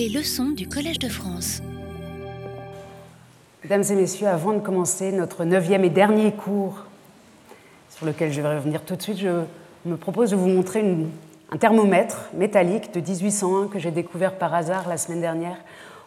Les 0.00 0.08
leçons 0.08 0.48
du 0.48 0.66
Collège 0.66 0.98
de 0.98 1.10
France. 1.10 1.60
Mesdames 3.62 3.84
et 3.90 3.94
messieurs, 3.94 4.28
avant 4.28 4.54
de 4.54 4.60
commencer 4.60 5.12
notre 5.12 5.44
neuvième 5.44 5.84
et 5.84 5.90
dernier 5.90 6.32
cours, 6.32 6.86
sur 7.90 8.06
lequel 8.06 8.32
je 8.32 8.40
vais 8.40 8.56
revenir 8.56 8.82
tout 8.82 8.96
de 8.96 9.02
suite, 9.02 9.18
je 9.18 9.42
me 9.84 9.98
propose 9.98 10.30
de 10.30 10.36
vous 10.36 10.48
montrer 10.48 10.82
un 11.52 11.56
thermomètre 11.58 12.30
métallique 12.32 12.94
de 12.94 13.00
1801 13.00 13.68
que 13.68 13.78
j'ai 13.78 13.90
découvert 13.90 14.38
par 14.38 14.54
hasard 14.54 14.88
la 14.88 14.96
semaine 14.96 15.20
dernière 15.20 15.58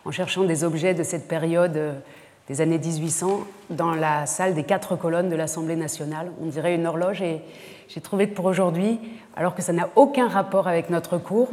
en 0.05 0.11
cherchant 0.11 0.43
des 0.43 0.63
objets 0.63 0.95
de 0.95 1.03
cette 1.03 1.27
période 1.27 1.77
euh, 1.77 1.93
des 2.49 2.61
années 2.61 2.77
1800 2.77 3.41
dans 3.69 3.95
la 3.95 4.25
salle 4.25 4.53
des 4.53 4.63
quatre 4.63 4.95
colonnes 4.95 5.29
de 5.29 5.35
l'Assemblée 5.35 5.75
nationale. 5.75 6.31
On 6.41 6.47
dirait 6.47 6.75
une 6.75 6.85
horloge 6.85 7.21
et 7.21 7.41
j'ai 7.87 8.01
trouvé 8.01 8.27
que 8.27 8.35
pour 8.35 8.45
aujourd'hui, 8.45 8.99
alors 9.35 9.55
que 9.55 9.61
ça 9.61 9.71
n'a 9.71 9.89
aucun 9.95 10.27
rapport 10.27 10.67
avec 10.67 10.89
notre 10.89 11.17
cours, 11.17 11.49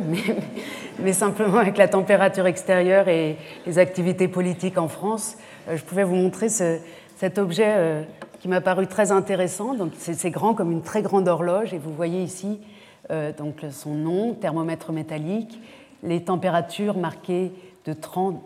mais, 0.99 1.13
simplement 1.13 1.59
avec 1.59 1.77
la 1.77 1.89
température 1.89 2.47
extérieure 2.47 3.09
et 3.09 3.37
les 3.67 3.79
activités 3.79 4.29
politiques 4.29 4.79
en 4.79 4.89
France, 4.89 5.37
euh, 5.69 5.77
je 5.77 5.85
pouvais 5.85 6.05
vous 6.05 6.17
montrer 6.17 6.49
ce, 6.49 6.79
cet 7.17 7.39
objet 7.39 7.75
euh, 7.77 8.03
qui 8.41 8.49
m'a 8.49 8.61
paru 8.61 8.87
très 8.87 9.13
intéressant. 9.13 9.75
Donc 9.75 9.93
c'est 9.99 10.31
grand 10.31 10.55
comme 10.55 10.73
une 10.73 10.83
très 10.83 11.03
grande 11.03 11.29
horloge 11.29 11.73
et 11.73 11.79
vous 11.79 11.93
voyez 11.93 12.23
ici 12.23 12.61
euh, 13.11 13.33
donc 13.33 13.57
son 13.71 13.95
nom, 13.95 14.35
thermomètre 14.35 14.93
métallique, 14.93 15.61
les 16.03 16.23
températures 16.23 16.97
marquées 16.97 17.53
de 17.87 17.93
30, 17.93 18.43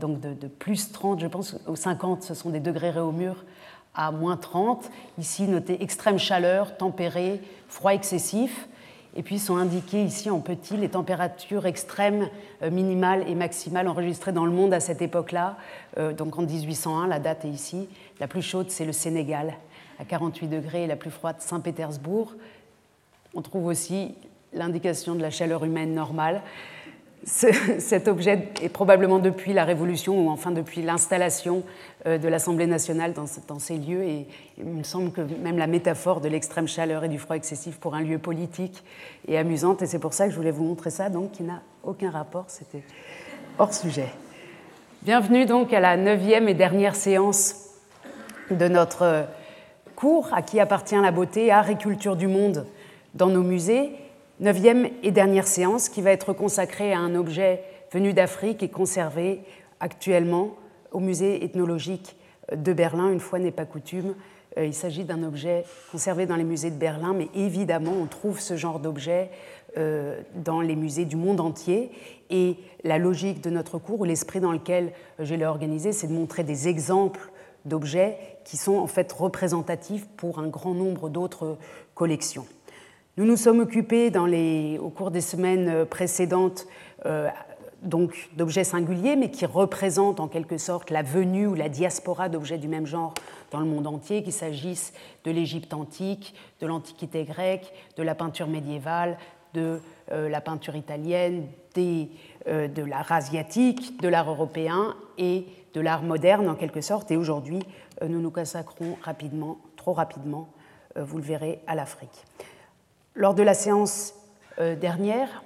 donc 0.00 0.20
de, 0.20 0.46
plus 0.48 0.92
30, 0.92 1.20
je 1.20 1.26
pense, 1.26 1.56
aux 1.66 1.76
50, 1.76 2.22
ce 2.22 2.34
sont 2.34 2.50
des 2.50 2.60
degrés 2.60 2.92
mur 3.12 3.44
à 3.94 4.10
moins 4.10 4.36
30. 4.36 4.90
Ici, 5.18 5.44
noté 5.44 5.82
extrême 5.82 6.18
chaleur, 6.18 6.76
tempéré, 6.76 7.40
froid 7.68 7.92
excessif. 7.92 8.68
Et 9.16 9.22
puis 9.22 9.38
sont 9.38 9.56
indiquées 9.56 10.02
ici 10.02 10.28
en 10.28 10.40
petit 10.40 10.76
les 10.76 10.88
températures 10.88 11.66
extrêmes 11.66 12.28
euh, 12.62 12.70
minimales 12.70 13.22
et 13.28 13.36
maximales 13.36 13.86
enregistrées 13.86 14.32
dans 14.32 14.44
le 14.44 14.50
monde 14.50 14.74
à 14.74 14.80
cette 14.80 15.02
époque-là. 15.02 15.56
Euh, 15.98 16.12
donc 16.12 16.36
en 16.36 16.42
1801, 16.42 17.06
la 17.06 17.20
date 17.20 17.44
est 17.44 17.48
ici. 17.50 17.88
La 18.18 18.26
plus 18.26 18.42
chaude, 18.42 18.70
c'est 18.70 18.84
le 18.84 18.92
Sénégal, 18.92 19.54
à 20.00 20.04
48 20.04 20.48
degrés, 20.48 20.82
et 20.82 20.86
la 20.88 20.96
plus 20.96 21.12
froide, 21.12 21.36
Saint-Pétersbourg. 21.38 22.32
On 23.34 23.42
trouve 23.42 23.66
aussi 23.66 24.16
l'indication 24.52 25.14
de 25.14 25.22
la 25.22 25.30
chaleur 25.30 25.64
humaine 25.64 25.94
normale 25.94 26.42
cet 27.78 28.08
objet 28.08 28.48
est 28.60 28.68
probablement 28.68 29.18
depuis 29.18 29.52
la 29.52 29.64
Révolution 29.64 30.26
ou 30.26 30.30
enfin 30.30 30.50
depuis 30.50 30.82
l'installation 30.82 31.62
euh, 32.06 32.18
de 32.18 32.28
l'Assemblée 32.28 32.66
nationale 32.66 33.14
dans, 33.14 33.58
ces 33.58 33.78
lieux. 33.78 34.02
Et 34.02 34.26
il 34.58 34.64
me 34.64 34.82
semble 34.82 35.10
que 35.10 35.20
même 35.20 35.56
la 35.56 35.66
métaphore 35.66 36.20
de 36.20 36.28
l'extrême 36.28 36.68
chaleur 36.68 37.04
et 37.04 37.08
du 37.08 37.18
froid 37.18 37.36
excessif 37.36 37.78
pour 37.78 37.94
un 37.94 38.02
lieu 38.02 38.18
politique 38.18 38.84
est 39.26 39.36
amusante. 39.36 39.80
Et 39.82 39.86
c'est 39.86 39.98
pour 39.98 40.12
ça 40.12 40.26
que 40.26 40.32
je 40.32 40.36
voulais 40.36 40.50
vous 40.50 40.64
montrer 40.64 40.90
ça, 40.90 41.08
donc 41.08 41.32
qui 41.32 41.42
n'a 41.42 41.62
aucun 41.82 42.10
rapport. 42.10 42.44
C'était 42.48 42.82
hors 43.58 43.72
sujet. 43.72 44.08
Bienvenue 45.02 45.46
donc 45.46 45.72
à 45.72 45.80
la 45.80 45.96
neuvième 45.96 46.48
et 46.48 46.54
dernière 46.54 46.96
séance 46.96 47.70
de 48.50 48.68
notre 48.68 49.26
cours 49.96 50.28
À 50.34 50.42
qui 50.42 50.60
appartient 50.60 50.96
la 50.96 51.10
beauté, 51.10 51.50
art 51.50 51.70
et 51.70 51.76
culture 51.76 52.16
du 52.16 52.26
monde 52.26 52.66
dans 53.14 53.28
nos 53.28 53.42
musées 53.42 53.92
neuvième 54.40 54.88
et 55.02 55.10
dernière 55.10 55.46
séance 55.46 55.88
qui 55.88 56.02
va 56.02 56.10
être 56.10 56.32
consacrée 56.32 56.92
à 56.92 56.98
un 56.98 57.14
objet 57.14 57.62
venu 57.92 58.12
d'Afrique 58.12 58.62
et 58.62 58.68
conservé 58.68 59.40
actuellement 59.80 60.56
au 60.92 61.00
musée 61.00 61.44
ethnologique 61.44 62.16
de 62.54 62.72
Berlin. 62.72 63.10
Une 63.10 63.20
fois 63.20 63.38
n'est 63.38 63.50
pas 63.50 63.64
coutume, 63.64 64.14
euh, 64.58 64.66
il 64.66 64.74
s'agit 64.74 65.04
d'un 65.04 65.22
objet 65.22 65.64
conservé 65.90 66.26
dans 66.26 66.36
les 66.36 66.44
musées 66.44 66.70
de 66.70 66.76
Berlin, 66.76 67.14
mais 67.14 67.28
évidemment 67.34 67.92
on 68.00 68.06
trouve 68.06 68.40
ce 68.40 68.56
genre 68.56 68.80
d'objet 68.80 69.30
euh, 69.76 70.20
dans 70.34 70.60
les 70.60 70.76
musées 70.76 71.04
du 71.04 71.16
monde 71.16 71.40
entier. 71.40 71.90
Et 72.30 72.56
la 72.82 72.98
logique 72.98 73.40
de 73.42 73.50
notre 73.50 73.78
cours, 73.78 74.00
ou 74.00 74.04
l'esprit 74.04 74.40
dans 74.40 74.52
lequel 74.52 74.92
je 75.18 75.34
l'ai 75.34 75.46
organisé, 75.46 75.92
c'est 75.92 76.06
de 76.06 76.12
montrer 76.12 76.42
des 76.44 76.68
exemples 76.68 77.30
d'objets 77.64 78.18
qui 78.44 78.56
sont 78.56 78.76
en 78.76 78.86
fait 78.86 79.10
représentatifs 79.12 80.06
pour 80.16 80.38
un 80.38 80.48
grand 80.48 80.74
nombre 80.74 81.08
d'autres 81.08 81.56
collections. 81.94 82.46
Nous 83.16 83.26
nous 83.26 83.36
sommes 83.36 83.60
occupés 83.60 84.10
au 84.80 84.90
cours 84.90 85.12
des 85.12 85.20
semaines 85.20 85.68
euh, 85.68 85.84
précédentes 85.84 86.66
euh, 87.06 87.28
d'objets 87.82 88.64
singuliers, 88.64 89.14
mais 89.14 89.30
qui 89.30 89.46
représentent 89.46 90.18
en 90.18 90.26
quelque 90.26 90.58
sorte 90.58 90.90
la 90.90 91.04
venue 91.04 91.46
ou 91.46 91.54
la 91.54 91.68
diaspora 91.68 92.28
d'objets 92.28 92.58
du 92.58 92.66
même 92.66 92.86
genre 92.86 93.14
dans 93.52 93.60
le 93.60 93.66
monde 93.66 93.86
entier, 93.86 94.24
qu'il 94.24 94.32
s'agisse 94.32 94.92
de 95.22 95.30
l'Égypte 95.30 95.74
antique, 95.74 96.34
de 96.60 96.66
l'Antiquité 96.66 97.22
grecque, 97.22 97.72
de 97.96 98.02
la 98.02 98.16
peinture 98.16 98.48
médiévale, 98.48 99.16
de 99.52 99.80
euh, 100.10 100.28
la 100.28 100.40
peinture 100.40 100.74
italienne, 100.74 101.46
de 101.76 102.82
l'art 102.82 103.12
asiatique, 103.12 104.00
de 104.00 104.08
l'art 104.08 104.28
européen 104.28 104.96
et 105.18 105.46
de 105.72 105.80
l'art 105.80 106.02
moderne 106.02 106.48
en 106.48 106.56
quelque 106.56 106.80
sorte. 106.80 107.12
Et 107.12 107.16
aujourd'hui, 107.16 107.60
nous 108.04 108.20
nous 108.20 108.30
consacrons 108.30 108.96
rapidement, 109.02 109.58
trop 109.76 109.92
rapidement, 109.92 110.48
vous 110.96 111.16
le 111.16 111.24
verrez, 111.24 111.60
à 111.66 111.74
l'Afrique. 111.74 112.24
Lors 113.16 113.34
de 113.34 113.44
la 113.44 113.54
séance 113.54 114.14
euh, 114.58 114.74
dernière, 114.74 115.44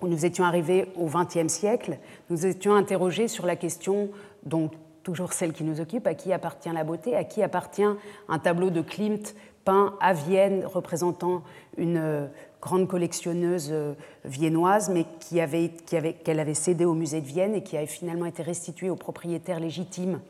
où 0.00 0.08
nous 0.08 0.24
étions 0.24 0.44
arrivés 0.44 0.90
au 0.96 1.06
XXe 1.06 1.52
siècle, 1.52 1.98
nous 2.30 2.46
étions 2.46 2.74
interrogés 2.74 3.28
sur 3.28 3.44
la 3.44 3.54
question, 3.54 4.08
donc 4.44 4.72
toujours 5.02 5.34
celle 5.34 5.52
qui 5.52 5.62
nous 5.62 5.82
occupe, 5.82 6.06
à 6.06 6.14
qui 6.14 6.32
appartient 6.32 6.70
la 6.70 6.84
beauté, 6.84 7.14
à 7.14 7.24
qui 7.24 7.42
appartient 7.42 7.84
un 8.28 8.38
tableau 8.38 8.70
de 8.70 8.80
Klimt 8.80 9.34
peint 9.66 9.94
à 10.00 10.14
Vienne 10.14 10.64
représentant 10.64 11.42
une 11.76 11.98
euh, 11.98 12.26
grande 12.62 12.88
collectionneuse 12.88 13.68
euh, 13.72 13.92
viennoise, 14.24 14.88
mais 14.88 15.04
avait, 15.38 15.68
qu'elle 15.68 16.40
avait 16.40 16.54
cédé 16.54 16.86
au 16.86 16.94
musée 16.94 17.20
de 17.20 17.26
Vienne 17.26 17.54
et 17.54 17.62
qui 17.62 17.76
avait 17.76 17.86
finalement 17.86 18.24
été 18.24 18.42
restitué 18.42 18.88
aux 18.88 18.96
propriétaires 18.96 19.60
légitimes, 19.60 20.20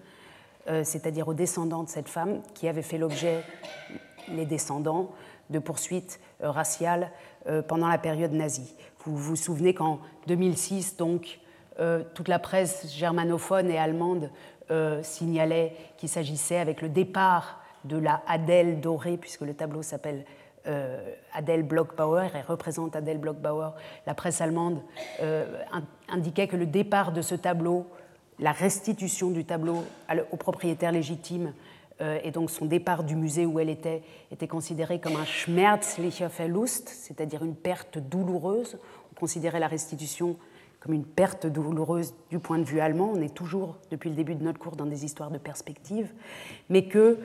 c'est-à-dire 0.83 1.29
aux 1.29 1.35
descendants 1.35 1.85
de 1.85 1.89
cette 1.89 2.09
femme, 2.09 2.41
qui 2.55 2.67
avait 2.67 2.83
fait 2.83 2.99
l'objet, 2.99 3.45
les 4.35 4.47
descendants, 4.47 5.13
de 5.51 5.59
poursuites 5.59 6.21
euh, 6.43 6.51
raciales 6.51 7.11
euh, 7.47 7.63
pendant 7.63 7.89
la 7.89 7.99
période 7.99 8.33
nazie. 8.33 8.75
Vous 9.05 9.17
vous 9.17 9.37
souvenez 9.37 9.75
qu'en 9.75 10.01
2006, 10.27 10.97
donc, 10.97 11.39
euh, 11.79 12.03
toute 12.15 12.29
la 12.29 12.39
presse 12.39 12.93
germanophone 12.95 13.71
et 13.71 13.79
allemande 13.79 14.31
signalait 15.03 15.77
qu'il 15.97 16.09
s'agissait, 16.09 16.59
avec 16.59 16.83
le 16.83 16.89
départ 16.89 17.61
de 17.85 17.99
la 17.99 18.21
Adèle 18.27 18.81
dorée, 18.81 19.17
puisque 19.17 19.43
le 19.43 19.55
tableau 19.55 19.83
s'appelle 19.83 20.25
Adèle 21.33 21.63
Blockbauer 21.63 22.35
et 22.35 22.41
représente 22.41 22.97
Adèle 22.97 23.19
Blockbauer, 23.19 23.77
la 24.09 24.15
presse 24.15 24.41
allemande 24.41 24.83
indiquait 26.09 26.49
que 26.49 26.57
le 26.57 26.67
départ 26.67 27.13
de 27.13 27.23
ce 27.23 27.37
tableau, 27.37 27.87
la 28.41 28.51
restitution 28.51 29.31
du 29.31 29.45
tableau 29.45 29.85
aux 30.33 30.37
propriétaires 30.37 30.91
légitimes, 30.91 31.53
euh, 31.53 31.86
et 32.01 32.31
donc 32.31 32.51
son 32.51 32.67
départ 32.67 33.05
du 33.05 33.17
musée 33.17 33.47
où 33.47 33.59
elle 33.59 33.71
était 33.71 34.03
était 34.31 34.49
considéré 34.49 35.01
comme 35.01 35.17
un 35.17 35.25
schmerzlicher 35.25 36.29
Verlust, 36.29 36.89
c'est-à-dire 36.89 37.43
une 37.43 37.55
perte 37.55 37.99
douloureuse. 37.99 38.79
On 39.13 39.19
considérait 39.19 39.61
la 39.61 39.69
restitution 39.69 40.37
comme 40.81 40.93
une 40.93 41.05
perte 41.05 41.47
douloureuse 41.47 42.15
du 42.31 42.39
point 42.39 42.59
de 42.59 42.65
vue 42.65 42.81
allemand. 42.81 43.13
On 43.15 43.21
est 43.21 43.35
toujours, 43.35 43.77
depuis 43.91 44.11
le 44.11 44.15
début 44.15 44.35
de 44.35 44.45
notre 44.45 44.59
cours, 44.59 44.77
dans 44.77 44.87
des 44.87 45.05
histoires 45.05 45.31
de 45.31 45.39
perspective, 45.39 46.13
mais 46.69 46.87
que 46.87 47.19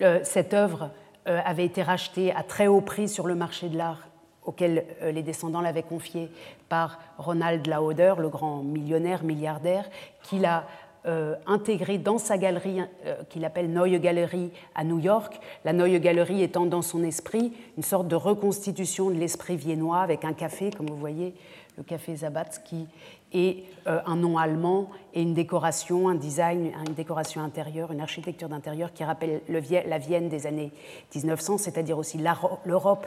euh, 0.00 0.20
cette 0.22 0.54
œuvre 0.54 0.90
euh, 1.26 1.40
avait 1.44 1.64
été 1.64 1.82
rachetée 1.82 2.32
à 2.32 2.42
très 2.42 2.66
haut 2.66 2.80
prix 2.80 3.08
sur 3.08 3.26
le 3.26 3.34
marché 3.34 3.68
de 3.68 3.76
l'art 3.76 4.08
auquel 4.44 4.86
les 5.02 5.22
descendants 5.22 5.60
l'avaient 5.60 5.82
confiée 5.82 6.30
par 6.70 6.98
Ronald 7.18 7.66
Lauder, 7.66 8.14
le 8.18 8.30
grand 8.30 8.62
millionnaire, 8.62 9.22
milliardaire, 9.22 9.84
qui 10.22 10.38
l'a 10.38 10.64
euh, 11.06 11.34
intégré 11.46 11.98
dans 11.98 12.18
sa 12.18 12.38
galerie 12.38 12.80
euh, 13.06 13.22
qu'il 13.28 13.44
appelle 13.44 13.70
Neue 13.72 13.98
Galerie 13.98 14.50
à 14.74 14.84
New 14.84 14.98
York, 14.98 15.38
la 15.64 15.72
Neue 15.72 15.98
Galerie 15.98 16.42
étant 16.42 16.66
dans 16.66 16.82
son 16.82 17.04
esprit 17.04 17.52
une 17.76 17.82
sorte 17.82 18.08
de 18.08 18.16
reconstitution 18.16 19.10
de 19.10 19.14
l'esprit 19.14 19.56
viennois 19.56 20.00
avec 20.00 20.24
un 20.24 20.32
café, 20.32 20.70
comme 20.70 20.88
vous 20.88 20.96
voyez, 20.96 21.34
le 21.76 21.84
café 21.84 22.16
Zabatsky, 22.16 22.88
et 23.32 23.64
euh, 23.86 24.00
un 24.06 24.16
nom 24.16 24.38
allemand 24.38 24.88
et 25.14 25.22
une 25.22 25.34
décoration, 25.34 26.08
un 26.08 26.14
design, 26.14 26.72
une 26.86 26.94
décoration 26.94 27.42
intérieure, 27.42 27.92
une 27.92 28.00
architecture 28.00 28.48
d'intérieur 28.48 28.92
qui 28.92 29.04
rappelle 29.04 29.40
le, 29.48 29.60
la 29.86 29.98
Vienne 29.98 30.28
des 30.28 30.46
années 30.46 30.72
1900, 31.14 31.58
c'est-à-dire 31.58 31.98
aussi 31.98 32.18
l'Europe 32.64 33.06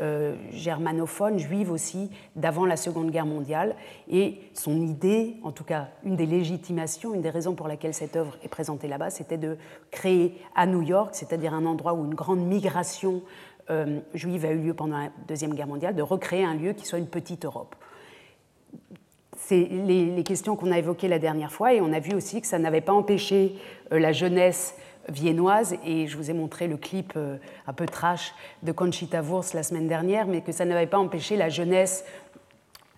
euh, 0.00 0.34
germanophone, 0.52 1.38
juive 1.38 1.70
aussi, 1.70 2.10
d'avant 2.36 2.64
la 2.64 2.76
Seconde 2.76 3.10
Guerre 3.10 3.26
mondiale. 3.26 3.76
Et 4.08 4.38
son 4.54 4.80
idée, 4.80 5.36
en 5.42 5.52
tout 5.52 5.64
cas 5.64 5.88
une 6.04 6.16
des 6.16 6.26
légitimations, 6.26 7.14
une 7.14 7.22
des 7.22 7.30
raisons 7.30 7.54
pour 7.54 7.68
laquelle 7.68 7.94
cette 7.94 8.16
œuvre 8.16 8.36
est 8.42 8.48
présentée 8.48 8.88
là-bas, 8.88 9.10
c'était 9.10 9.38
de 9.38 9.56
créer 9.90 10.40
à 10.54 10.66
New 10.66 10.82
York, 10.82 11.10
c'est-à-dire 11.12 11.54
un 11.54 11.66
endroit 11.66 11.94
où 11.94 12.04
une 12.04 12.14
grande 12.14 12.40
migration 12.40 13.22
euh, 13.70 14.00
juive 14.14 14.44
a 14.44 14.50
eu 14.50 14.58
lieu 14.58 14.74
pendant 14.74 14.98
la 14.98 15.10
Deuxième 15.28 15.54
Guerre 15.54 15.68
mondiale, 15.68 15.94
de 15.94 16.02
recréer 16.02 16.44
un 16.44 16.54
lieu 16.54 16.72
qui 16.72 16.86
soit 16.86 16.98
une 16.98 17.06
petite 17.06 17.44
Europe. 17.44 17.76
C'est 19.36 19.64
les, 19.64 20.22
questions 20.24 20.56
qu'on 20.56 20.72
a 20.72 20.78
évoquées 20.78 21.08
la 21.08 21.18
dernière 21.18 21.52
fois, 21.52 21.72
et 21.72 21.80
on 21.80 21.92
a 21.92 22.00
vu 22.00 22.14
aussi 22.14 22.40
que 22.40 22.46
ça 22.46 22.58
n'avait 22.58 22.80
pas 22.80 22.92
empêché 22.92 23.56
euh, 23.92 23.98
la 23.98 24.12
jeunesse 24.12 24.74
viennoise, 25.10 25.76
et 25.84 26.06
je 26.06 26.16
vous 26.16 26.30
ai 26.30 26.34
montré 26.34 26.68
le 26.68 26.76
clip 26.76 27.12
euh, 27.16 27.36
un 27.66 27.72
peu 27.72 27.86
trash 27.86 28.34
de 28.62 28.72
Conchita 28.72 29.22
Wurst 29.22 29.54
la 29.54 29.62
semaine 29.62 29.88
dernière, 29.88 30.26
mais 30.26 30.40
que 30.40 30.52
ça 30.52 30.64
n'avait 30.64 30.86
pas 30.86 30.98
empêché 30.98 31.36
la 31.36 31.48
jeunesse 31.48 32.04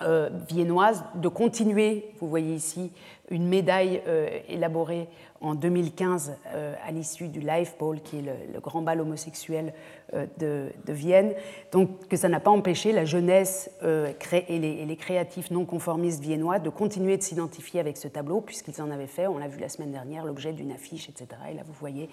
euh, 0.04 0.30
viennoise 0.48 1.04
de 1.14 1.28
continuer, 1.28 2.12
vous 2.20 2.28
voyez 2.28 2.54
ici, 2.54 2.92
une 3.30 3.46
médaille 3.48 4.02
euh, 4.06 4.28
élaborée 4.48 5.08
en 5.40 5.54
2015 5.54 6.36
euh, 6.54 6.74
à 6.86 6.92
l'issue 6.92 7.28
du 7.28 7.40
Life 7.40 7.74
Ball, 7.78 8.00
qui 8.00 8.18
est 8.18 8.22
le, 8.22 8.60
grand 8.60 8.82
bal 8.82 9.00
homosexuel 9.00 9.72
de, 10.38 10.70
Vienne. 10.88 11.32
Donc 11.72 12.08
que 12.08 12.16
ça 12.16 12.28
n'a 12.28 12.40
pas 12.40 12.50
empêché 12.50 12.92
la 12.92 13.04
jeunesse 13.04 13.70
et 13.82 14.58
les, 14.58 14.68
et, 14.68 14.86
les, 14.86 14.96
créatifs 14.96 15.50
non 15.50 15.64
conformistes 15.64 16.20
viennois 16.20 16.58
de 16.58 16.68
continuer 16.68 17.16
de 17.16 17.22
s'identifier 17.22 17.80
avec 17.80 17.96
ce 17.96 18.08
tableau, 18.08 18.40
puisqu'ils 18.40 18.80
en 18.82 18.90
avaient 18.90 19.06
fait, 19.06 19.26
on 19.26 19.38
l'a 19.38 19.48
vu 19.48 19.58
la 19.58 19.68
semaine 19.68 19.92
dernière, 19.92 20.24
l'objet 20.24 20.52
d'une 20.52 20.70
affiche, 20.70 21.08
etc. 21.08 21.28
Et 21.50 21.54
là, 21.54 21.62
vous 21.64 21.72
voyez 21.72 22.08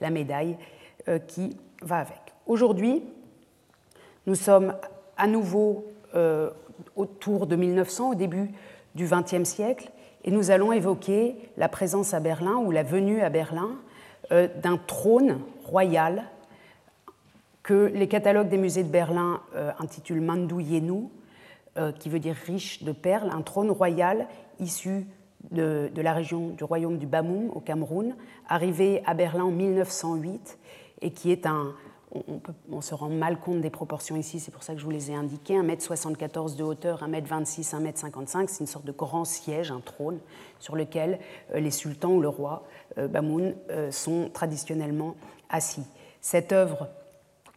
la 0.00 0.10
médaille 0.10 0.56
qui 1.28 1.56
va 1.82 1.98
avec. 1.98 2.20
Aujourd'hui, 2.46 3.02
nous 4.26 4.34
sommes 4.34 4.74
à 5.16 5.26
nouveau 5.26 5.86
autour 6.96 7.46
de 7.46 7.56
1900, 7.56 8.10
au 8.10 8.14
début 8.14 8.50
du 8.94 9.06
XXe 9.06 9.48
siècle, 9.48 9.90
et 10.24 10.30
nous 10.30 10.50
allons 10.50 10.72
évoquer 10.72 11.36
la 11.56 11.68
présence 11.68 12.14
à 12.14 12.20
Berlin 12.20 12.56
ou 12.56 12.70
la 12.70 12.82
venue 12.82 13.20
à 13.22 13.30
Berlin 13.30 13.70
euh, 14.30 14.48
d'un 14.62 14.76
trône 14.76 15.40
royal 15.64 16.24
que 17.62 17.90
les 17.94 18.08
catalogues 18.08 18.48
des 18.48 18.58
musées 18.58 18.82
de 18.82 18.88
Berlin 18.88 19.40
euh, 19.54 19.72
intitulent 19.78 20.20
Mandu 20.20 20.62
Yenu, 20.62 21.08
euh, 21.76 21.92
qui 21.92 22.08
veut 22.08 22.18
dire 22.18 22.36
riche 22.46 22.82
de 22.82 22.92
perles, 22.92 23.30
un 23.32 23.42
trône 23.42 23.70
royal 23.70 24.26
issu 24.60 25.06
de, 25.50 25.90
de, 25.92 26.02
la 26.02 26.12
région 26.12 26.50
du 26.50 26.64
royaume 26.64 26.98
du 26.98 27.06
Bamum 27.06 27.50
au 27.54 27.60
Cameroun, 27.60 28.14
arrivé 28.48 29.02
à 29.06 29.14
Berlin 29.14 29.44
en 29.44 29.50
1908 29.50 30.58
et 31.00 31.10
qui 31.10 31.32
est 31.32 31.46
un, 31.46 31.74
on, 32.70 32.80
se 32.80 32.94
rend 32.94 33.08
mal 33.08 33.38
compte 33.38 33.60
des 33.60 33.70
proportions 33.70 34.16
ici, 34.16 34.40
c'est 34.40 34.50
pour 34.50 34.62
ça 34.62 34.74
que 34.74 34.80
je 34.80 34.84
vous 34.84 34.90
les 34.90 35.10
ai 35.10 35.14
indiquées. 35.14 35.54
1m74 35.54 36.56
de 36.56 36.62
hauteur, 36.62 37.02
1m26, 37.02 37.74
1m55, 37.74 38.48
c'est 38.48 38.60
une 38.60 38.66
sorte 38.66 38.84
de 38.84 38.92
grand 38.92 39.24
siège, 39.24 39.70
un 39.70 39.80
trône, 39.80 40.18
sur 40.58 40.76
lequel 40.76 41.18
euh, 41.54 41.60
les 41.60 41.70
sultans 41.70 42.12
ou 42.12 42.20
le 42.20 42.28
roi 42.28 42.64
euh, 42.98 43.08
Bamoun 43.08 43.54
euh, 43.70 43.90
sont 43.90 44.30
traditionnellement 44.32 45.14
assis. 45.48 45.84
Cette 46.20 46.52
œuvre 46.52 46.88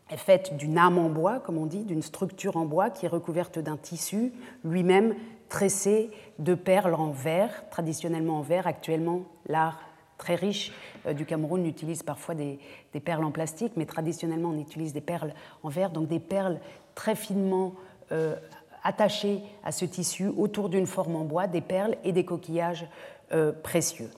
est 0.09 0.17
faite 0.17 0.55
d'une 0.55 0.77
âme 0.77 0.97
en 0.97 1.09
bois, 1.09 1.39
comme 1.39 1.57
on 1.57 1.65
dit, 1.65 1.83
d'une 1.83 2.01
structure 2.01 2.57
en 2.57 2.65
bois 2.65 2.89
qui 2.89 3.05
est 3.05 3.09
recouverte 3.09 3.59
d'un 3.59 3.77
tissu, 3.77 4.31
lui-même 4.63 5.15
tressé 5.49 6.11
de 6.39 6.55
perles 6.55 6.95
en 6.95 7.11
verre, 7.11 7.69
traditionnellement 7.69 8.39
en 8.39 8.41
verre. 8.41 8.67
Actuellement, 8.67 9.23
l'art 9.47 9.79
très 10.17 10.35
riche 10.35 10.71
euh, 11.05 11.13
du 11.13 11.25
Cameroun 11.25 11.65
utilise 11.65 12.03
parfois 12.03 12.35
des, 12.35 12.59
perles 13.03 13.23
en 13.23 13.31
plastique, 13.31 13.73
mais 13.75 13.85
traditionnellement 13.85 14.49
on 14.49 14.59
utilise 14.59 14.93
des 14.93 15.01
perles 15.01 15.33
en 15.63 15.69
verre, 15.69 15.91
donc 15.91 16.07
des 16.07 16.19
perles 16.19 16.59
très 16.95 17.15
finement 17.15 17.73
euh, 18.11 18.35
attachées 18.83 19.41
à 19.63 19.71
ce 19.71 19.85
tissu 19.85 20.27
autour 20.37 20.69
d'une 20.69 20.87
forme 20.87 21.15
en 21.15 21.23
bois, 21.23 21.47
des 21.47 21.61
perles 21.61 21.95
et 22.03 22.11
des 22.11 22.25
coquillages 22.25 22.87
euh, 23.31 23.51
précieux. 23.51 24.09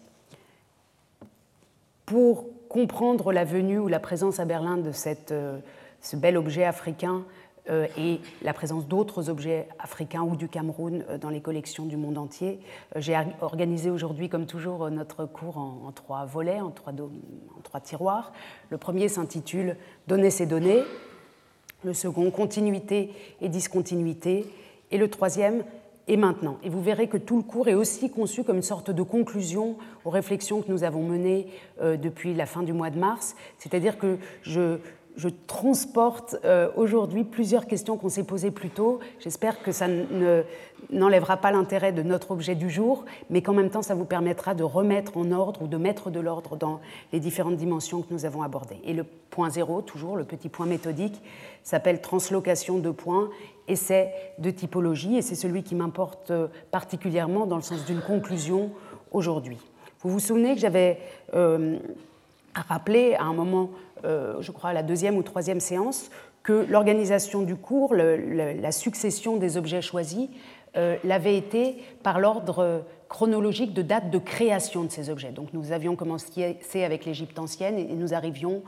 Pour 2.05 2.45
comprendre 2.69 3.31
la 3.31 3.45
venue 3.45 3.79
ou 3.79 3.87
la 3.87 3.99
présence 3.99 4.39
à 4.39 4.45
Berlin 4.45 4.77
de 4.77 4.91
ce 4.91 6.15
bel 6.15 6.37
objet 6.37 6.65
africain 6.65 7.23
et 7.69 8.19
la 8.41 8.53
présence 8.53 8.87
d'autres 8.87 9.29
objets 9.29 9.67
africains 9.79 10.21
ou 10.21 10.35
du 10.35 10.47
Cameroun 10.47 11.03
euh, 11.09 11.17
dans 11.17 11.29
les 11.29 11.41
collections 11.41 11.85
du 11.85 11.97
monde 11.97 12.17
entier. 12.17 12.59
Euh, 12.95 13.01
j'ai 13.01 13.17
organisé 13.41 13.89
aujourd'hui, 13.89 14.29
comme 14.29 14.45
toujours, 14.45 14.89
notre 14.89 15.25
cours 15.25 15.57
en, 15.57 15.91
trois 15.93 16.25
volets, 16.25 16.61
en 16.61 16.71
trois, 16.71 16.93
en 16.93 17.61
trois 17.63 17.79
tiroirs. 17.79 18.31
Le 18.69 18.77
premier 18.77 19.09
s'intitule 19.09 19.75
Donner 20.07 20.29
ses 20.29 20.45
données, 20.45 20.83
le 21.83 21.93
second 21.93 22.29
Continuité 22.31 23.11
et 23.41 23.49
discontinuité, 23.49 24.45
et 24.91 24.97
le 24.97 25.09
troisième 25.09 25.63
et 26.07 26.15
maintenant. 26.15 26.57
Et 26.63 26.69
vous 26.69 26.81
verrez 26.81 27.07
que 27.07 27.17
tout 27.17 27.35
le 27.35 27.43
cours 27.43 27.67
est 27.67 27.73
aussi 27.73 28.09
conçu 28.09 28.45
comme 28.45 28.57
une 28.57 28.61
sorte 28.61 28.91
de 28.91 29.03
conclusion 29.03 29.75
aux 30.05 30.09
réflexions 30.09 30.61
que 30.61 30.71
nous 30.71 30.85
avons 30.85 31.03
menées 31.03 31.47
depuis 31.81 32.33
la 32.33 32.45
fin 32.45 32.63
du 32.63 32.71
mois 32.71 32.89
de 32.89 32.97
mars. 32.97 33.35
C'est-à-dire 33.57 33.97
que 33.97 34.17
je, 34.41 34.77
je 35.17 35.29
transporte 35.29 36.37
euh, 36.45 36.69
aujourd'hui 36.75 37.23
plusieurs 37.23 37.65
questions 37.65 37.97
qu'on 37.97 38.07
s'est 38.07 38.23
posées 38.23 38.51
plus 38.51 38.69
tôt. 38.69 38.99
J'espère 39.19 39.61
que 39.63 39.71
ça 39.71 39.87
n'enlèvera 40.91 41.37
pas 41.37 41.51
l'intérêt 41.51 41.91
de 41.91 42.03
notre 42.03 42.31
objet 42.31 42.53
du 42.53 42.69
jour, 42.69 43.03
mais 43.31 43.41
qu'en 43.41 43.53
même 43.53 43.71
temps, 43.71 43.81
ça 43.81 43.95
vous 43.95 44.05
permettra 44.05 44.53
de 44.53 44.63
remettre 44.63 45.17
en 45.17 45.31
ordre 45.31 45.63
ou 45.63 45.67
de 45.67 45.77
mettre 45.77 46.11
de 46.11 46.19
l'ordre 46.19 46.55
dans 46.55 46.79
les 47.11 47.19
différentes 47.19 47.57
dimensions 47.57 48.03
que 48.03 48.13
nous 48.13 48.25
avons 48.25 48.43
abordées. 48.43 48.79
Et 48.83 48.93
le 48.93 49.03
point 49.31 49.49
zéro, 49.49 49.81
toujours, 49.81 50.17
le 50.17 50.23
petit 50.23 50.49
point 50.49 50.67
méthodique, 50.67 51.19
s'appelle 51.63 51.99
translocation 51.99 52.77
de 52.77 52.91
points, 52.91 53.29
essai 53.67 54.11
de 54.37 54.51
typologie, 54.51 55.17
et 55.17 55.23
c'est 55.23 55.35
celui 55.35 55.63
qui 55.63 55.73
m'importe 55.73 56.29
euh, 56.29 56.47
particulièrement 56.69 57.47
dans 57.47 57.57
le 57.57 57.63
sens 57.63 57.85
d'une 57.85 58.01
conclusion 58.01 58.69
aujourd'hui. 59.11 59.57
Vous 60.01 60.11
vous 60.11 60.19
souvenez 60.19 60.53
que 60.53 60.61
j'avais 60.61 60.99
euh, 61.33 61.79
rappelé 62.55 63.15
à 63.15 63.23
un 63.23 63.33
moment 63.33 63.69
euh, 64.05 64.41
je 64.41 64.51
crois, 64.51 64.71
à 64.71 64.73
la 64.73 64.83
deuxième 64.83 65.17
ou 65.17 65.23
troisième 65.23 65.59
séance, 65.59 66.09
que 66.43 66.65
l'organisation 66.69 67.41
du 67.41 67.55
cours, 67.55 67.93
la 67.93 68.71
succession 68.71 69.35
des 69.37 69.57
objets 69.57 69.81
choisis, 69.81 70.29
euh, 70.77 70.95
l'avait 71.03 71.37
été 71.37 71.77
par 72.03 72.19
l'ordre 72.19 72.83
chronologique 73.09 73.73
de 73.73 73.81
date 73.81 74.09
de 74.11 74.17
création 74.17 74.83
de 74.83 74.91
ces 74.91 75.09
objets. 75.09 75.31
Donc 75.31 75.51
nous 75.53 75.71
avions 75.71 75.95
commencé 75.95 76.57
avec 76.75 77.05
l'Égypte 77.05 77.37
ancienne 77.39 77.77
et 77.77 77.95
nous 77.95 78.13
arrivions 78.13 78.61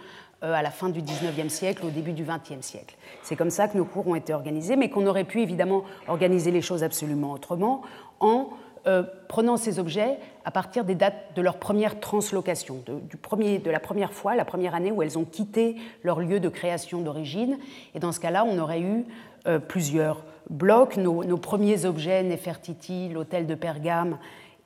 euh, 0.44 0.54
à 0.54 0.62
la 0.62 0.72
fin 0.72 0.90
du 0.90 1.02
19e 1.02 1.50
siècle, 1.50 1.86
au 1.86 1.90
début 1.90 2.14
du 2.14 2.24
20e 2.24 2.62
siècle. 2.62 2.96
C'est 3.24 3.36
comme 3.36 3.50
ça 3.50 3.68
que 3.68 3.78
nos 3.78 3.86
cours 3.86 4.08
ont 4.08 4.16
été 4.16 4.34
organisés, 4.34 4.76
mais 4.76 4.90
qu'on 4.90 5.06
aurait 5.06 5.26
pu 5.26 5.42
évidemment 5.42 5.84
organiser 6.08 6.52
les 6.52 6.62
choses 6.62 6.84
absolument 6.84 7.32
autrement 7.34 7.82
en 8.20 8.50
euh, 8.88 9.04
prenant 9.28 9.58
ces 9.58 9.78
objets 9.78 10.18
à 10.46 10.52
partir 10.52 10.86
des 10.86 10.96
dates 10.96 11.36
de 11.36 11.42
leur 11.42 11.58
première 11.58 12.00
translocation, 12.00 12.82
de, 12.86 13.00
du 13.00 13.18
premier, 13.18 13.60
de 13.60 13.70
la 13.70 13.80
première 13.80 14.14
fois, 14.14 14.36
la 14.36 14.46
première 14.46 14.74
année 14.74 14.92
où 14.92 15.02
elles 15.02 15.18
ont 15.18 15.26
quitté 15.26 15.76
leur 16.04 16.20
lieu 16.20 16.40
de 16.40 16.50
création 16.50 17.02
d'origine. 17.02 17.58
Et 17.94 18.00
dans 18.00 18.12
ce 18.12 18.20
cas-là, 18.20 18.46
on 18.46 18.58
aurait 18.58 18.82
eu 18.82 19.06
euh, 19.48 19.60
plusieurs 19.60 20.24
blocs, 20.50 20.98
nos, 20.98 21.38
premiers 21.38 21.86
objets, 21.86 22.24
Nefertiti, 22.24 23.10
l'hôtel 23.10 23.48
de 23.48 23.56
Pergame 23.56 24.18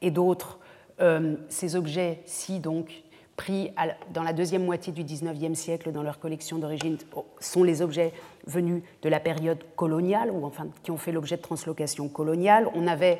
et 0.01 0.11
d'autres. 0.11 0.59
Euh, 1.01 1.35
ces 1.49 1.75
objets-ci, 1.75 2.59
donc, 2.59 3.03
pris 3.35 3.71
dans 4.13 4.23
la 4.23 4.31
deuxième 4.31 4.63
moitié 4.63 4.93
du 4.93 5.03
XIXe 5.03 5.57
siècle 5.57 5.91
dans 5.91 6.03
leur 6.03 6.19
collection 6.19 6.59
d'origine, 6.59 6.97
sont 7.39 7.63
les 7.63 7.81
objets 7.81 8.13
venus 8.45 8.83
de 9.01 9.09
la 9.09 9.19
période 9.19 9.57
coloniale, 9.75 10.29
ou 10.31 10.45
enfin 10.45 10.67
qui 10.83 10.91
ont 10.91 10.97
fait 10.97 11.11
l'objet 11.11 11.37
de 11.37 11.41
translocation 11.41 12.07
coloniale. 12.09 12.69
On 12.75 12.87
avait 12.87 13.19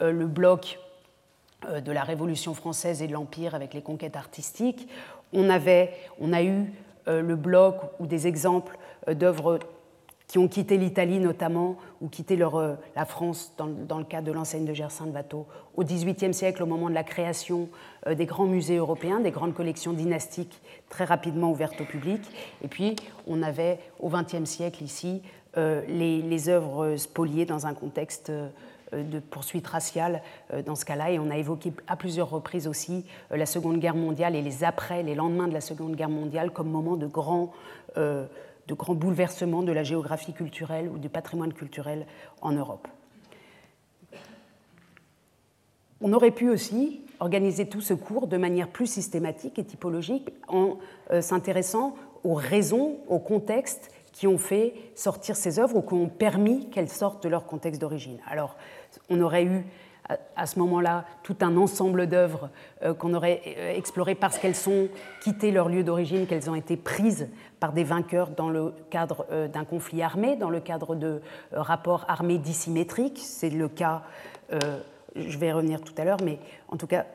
le 0.00 0.26
bloc 0.26 0.78
euh, 1.66 1.80
de 1.80 1.90
la 1.90 2.04
Révolution 2.04 2.54
française 2.54 3.02
et 3.02 3.08
de 3.08 3.12
l'Empire 3.12 3.56
avec 3.56 3.74
les 3.74 3.82
conquêtes 3.82 4.14
artistiques. 4.14 4.88
On, 5.32 5.50
avait, 5.50 5.92
on 6.20 6.32
a 6.32 6.40
eu 6.44 6.72
euh, 7.08 7.20
le 7.20 7.34
bloc 7.34 7.74
ou 7.98 8.06
des 8.06 8.28
exemples 8.28 8.78
d'œuvres 9.12 9.58
qui 10.28 10.38
ont 10.38 10.46
quitté 10.46 10.76
l'Italie 10.76 11.18
notamment, 11.18 11.76
ou 12.00 12.08
quitté 12.08 12.36
la 12.36 13.04
France 13.06 13.54
dans, 13.56 13.98
le 13.98 14.04
cadre 14.04 14.26
de 14.28 14.32
l'enseigne 14.32 14.66
de 14.66 14.74
Gersaint 14.74 15.06
de 15.06 15.12
Watteau, 15.12 15.46
au 15.74 15.82
XVIIIe 15.82 16.34
siècle, 16.34 16.62
au 16.62 16.66
moment 16.66 16.90
de 16.90 16.94
la 16.94 17.02
création 17.02 17.68
des 18.06 18.26
grands 18.26 18.44
musées 18.44 18.76
européens, 18.76 19.20
des 19.20 19.30
grandes 19.30 19.54
collections 19.54 19.94
dynastiques 19.94 20.60
très 20.90 21.04
rapidement 21.04 21.50
ouvertes 21.50 21.80
au 21.80 21.84
public. 21.84 22.20
Et 22.62 22.68
puis, 22.68 22.94
on 23.26 23.42
avait 23.42 23.80
au 24.00 24.10
XXe 24.10 24.44
siècle 24.44 24.84
ici 24.84 25.22
les, 25.56 26.20
les, 26.20 26.48
œuvres 26.50 26.96
spoliées 26.96 27.46
dans 27.46 27.66
un 27.66 27.72
contexte 27.72 28.28
euh, 28.28 28.48
de 28.92 29.18
poursuite 29.20 29.66
raciale 29.66 30.22
euh, 30.52 30.62
dans 30.62 30.74
ce 30.74 30.84
cas-là. 30.84 31.10
Et 31.10 31.18
on 31.18 31.30
a 31.30 31.36
évoqué 31.36 31.72
à 31.86 31.96
plusieurs 31.96 32.30
reprises 32.30 32.66
aussi 32.66 33.04
euh, 33.32 33.36
la 33.36 33.46
Seconde 33.46 33.78
Guerre 33.78 33.94
mondiale 33.94 34.34
et 34.34 34.42
les 34.42 34.64
après, 34.64 35.02
les 35.02 35.14
lendemains 35.14 35.48
de 35.48 35.52
la 35.52 35.60
Seconde 35.60 35.96
Guerre 35.96 36.08
mondiale 36.08 36.50
comme 36.50 36.70
moment 36.70 36.96
de 36.96 37.06
grand, 37.06 37.52
de 37.96 38.74
grand 38.74 38.94
bouleversement 38.94 39.62
de 39.62 39.72
la 39.72 39.82
géographie 39.82 40.32
culturelle 40.32 40.88
ou 40.88 40.98
du 40.98 41.08
patrimoine 41.08 41.52
culturel 41.52 42.06
en 42.40 42.52
Europe. 42.52 42.86
On 46.00 46.12
aurait 46.12 46.30
pu 46.30 46.48
aussi 46.48 47.00
organiser 47.18 47.68
tout 47.68 47.80
ce 47.80 47.94
cours 47.94 48.28
de 48.28 48.36
manière 48.36 48.68
plus 48.68 48.86
systématique 48.86 49.58
et 49.58 49.64
typologique 49.64 50.30
en 50.46 50.78
s'intéressant 51.20 51.96
aux 52.24 52.34
raisons, 52.34 52.98
au 53.08 53.18
contexte 53.18 53.90
qui 54.18 54.26
ont 54.26 54.36
fait 54.36 54.74
sortir 54.96 55.36
ces 55.36 55.60
œuvres 55.60 55.76
ou 55.76 55.82
qui 55.82 55.94
ont 55.94 56.08
permis 56.08 56.68
qu'elles 56.70 56.88
sortent 56.88 57.22
de 57.22 57.28
leur 57.28 57.46
contexte 57.46 57.80
d'origine. 57.80 58.18
Alors, 58.26 58.56
on 59.10 59.20
aurait 59.20 59.44
eu 59.44 59.64
à 60.34 60.46
ce 60.46 60.58
moment-là 60.58 61.04
tout 61.22 61.36
un 61.40 61.56
ensemble 61.56 62.08
d'œuvres 62.08 62.50
euh, 62.82 62.94
qu'on 62.94 63.14
aurait 63.14 63.42
euh, 63.46 63.76
explorées 63.76 64.16
parce 64.16 64.36
qu'elles 64.36 64.56
sont 64.56 64.88
quittées 65.20 65.52
leur 65.52 65.68
lieu 65.68 65.84
d'origine, 65.84 66.26
qu'elles 66.26 66.50
ont 66.50 66.56
été 66.56 66.76
prises 66.76 67.28
par 67.60 67.72
des 67.72 67.84
vainqueurs 67.84 68.30
dans 68.30 68.50
le 68.50 68.74
cadre 68.90 69.24
euh, 69.30 69.46
d'un 69.46 69.64
conflit 69.64 70.02
armé, 70.02 70.34
dans 70.34 70.50
le 70.50 70.58
cadre 70.58 70.96
de 70.96 71.22
rapports 71.52 72.04
armés 72.08 72.38
dissymétriques. 72.38 73.20
C'est 73.22 73.50
le 73.50 73.68
cas, 73.68 74.02
je 74.50 75.38
vais 75.38 75.46
y 75.46 75.52
revenir 75.52 75.80
tout 75.80 75.94
à 75.96 76.04
l'heure, 76.04 76.18
mais 76.24 76.40
en 76.66 76.76
tout 76.76 76.88
cas, 76.88 77.06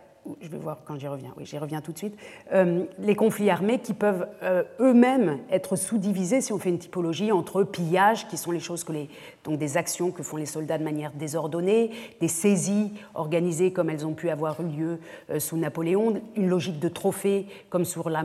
je 0.41 0.47
vais 0.47 0.57
voir 0.57 0.79
quand 0.85 0.97
j'y 0.97 1.07
reviens, 1.07 1.33
oui, 1.37 1.45
j'y 1.45 1.57
reviens 1.57 1.81
tout 1.81 1.91
de 1.91 1.97
suite, 1.97 2.15
euh, 2.53 2.85
les 2.99 3.15
conflits 3.15 3.49
armés 3.49 3.79
qui 3.79 3.93
peuvent 3.93 4.27
euh, 4.41 4.63
eux-mêmes 4.79 5.39
être 5.51 5.75
sous-divisés 5.75 6.41
si 6.41 6.53
on 6.53 6.59
fait 6.59 6.69
une 6.69 6.79
typologie 6.79 7.31
entre 7.31 7.63
pillages, 7.63 8.27
qui 8.27 8.37
sont 8.37 8.51
les 8.51 8.59
choses 8.59 8.83
que 8.83 8.93
les, 8.93 9.09
donc 9.43 9.57
des 9.57 9.77
actions 9.77 10.11
que 10.11 10.23
font 10.23 10.37
les 10.37 10.45
soldats 10.45 10.77
de 10.77 10.83
manière 10.83 11.11
désordonnée, 11.11 11.91
des 12.21 12.27
saisies 12.27 12.93
organisées 13.13 13.73
comme 13.73 13.89
elles 13.89 14.05
ont 14.05 14.13
pu 14.13 14.29
avoir 14.29 14.59
eu 14.61 14.67
lieu 14.67 14.99
euh, 15.29 15.39
sous 15.39 15.57
Napoléon, 15.57 16.21
une 16.35 16.47
logique 16.47 16.79
de 16.79 16.89
trophée 16.89 17.47
comme, 17.69 17.85
sur 17.85 18.09
la, 18.09 18.23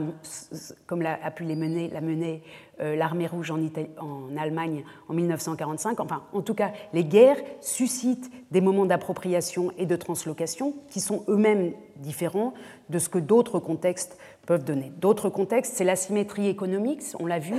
comme 0.86 1.04
a 1.04 1.30
pu 1.30 1.44
les 1.44 1.56
mener, 1.56 1.88
la 1.88 2.00
mener 2.00 2.42
l'armée 2.80 3.26
rouge 3.26 3.50
en, 3.50 3.58
en 3.58 4.36
Allemagne 4.36 4.84
en 5.08 5.14
1945. 5.14 6.00
Enfin, 6.00 6.22
en 6.32 6.42
tout 6.42 6.54
cas, 6.54 6.72
les 6.92 7.04
guerres 7.04 7.38
suscitent 7.60 8.30
des 8.50 8.60
moments 8.60 8.86
d'appropriation 8.86 9.72
et 9.78 9.86
de 9.86 9.96
translocation 9.96 10.74
qui 10.90 11.00
sont 11.00 11.24
eux-mêmes 11.28 11.72
différents 11.96 12.54
de 12.88 12.98
ce 12.98 13.08
que 13.08 13.18
d'autres 13.18 13.58
contextes 13.58 14.18
peuvent 14.46 14.64
donner. 14.64 14.92
D'autres 14.98 15.28
contextes, 15.28 15.74
c'est 15.76 15.84
l'asymétrie 15.84 16.48
économique, 16.48 17.02
on 17.18 17.26
l'a 17.26 17.38
vu. 17.38 17.54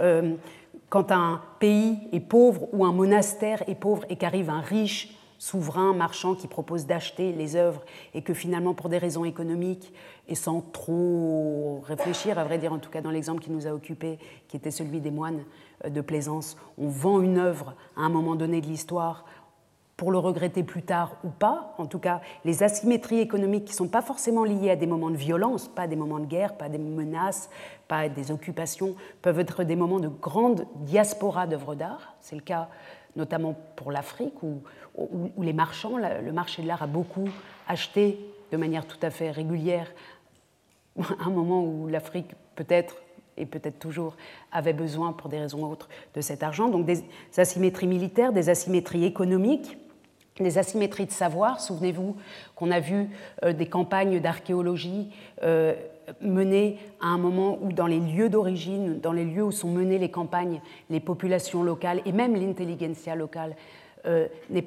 Euh, 0.00 0.34
quand 0.88 1.10
un 1.10 1.40
pays 1.58 1.98
est 2.12 2.20
pauvre 2.20 2.68
ou 2.72 2.84
un 2.84 2.92
monastère 2.92 3.62
est 3.68 3.74
pauvre 3.74 4.04
et 4.10 4.16
qu'arrive 4.16 4.50
un 4.50 4.60
riche 4.60 5.16
souverain 5.38 5.92
marchand 5.92 6.34
qui 6.34 6.46
propose 6.46 6.86
d'acheter 6.86 7.32
les 7.32 7.56
œuvres 7.56 7.82
et 8.14 8.22
que 8.22 8.32
finalement 8.32 8.74
pour 8.74 8.88
des 8.88 8.98
raisons 8.98 9.24
économiques 9.24 9.92
et 10.28 10.34
sans 10.34 10.60
trop 10.60 11.82
réfléchir, 11.86 12.38
à 12.38 12.44
vrai 12.44 12.58
dire 12.58 12.72
en 12.72 12.78
tout 12.78 12.90
cas 12.90 13.00
dans 13.00 13.10
l'exemple 13.10 13.42
qui 13.42 13.50
nous 13.50 13.66
a 13.66 13.72
occupé, 13.72 14.18
qui 14.48 14.56
était 14.56 14.70
celui 14.70 15.00
des 15.00 15.10
moines 15.10 15.44
euh, 15.84 15.90
de 15.90 16.00
Plaisance, 16.00 16.56
on 16.78 16.88
vend 16.88 17.20
une 17.20 17.38
œuvre 17.38 17.74
à 17.96 18.02
un 18.02 18.08
moment 18.08 18.34
donné 18.34 18.60
de 18.60 18.66
l'histoire 18.66 19.24
pour 19.96 20.10
le 20.10 20.18
regretter 20.18 20.64
plus 20.64 20.82
tard 20.82 21.16
ou 21.22 21.28
pas. 21.28 21.74
En 21.78 21.86
tout 21.86 22.00
cas, 22.00 22.20
les 22.44 22.62
asymétries 22.62 23.20
économiques 23.20 23.66
qui 23.66 23.72
ne 23.72 23.76
sont 23.76 23.88
pas 23.88 24.02
forcément 24.02 24.44
liées 24.44 24.70
à 24.70 24.76
des 24.76 24.86
moments 24.86 25.10
de 25.10 25.16
violence, 25.16 25.68
pas 25.68 25.86
des 25.86 25.94
moments 25.94 26.18
de 26.18 26.26
guerre, 26.26 26.56
pas 26.56 26.68
des 26.68 26.78
menaces, 26.78 27.48
pas 27.86 28.08
des 28.08 28.32
occupations, 28.32 28.96
peuvent 29.22 29.38
être 29.38 29.62
des 29.62 29.76
moments 29.76 30.00
de 30.00 30.08
grande 30.08 30.66
diaspora 30.76 31.46
d'œuvres 31.46 31.76
d'art. 31.76 32.16
C'est 32.20 32.34
le 32.34 32.42
cas 32.42 32.68
notamment 33.16 33.54
pour 33.76 33.92
l'Afrique, 33.92 34.42
où, 34.42 34.60
les 35.40 35.52
marchands, 35.52 35.98
le 35.98 36.32
marché 36.32 36.62
de 36.62 36.66
l'art 36.66 36.82
a 36.82 36.88
beaucoup 36.88 37.28
acheté 37.68 38.18
de 38.50 38.56
manière 38.56 38.86
tout 38.86 38.98
à 39.02 39.10
fait 39.10 39.30
régulière, 39.30 39.88
un 41.20 41.30
moment 41.30 41.64
où 41.64 41.88
l'Afrique 41.88 42.32
peut-être 42.54 42.96
et 43.36 43.46
peut-être 43.46 43.78
toujours 43.78 44.16
avait 44.52 44.72
besoin 44.72 45.12
pour 45.12 45.28
des 45.28 45.38
raisons 45.38 45.64
autres 45.64 45.88
de 46.14 46.20
cet 46.20 46.42
argent. 46.42 46.68
Donc 46.68 46.86
des 46.86 47.02
asymétries 47.36 47.86
militaires, 47.86 48.32
des 48.32 48.48
asymétries 48.48 49.04
économiques, 49.04 49.76
des 50.40 50.58
asymétries 50.58 51.06
de 51.06 51.12
savoir. 51.12 51.60
Souvenez-vous 51.60 52.16
qu'on 52.54 52.70
a 52.70 52.80
vu 52.80 53.08
euh, 53.44 53.52
des 53.52 53.66
campagnes 53.66 54.20
d'archéologie 54.20 55.10
euh, 55.42 55.74
menées 56.20 56.78
à 57.00 57.06
un 57.06 57.18
moment 57.18 57.58
où 57.62 57.72
dans 57.72 57.86
les 57.86 58.00
lieux 58.00 58.28
d'origine, 58.28 59.00
dans 59.00 59.12
les 59.12 59.24
lieux 59.24 59.44
où 59.44 59.52
sont 59.52 59.70
menées 59.70 59.98
les 59.98 60.10
campagnes, 60.10 60.60
les 60.90 61.00
populations 61.00 61.62
locales 61.62 62.02
et 62.04 62.12
même 62.12 62.34
l'intelligentsia 62.34 63.14
locale 63.14 63.56
euh, 64.06 64.26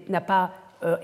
n'a 0.10 0.22
pas 0.22 0.52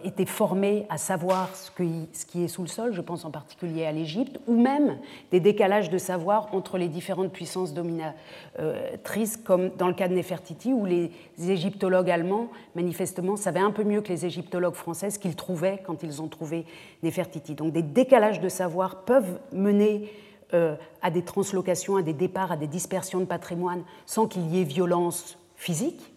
étaient 0.03 0.25
formés 0.25 0.85
à 0.89 0.97
savoir 0.97 1.49
ce, 1.55 1.71
qui 1.71 2.43
est 2.43 2.47
sous 2.47 2.61
le 2.61 2.67
sol, 2.67 2.93
je 2.93 3.01
pense 3.01 3.25
en 3.25 3.31
particulier 3.31 3.85
à 3.85 3.91
l'Égypte, 3.91 4.39
ou 4.47 4.59
même 4.59 4.97
des 5.31 5.39
décalages 5.39 5.89
de 5.89 5.97
savoir 5.97 6.53
entre 6.53 6.77
les 6.77 6.87
différentes 6.87 7.31
puissances 7.31 7.73
dominatrices, 7.73 9.37
comme 9.37 9.69
dans 9.77 9.87
le 9.87 9.93
cas 9.93 10.07
de 10.07 10.13
Nefertiti, 10.13 10.73
où 10.73 10.85
les 10.85 11.11
égyptologues 11.39 12.11
allemands, 12.11 12.49
manifestement, 12.75 13.35
savaient 13.35 13.59
un 13.59 13.71
peu 13.71 13.83
mieux 13.83 14.01
que 14.01 14.09
les 14.09 14.25
égyptologues 14.25 14.75
français 14.75 15.09
ce 15.09 15.19
qu'ils 15.19 15.35
trouvaient 15.35 15.81
quand 15.85 16.03
ils 16.03 16.21
ont 16.21 16.27
trouvé 16.27 16.65
Nefertiti. 17.01 17.55
Donc 17.55 17.73
des 17.73 17.81
décalages 17.81 18.39
de 18.39 18.49
savoir 18.49 19.01
peuvent 19.01 19.39
mener 19.51 20.11
euh, 20.53 20.75
à 21.01 21.09
des 21.09 21.23
translocations, 21.23 21.95
à 21.95 22.03
des 22.03 22.13
départs, 22.13 22.51
à 22.51 22.57
des 22.57 22.67
dispersions 22.67 23.19
de 23.19 23.25
patrimoine, 23.25 23.83
sans 24.05 24.27
qu'il 24.27 24.53
y 24.53 24.61
ait 24.61 24.63
violence 24.63 25.37
physique 25.55 26.12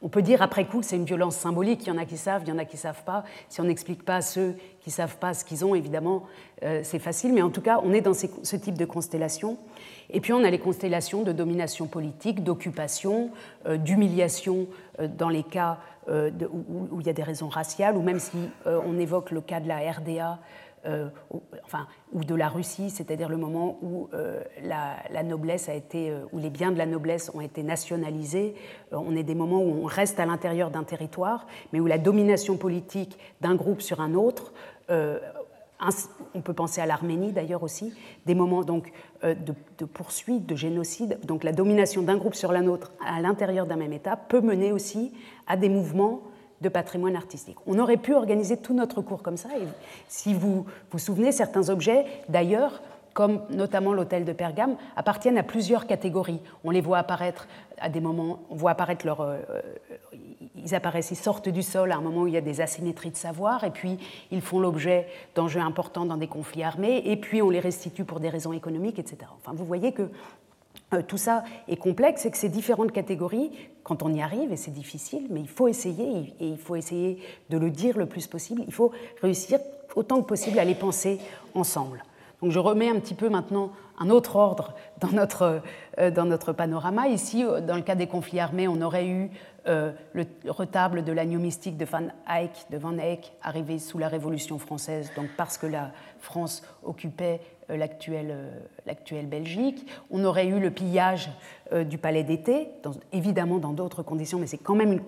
on 0.00 0.08
peut 0.08 0.22
dire 0.22 0.42
après 0.42 0.64
coup 0.66 0.80
que 0.80 0.86
c'est 0.86 0.96
une 0.96 1.04
violence 1.04 1.36
symbolique, 1.36 1.80
il 1.82 1.88
y 1.88 1.90
en 1.90 1.98
a 1.98 2.04
qui 2.04 2.16
savent, 2.16 2.42
il 2.44 2.48
y 2.48 2.52
en 2.52 2.58
a 2.58 2.64
qui 2.64 2.76
ne 2.76 2.80
savent 2.80 3.02
pas. 3.04 3.24
Si 3.48 3.60
on 3.60 3.64
n'explique 3.64 4.04
pas 4.04 4.16
à 4.16 4.22
ceux 4.22 4.54
qui 4.80 4.90
ne 4.90 4.94
savent 4.94 5.16
pas 5.16 5.34
ce 5.34 5.44
qu'ils 5.44 5.64
ont, 5.64 5.74
évidemment, 5.74 6.24
euh, 6.62 6.80
c'est 6.84 6.98
facile, 6.98 7.32
mais 7.32 7.42
en 7.42 7.50
tout 7.50 7.60
cas, 7.60 7.80
on 7.82 7.92
est 7.92 8.00
dans 8.00 8.14
ce 8.14 8.56
type 8.56 8.78
de 8.78 8.84
constellation. 8.84 9.58
Et 10.10 10.20
puis 10.20 10.32
on 10.32 10.44
a 10.44 10.50
les 10.50 10.58
constellations 10.58 11.22
de 11.22 11.32
domination 11.32 11.86
politique, 11.86 12.42
d'occupation, 12.44 13.30
euh, 13.66 13.76
d'humiliation 13.76 14.68
euh, 15.00 15.08
dans 15.08 15.28
les 15.28 15.42
cas 15.42 15.78
où, 16.10 17.00
il 17.00 17.06
y 17.06 17.10
a 17.10 17.12
des 17.12 17.22
raisons 17.22 17.50
raciales, 17.50 17.94
ou 17.94 18.00
même 18.00 18.18
si 18.18 18.38
on 18.64 18.98
évoque 18.98 19.30
le 19.30 19.42
cas 19.42 19.60
de 19.60 19.68
la 19.68 19.92
RDA 19.92 20.38
enfin, 21.64 21.86
ou 22.12 22.24
de 22.24 22.34
la 22.34 22.48
Russie, 22.48 22.90
c'est-à-dire 22.90 23.28
le 23.28 23.36
moment 23.36 23.78
où 23.82 24.08
euh, 24.14 24.42
la, 24.62 25.22
noblesse 25.22 25.68
a 25.68 25.74
été, 25.74 26.10
euh, 26.10 26.24
où 26.32 26.38
les 26.38 26.50
biens 26.50 26.72
de 26.72 26.78
la 26.78 26.86
noblesse 26.86 27.30
ont 27.34 27.40
été 27.40 27.62
nationalisés. 27.62 28.54
on 28.92 29.14
est 29.16 29.22
des 29.22 29.34
moments 29.34 29.60
où 29.60 29.82
on 29.82 29.84
reste 29.84 30.18
à 30.20 30.26
l'intérieur 30.26 30.70
d'un 30.70 30.84
territoire, 30.84 31.46
mais 31.72 31.80
où 31.80 31.86
la 31.86 31.98
domination 31.98 32.56
politique 32.56 33.18
d'un 33.40 33.54
groupe 33.54 33.80
sur 33.82 34.00
un 34.00 34.14
autre 34.14 34.52
on 36.34 36.40
peut 36.40 36.54
penser 36.54 36.80
à 36.80 36.86
l'Arménie 36.86 37.30
d'ailleurs 37.30 37.62
aussi, 37.62 37.94
des 38.26 38.34
moments 38.34 38.64
donc 38.64 38.90
de, 39.22 39.34
de, 39.78 39.84
poursuite, 39.84 40.44
de 40.44 40.56
génocide. 40.56 41.20
Donc 41.24 41.44
la 41.44 41.52
domination 41.52 42.02
d'un 42.02 42.16
groupe 42.16 42.34
sur 42.34 42.52
l'autre 42.52 42.90
à 43.04 43.20
l'intérieur 43.20 43.64
d'un 43.64 43.76
même 43.76 43.92
État 43.92 44.16
peut 44.16 44.40
mener 44.40 44.72
aussi 44.72 45.12
à 45.46 45.56
des 45.56 45.68
mouvements 45.68 46.22
de 46.60 46.68
patrimoine 46.68 47.16
artistique. 47.16 47.56
On 47.66 47.78
aurait 47.78 47.96
pu 47.96 48.14
organiser 48.14 48.56
tout 48.56 48.74
notre 48.74 49.00
cours 49.02 49.22
comme 49.22 49.36
ça. 49.36 49.48
Si 50.08 50.34
vous 50.34 50.66
vous 50.90 50.98
souvenez, 50.98 51.32
certains 51.32 51.68
objets, 51.68 52.04
d'ailleurs, 52.28 52.82
comme 53.14 53.40
notamment 53.50 53.92
l'hôtel 53.92 54.24
de 54.24 54.32
Pergame, 54.32 54.76
appartiennent 54.94 55.38
à 55.38 55.42
plusieurs 55.42 55.86
catégories. 55.86 56.40
On 56.62 56.70
les 56.70 56.80
voit 56.80 56.98
apparaître 56.98 57.48
à 57.80 57.88
des 57.88 58.00
moments, 58.00 58.40
on 58.50 58.54
voit 58.54 58.72
apparaître 58.72 59.06
leur, 59.06 59.20
euh, 59.20 59.38
ils 60.56 60.74
apparaissent, 60.74 61.10
ils 61.10 61.16
sortent 61.16 61.48
du 61.48 61.62
sol 61.62 61.92
à 61.92 61.96
un 61.96 62.00
moment 62.00 62.22
où 62.22 62.26
il 62.26 62.34
y 62.34 62.36
a 62.36 62.42
des 62.42 62.60
asymétries 62.60 63.10
de 63.10 63.16
savoir, 63.16 63.64
et 63.64 63.70
puis 63.70 63.98
ils 64.30 64.40
font 64.40 64.60
l'objet 64.60 65.08
d'enjeux 65.34 65.60
importants 65.60 66.04
dans 66.04 66.16
des 66.16 66.28
conflits 66.28 66.62
armés, 66.62 67.02
et 67.06 67.16
puis 67.16 67.42
on 67.42 67.50
les 67.50 67.60
restitue 67.60 68.04
pour 68.04 68.20
des 68.20 68.28
raisons 68.28 68.52
économiques, 68.52 68.98
etc. 68.98 69.18
Enfin, 69.36 69.52
vous 69.54 69.64
voyez 69.64 69.92
que 69.92 70.10
tout 71.06 71.18
ça 71.18 71.44
est 71.68 71.76
complexe 71.76 72.24
et 72.24 72.30
que 72.30 72.36
ces 72.36 72.48
différentes 72.48 72.92
catégories, 72.92 73.50
quand 73.82 74.02
on 74.02 74.12
y 74.12 74.22
arrive, 74.22 74.52
et 74.52 74.56
c'est 74.56 74.70
difficile, 74.70 75.26
mais 75.30 75.40
il 75.40 75.48
faut 75.48 75.68
essayer, 75.68 76.34
et 76.40 76.48
il 76.48 76.58
faut 76.58 76.76
essayer 76.76 77.18
de 77.50 77.58
le 77.58 77.70
dire 77.70 77.98
le 77.98 78.06
plus 78.06 78.26
possible, 78.26 78.62
il 78.66 78.72
faut 78.72 78.92
réussir 79.22 79.58
autant 79.94 80.20
que 80.22 80.26
possible 80.26 80.58
à 80.58 80.64
les 80.64 80.74
penser 80.74 81.18
ensemble. 81.54 82.04
Donc 82.42 82.52
je 82.52 82.58
remets 82.58 82.88
un 82.88 83.00
petit 83.00 83.14
peu 83.14 83.28
maintenant 83.28 83.72
un 83.98 84.10
autre 84.10 84.36
ordre 84.36 84.74
dans 85.00 85.10
notre, 85.10 85.60
euh, 85.98 86.52
panorama. 86.52 87.08
Ici, 87.08 87.44
euh, 87.44 87.60
dans 87.60 87.74
le 87.74 87.82
cas 87.82 87.96
des 87.96 88.06
conflits 88.06 88.38
armés, 88.38 88.68
on 88.68 88.80
aurait 88.80 89.08
eu 89.08 89.30
le 89.66 90.24
retable 90.48 91.04
de 91.04 91.12
l'agneau 91.12 91.38
mystique 91.38 91.76
de 91.76 91.84
Van 91.84 92.08
Eyck, 92.26 92.52
de 92.70 92.78
Van 92.78 92.96
Eyck, 92.96 93.34
arrivé 93.42 93.78
sous 93.78 93.98
la 93.98 94.08
Révolution 94.08 94.58
française, 94.58 95.10
donc 95.14 95.26
parce 95.36 95.58
que 95.58 95.66
la 95.66 95.90
France 96.20 96.62
occupait 96.82 97.34
euh, 97.34 97.38
euh, 97.40 97.57
l'actuelle 97.76 99.26
Belgique. 99.26 99.86
On 100.10 100.24
aurait 100.24 100.46
eu 100.46 100.58
le 100.60 100.70
pillage 100.70 101.30
euh, 101.72 101.84
du 101.84 101.98
palais 101.98 102.24
d'été, 102.24 102.68
évidemment 103.12 103.58
dans 103.58 103.72
d'autres 103.72 104.02
conditions, 104.02 104.38
mais 104.38 104.46
c'est 104.46 104.58
quand 104.58 104.74
même 104.74 105.00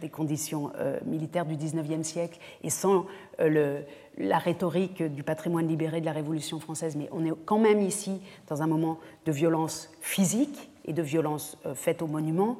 des 0.00 0.08
conditions 0.08 0.70
militaires 1.06 1.46
du 1.46 1.56
19e 1.56 2.02
siècle 2.02 2.38
et 2.62 2.68
sans 2.68 3.06
la 3.38 4.38
rhétorique 4.38 5.02
du 5.02 5.22
patrimoine 5.22 5.66
libéré 5.66 6.00
de 6.00 6.04
la 6.04 6.12
Révolution 6.12 6.60
française. 6.60 6.94
Mais 6.94 7.08
on 7.10 7.24
est 7.24 7.32
quand 7.46 7.58
même 7.58 7.80
ici 7.80 8.20
dans 8.48 8.62
un 8.62 8.66
moment 8.66 8.98
de 9.24 9.32
violence 9.32 9.90
physique 10.02 10.70
et 10.84 10.92
de 10.92 11.00
violence 11.00 11.56
faite 11.74 12.02
au 12.02 12.06
monument. 12.06 12.58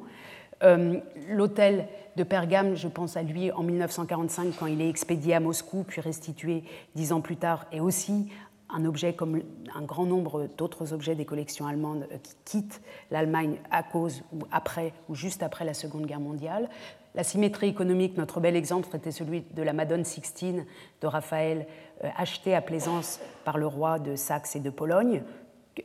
L'hôtel 1.29 1.87
de 2.15 2.23
Pergame, 2.23 2.75
je 2.75 2.87
pense 2.87 3.17
à 3.17 3.23
lui 3.23 3.51
en 3.51 3.63
1945 3.63 4.53
quand 4.57 4.67
il 4.67 4.81
est 4.81 4.89
expédié 4.89 5.35
à 5.35 5.39
Moscou, 5.39 5.83
puis 5.85 6.01
restitué 6.01 6.63
dix 6.95 7.11
ans 7.11 7.21
plus 7.21 7.35
tard, 7.35 7.65
est 7.71 7.81
aussi 7.81 8.29
un 8.75 8.85
objet 8.85 9.13
comme 9.13 9.41
un 9.73 9.81
grand 9.81 10.05
nombre 10.05 10.49
d'autres 10.57 10.93
objets 10.93 11.15
des 11.15 11.25
collections 11.25 11.65
allemandes 11.65 12.07
euh, 12.11 12.17
qui 12.17 12.33
quittent 12.43 12.81
l'Allemagne 13.09 13.57
à 13.71 13.83
cause 13.83 14.23
ou 14.33 14.39
après 14.51 14.93
ou 15.09 15.15
juste 15.15 15.43
après 15.43 15.65
la 15.65 15.73
Seconde 15.73 16.05
Guerre 16.05 16.19
mondiale. 16.19 16.69
La 17.15 17.23
symétrie 17.23 17.69
économique, 17.69 18.17
notre 18.17 18.41
bel 18.41 18.55
exemple 18.55 18.93
était 18.93 19.11
celui 19.11 19.41
de 19.53 19.63
la 19.63 19.71
Madone 19.71 20.03
Sixtine 20.03 20.65
de 21.01 21.07
Raphaël, 21.07 21.67
euh, 22.03 22.09
achetée 22.17 22.53
à 22.53 22.61
Plaisance 22.61 23.21
par 23.45 23.57
le 23.57 23.65
roi 23.65 23.97
de 23.99 24.17
Saxe 24.17 24.57
et 24.57 24.59
de 24.59 24.69
Pologne, 24.69 25.23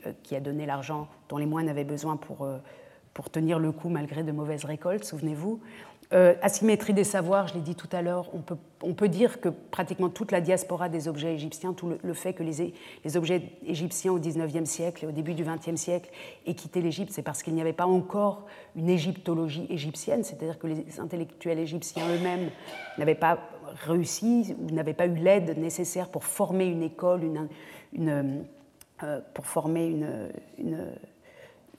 euh, 0.07 0.13
qui 0.25 0.35
a 0.35 0.41
donné 0.41 0.67
l'argent 0.67 1.07
dont 1.29 1.39
les 1.39 1.47
moines 1.47 1.69
avaient 1.69 1.85
besoin 1.85 2.17
pour, 2.17 2.49
pour 3.15 3.31
tenir 3.31 3.61
le 3.61 3.71
coup 3.71 3.89
malgré 3.89 4.25
de 4.25 4.33
mauvaises 4.33 4.65
récoltes, 4.65 5.05
souvenez-vous. 5.05 5.61
Euh, 6.13 6.35
asymétrie 6.43 6.93
des 6.93 7.05
savoirs, 7.05 7.47
je 7.47 7.55
l'ai 7.55 7.61
dit 7.61 7.77
tout 7.77 7.89
à 7.93 8.03
l'heure, 8.03 8.31
on 8.83 8.95
peut, 8.95 9.09
dire 9.09 9.41
que 9.41 9.49
pratiquement 9.49 10.09
toute 10.09 10.33
la 10.33 10.41
diaspora 10.41 10.89
des 10.89 11.07
objets 11.07 11.35
égyptiens, 11.35 11.73
tout 11.73 11.93
le, 12.03 12.15
fait 12.15 12.33
que 12.33 12.43
les, 12.43 13.17
objets 13.17 13.53
égyptiens 13.65 14.13
au 14.13 14.19
XIXe 14.19 14.69
siècle 14.69 15.05
et 15.05 15.09
au 15.09 15.13
début 15.13 15.35
du 15.35 15.45
XXe 15.45 15.81
siècle 15.81 16.11
aient 16.47 16.55
quitté 16.55 16.83
l'Égypte, 16.83 17.13
c'est 17.13 17.23
parce 17.23 17.45
qu'il 17.45 17.55
n'y 17.55 17.61
avait 17.61 17.73
pas 17.73 17.87
encore 17.87 18.47
une 18.75 18.89
égyptologie 18.89 19.67
égyptienne, 19.71 20.25
c'est-à-dire 20.25 20.59
que 20.59 20.67
les 20.67 20.99
intellectuels 20.99 21.61
égyptiens 21.61 22.05
eux-mêmes 22.09 22.51
n'avaient 22.99 23.15
pas 23.15 23.39
réussi 23.87 24.57
ou 24.61 24.75
n'avait 24.75 24.95
pas 24.95 25.07
eu 25.07 25.15
l'aide 25.15 25.57
nécessaire 25.59 26.09
pour 26.09 26.25
former 26.25 26.67
une 26.67 26.83
école, 26.83 27.23
une, 27.93 28.45
pour 29.33 29.47
former 29.47 29.87
une, 29.87 30.29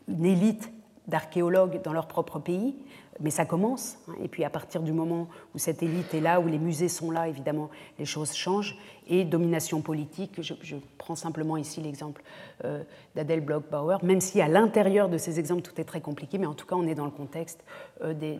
une 0.07 0.25
élite 0.25 0.71
d'archéologues 1.07 1.81
dans 1.83 1.93
leur 1.93 2.07
propre 2.07 2.39
pays, 2.39 2.75
mais 3.19 3.29
ça 3.29 3.45
commence. 3.45 3.97
Hein. 4.07 4.13
Et 4.23 4.27
puis 4.27 4.43
à 4.43 4.49
partir 4.49 4.81
du 4.81 4.91
moment 4.91 5.27
où 5.53 5.57
cette 5.57 5.83
élite 5.83 6.13
est 6.13 6.21
là, 6.21 6.39
où 6.39 6.47
les 6.47 6.57
musées 6.57 6.89
sont 6.89 7.11
là, 7.11 7.27
évidemment, 7.27 7.69
les 7.99 8.05
choses 8.05 8.33
changent. 8.33 8.77
Et 9.07 9.25
domination 9.25 9.81
politique, 9.81 10.41
je, 10.41 10.75
prends 10.97 11.15
simplement 11.15 11.57
ici 11.57 11.81
l'exemple 11.81 12.21
euh, 12.63 12.83
d'Adèle 13.15 13.41
Bloch-Bauer, 13.41 13.97
même 14.03 14.21
si 14.21 14.41
à 14.41 14.47
l'intérieur 14.47 15.09
de 15.09 15.17
ces 15.17 15.39
exemples 15.39 15.61
tout 15.61 15.79
est 15.81 15.85
très 15.85 16.01
compliqué, 16.01 16.37
mais 16.37 16.45
en 16.45 16.53
tout 16.53 16.65
cas 16.65 16.75
on 16.75 16.87
est 16.87 16.95
dans 16.95 17.05
le 17.05 17.11
contexte 17.11 17.63
euh, 18.01 18.13
des, 18.13 18.39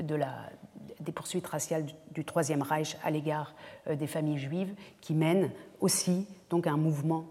de 0.00 0.14
la, 0.14 0.32
des 1.00 1.12
poursuites 1.12 1.46
raciales 1.46 1.84
du, 2.12 2.24
Troisième 2.24 2.62
Reich 2.62 2.96
à 3.04 3.10
l'égard 3.10 3.54
euh, 3.88 3.96
des 3.96 4.06
familles 4.06 4.38
juives, 4.38 4.74
qui 5.00 5.14
mènent 5.14 5.50
aussi 5.80 6.26
donc 6.50 6.66
à 6.66 6.72
un 6.72 6.76
mouvement 6.76 7.26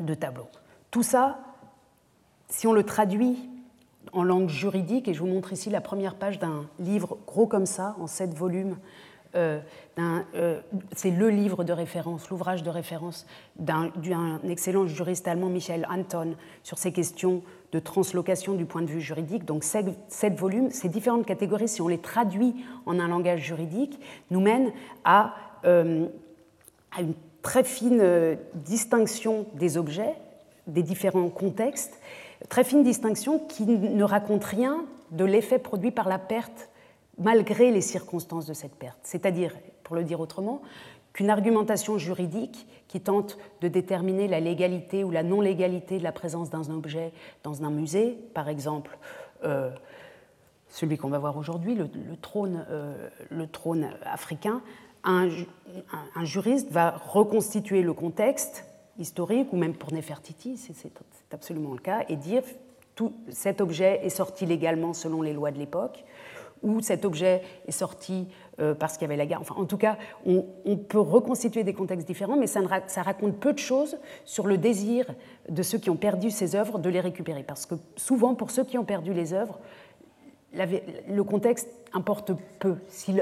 de 0.00 0.14
tableau. 0.14 0.46
Tout 0.90 1.02
ça, 1.02 1.38
si 2.48 2.66
on 2.66 2.72
le 2.72 2.82
traduit 2.82 3.36
en 4.12 4.22
langue 4.22 4.48
juridique, 4.48 5.08
et 5.08 5.14
je 5.14 5.20
vous 5.20 5.26
montre 5.26 5.52
ici 5.52 5.70
la 5.70 5.80
première 5.80 6.14
page 6.14 6.38
d'un 6.38 6.66
livre 6.78 7.18
gros 7.26 7.46
comme 7.46 7.66
ça, 7.66 7.94
en 8.00 8.06
sept 8.06 8.34
volumes. 8.34 8.76
Euh, 9.34 9.60
euh, 9.98 10.60
c'est 10.96 11.10
le 11.10 11.28
livre 11.28 11.62
de 11.62 11.72
référence, 11.72 12.30
l'ouvrage 12.30 12.62
de 12.62 12.70
référence 12.70 13.26
d'un 13.58 13.90
excellent 14.48 14.86
juriste 14.86 15.28
allemand, 15.28 15.50
Michael 15.50 15.86
Anton, 15.90 16.34
sur 16.62 16.78
ces 16.78 16.92
questions 16.92 17.42
de 17.72 17.78
translocation 17.78 18.54
du 18.54 18.64
point 18.64 18.80
de 18.80 18.86
vue 18.86 19.02
juridique. 19.02 19.44
Donc 19.44 19.64
sept, 19.64 20.34
volumes, 20.38 20.70
ces 20.70 20.88
différentes 20.88 21.26
catégories, 21.26 21.68
si 21.68 21.82
on 21.82 21.88
les 21.88 21.98
traduit 21.98 22.54
en 22.86 22.98
un 22.98 23.08
langage 23.08 23.40
juridique, 23.40 24.00
nous 24.30 24.40
mènent 24.40 24.72
à, 25.04 25.34
euh, 25.66 26.06
à 26.96 27.02
une 27.02 27.14
très 27.42 27.64
fine 27.64 28.38
distinction 28.54 29.46
des 29.54 29.76
objets, 29.76 30.14
des 30.66 30.82
différents 30.82 31.28
contextes, 31.28 32.00
Très 32.48 32.64
fine 32.64 32.82
distinction 32.82 33.38
qui 33.40 33.66
ne 33.66 34.04
raconte 34.04 34.44
rien 34.44 34.84
de 35.10 35.24
l'effet 35.24 35.58
produit 35.58 35.90
par 35.90 36.08
la 36.08 36.18
perte 36.18 36.70
malgré 37.18 37.70
les 37.70 37.80
circonstances 37.80 38.46
de 38.46 38.54
cette 38.54 38.74
perte. 38.74 38.98
C'est-à-dire, 39.02 39.54
pour 39.82 39.96
le 39.96 40.04
dire 40.04 40.20
autrement, 40.20 40.62
qu'une 41.12 41.30
argumentation 41.30 41.98
juridique 41.98 42.66
qui 42.86 43.00
tente 43.00 43.38
de 43.60 43.68
déterminer 43.68 44.28
la 44.28 44.38
légalité 44.38 45.02
ou 45.02 45.10
la 45.10 45.24
non-légalité 45.24 45.98
de 45.98 46.04
la 46.04 46.12
présence 46.12 46.50
d'un 46.50 46.70
objet 46.70 47.12
dans 47.42 47.64
un 47.64 47.70
musée, 47.70 48.16
par 48.34 48.48
exemple 48.48 48.98
euh, 49.44 49.70
celui 50.68 50.96
qu'on 50.96 51.08
va 51.08 51.18
voir 51.18 51.36
aujourd'hui, 51.36 51.74
le, 51.74 51.88
euh, 52.36 53.08
le 53.30 53.46
trône 53.46 53.90
africain, 54.04 54.62
un, 55.04 55.28
juriste 56.22 56.70
va 56.70 56.90
reconstituer 56.90 57.82
le 57.82 57.92
contexte 57.94 58.64
historique, 58.98 59.52
ou 59.52 59.56
même 59.56 59.74
pour 59.74 59.92
Nefertiti, 59.92 60.56
c'est 60.56 60.92
absolument 61.32 61.72
le 61.72 61.78
cas, 61.78 62.04
et 62.08 62.16
dire 62.16 62.42
tout 62.94 63.12
cet 63.28 63.60
objet 63.60 64.00
est 64.04 64.10
sorti 64.10 64.44
légalement 64.44 64.92
selon 64.92 65.22
les 65.22 65.32
lois 65.32 65.50
de 65.50 65.58
l'époque, 65.58 66.04
ou 66.62 66.80
cet 66.80 67.04
objet 67.04 67.42
est 67.68 67.72
sorti 67.72 68.26
euh, 68.58 68.74
parce 68.74 68.94
qu'il 68.94 69.02
y 69.02 69.04
avait 69.04 69.16
la 69.16 69.26
guerre. 69.26 69.40
Enfin, 69.40 69.54
en 69.56 69.64
tout 69.64 69.76
cas, 69.76 69.96
on, 70.26 70.44
peut 70.76 70.98
reconstituer 70.98 71.62
des 71.62 71.72
contextes 71.72 72.06
différents, 72.06 72.36
mais 72.36 72.48
ça, 72.48 72.60
ça, 72.88 73.02
raconte 73.02 73.36
peu 73.38 73.52
de 73.52 73.58
choses 73.58 73.98
sur 74.24 74.46
le 74.48 74.58
désir 74.58 75.06
de 75.48 75.62
ceux 75.62 75.78
qui 75.78 75.90
ont 75.90 75.96
perdu 75.96 76.30
ces 76.32 76.56
œuvres 76.56 76.80
de 76.80 76.88
les 76.88 77.00
récupérer. 77.00 77.44
Parce 77.44 77.66
que 77.66 77.76
souvent, 77.96 78.34
pour 78.34 78.50
ceux 78.50 78.64
qui 78.64 78.78
ont 78.78 78.84
perdu 78.84 79.12
les 79.12 79.32
œuvres, 79.32 79.60
le 80.52 81.22
contexte 81.22 81.68
importe 81.92 82.32
peu. 82.58 82.76
Si 82.88 83.12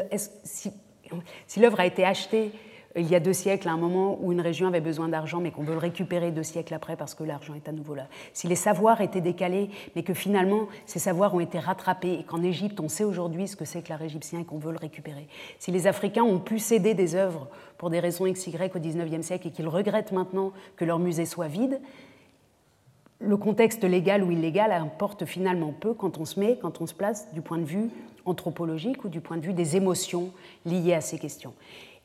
l'œuvre 1.61 1.81
a 1.81 1.87
été 1.87 2.05
achetée 2.05 2.53
il 2.97 3.09
y 3.09 3.15
a 3.15 3.21
deux 3.21 3.33
siècles, 3.33 3.69
à 3.69 3.73
un 3.73 3.77
moment 3.77 4.19
où 4.23 4.33
une 4.33 4.41
région 4.41 4.67
avait 4.67 4.81
besoin 4.81 5.09
d'argent, 5.09 5.41
mais 5.41 5.51
qu'on 5.51 5.63
veut 5.63 5.75
le 5.75 5.79
récupérer 5.79 6.31
deux 6.31 6.43
siècles 6.43 6.73
après 6.73 6.97
parce 6.97 7.15
que 7.15 7.25
l'argent 7.25 7.55
est 7.55 7.69
à 7.69 7.73
nouveau 7.73 7.95
là. 7.95 8.07
Si 8.33 8.47
les 8.47 8.55
savoirs 8.55 9.01
étaient 9.01 9.21
décalés, 9.21 9.71
mais 9.95 10.03
que 10.03 10.15
finalement 10.15 10.67
ces 10.87 10.99
savoirs 10.99 11.35
ont 11.35 11.41
été 11.41 11.59
rattrapés 11.59 12.15
et 12.15 12.23
qu'en 12.25 12.43
Égypte 12.43 12.81
on 12.81 12.89
sait 12.89 13.05
aujourd'hui 13.05 13.49
ce 13.49 13.57
que 13.57 13.65
c'est 13.65 13.83
que 13.83 13.91
l'art 13.91 14.03
égyptien 14.03 14.41
et 14.41 14.45
qu'on 14.45 14.59
veut 14.59 14.73
le 14.73 14.79
récupérer. 14.79 15.29
Si 15.59 15.71
les 15.71 15.87
Africains 15.87 16.25
ont 16.25 16.39
pu 16.39 16.59
céder 16.59 16.95
des 16.95 17.15
œuvres 17.15 17.49
pour 17.77 17.91
des 17.91 18.01
raisons 18.01 18.31
XY 18.31 18.57
au 18.75 18.79
XIXe 18.79 19.27
siècle 19.27 19.49
et 19.49 19.51
qu'ils 19.51 19.69
regrettent 19.69 20.13
maintenant 20.13 20.53
que 20.77 20.85
leur 20.85 20.99
musée 20.99 21.27
soit 21.27 21.49
vide, 21.49 21.81
le 23.19 23.37
contexte 23.37 23.85
légal 23.85 24.23
ou 24.23 24.31
illégal 24.31 24.73
importe 24.73 25.25
finalement 25.25 25.73
peu 25.73 25.95
quand 25.95 26.19
on 26.19 26.25
se 26.25 26.39
met, 26.39 26.59
quand 26.61 26.81
on 26.81 26.87
se 26.87 26.95
place 26.95 27.33
du 27.33 27.41
point 27.41 27.59
de 27.59 27.65
vue 27.65 27.91
anthropologique 28.27 29.05
ou 29.05 29.09
du 29.09 29.21
point 29.21 29.37
de 29.37 29.47
vue 29.47 29.55
des 29.55 29.77
émotions 29.77 30.31
liées 30.67 30.95
à 30.95 31.01
ces 31.01 31.19
questions. 31.19 31.55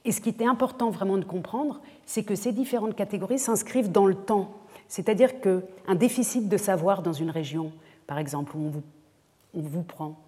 Et 0.05 0.11
ce 0.11 0.21
qui 0.21 0.29
était 0.29 0.45
important 0.45 0.89
vraiment 0.89 1.17
de 1.17 1.25
comprendre, 1.25 1.79
c'est 2.05 2.23
que 2.23 2.35
ces 2.35 2.51
différentes 2.51 2.95
catégories 2.95 3.39
s'inscrivent 3.39 3.91
dans 3.91 4.07
le 4.07 4.15
temps. 4.15 4.51
C'est-à-dire 4.87 5.39
qu'un 5.39 5.95
déficit 5.95 6.49
de 6.49 6.57
savoir 6.57 7.01
dans 7.01 7.13
une 7.13 7.29
région, 7.29 7.71
par 8.07 8.17
exemple, 8.17 8.55
où 8.55 8.71
on 9.53 9.61
vous, 9.61 9.83
prend 9.83 10.19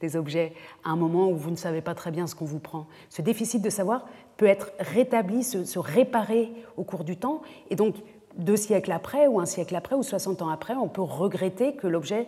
des 0.00 0.16
objets 0.16 0.54
à 0.84 0.90
un 0.90 0.96
moment 0.96 1.28
où 1.28 1.36
vous 1.36 1.50
ne 1.50 1.56
savez 1.56 1.82
pas 1.82 1.94
très 1.94 2.10
bien 2.10 2.26
ce 2.26 2.34
qu'on 2.34 2.46
vous 2.46 2.60
prend, 2.60 2.86
ce 3.10 3.20
déficit 3.20 3.60
de 3.60 3.68
savoir 3.68 4.06
peut 4.38 4.46
être 4.46 4.72
rétabli, 4.78 5.44
se, 5.44 5.78
réparer 5.78 6.50
au 6.78 6.84
cours 6.84 7.04
du 7.04 7.16
temps. 7.16 7.42
Et 7.68 7.76
donc, 7.76 7.96
deux 8.36 8.56
siècles 8.56 8.92
après, 8.92 9.26
ou 9.26 9.40
un 9.40 9.44
siècle 9.44 9.76
après, 9.76 9.96
ou 9.96 10.02
60 10.02 10.40
ans 10.40 10.48
après, 10.48 10.74
on 10.74 10.88
peut 10.88 11.02
regretter 11.02 11.74
que 11.74 11.86
l'objet 11.86 12.26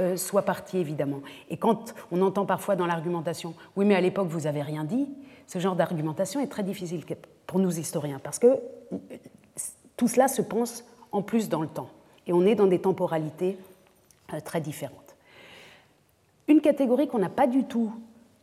euh, 0.00 0.16
soit 0.16 0.42
parti, 0.42 0.78
évidemment. 0.78 1.20
Et 1.48 1.56
quand 1.56 1.94
on 2.10 2.22
entend 2.22 2.46
parfois 2.46 2.74
dans 2.74 2.86
l'argumentation, 2.86 3.54
oui, 3.76 3.84
mais 3.84 3.94
à 3.94 4.00
l'époque, 4.00 4.28
vous 4.28 4.40
n'avez 4.40 4.62
rien 4.62 4.84
dit, 4.84 5.08
ce 5.46 5.58
genre 5.58 5.76
d'argumentation 5.76 6.40
est 6.40 6.46
très 6.46 6.62
difficile 6.62 7.04
pour 7.46 7.58
nous 7.58 7.78
historiens, 7.78 8.20
parce 8.22 8.38
que 8.38 8.58
tout 9.96 10.08
cela 10.08 10.28
se 10.28 10.42
pense 10.42 10.84
en 11.12 11.22
plus 11.22 11.48
dans 11.48 11.60
le 11.60 11.68
temps, 11.68 11.90
et 12.26 12.32
on 12.32 12.42
est 12.46 12.54
dans 12.54 12.66
des 12.66 12.78
temporalités 12.78 13.58
euh, 14.32 14.40
très 14.40 14.60
différentes. 14.60 15.16
Une 16.48 16.60
catégorie 16.60 17.08
qu'on 17.08 17.18
n'a 17.18 17.28
pas 17.28 17.46
du 17.46 17.64
tout 17.64 17.92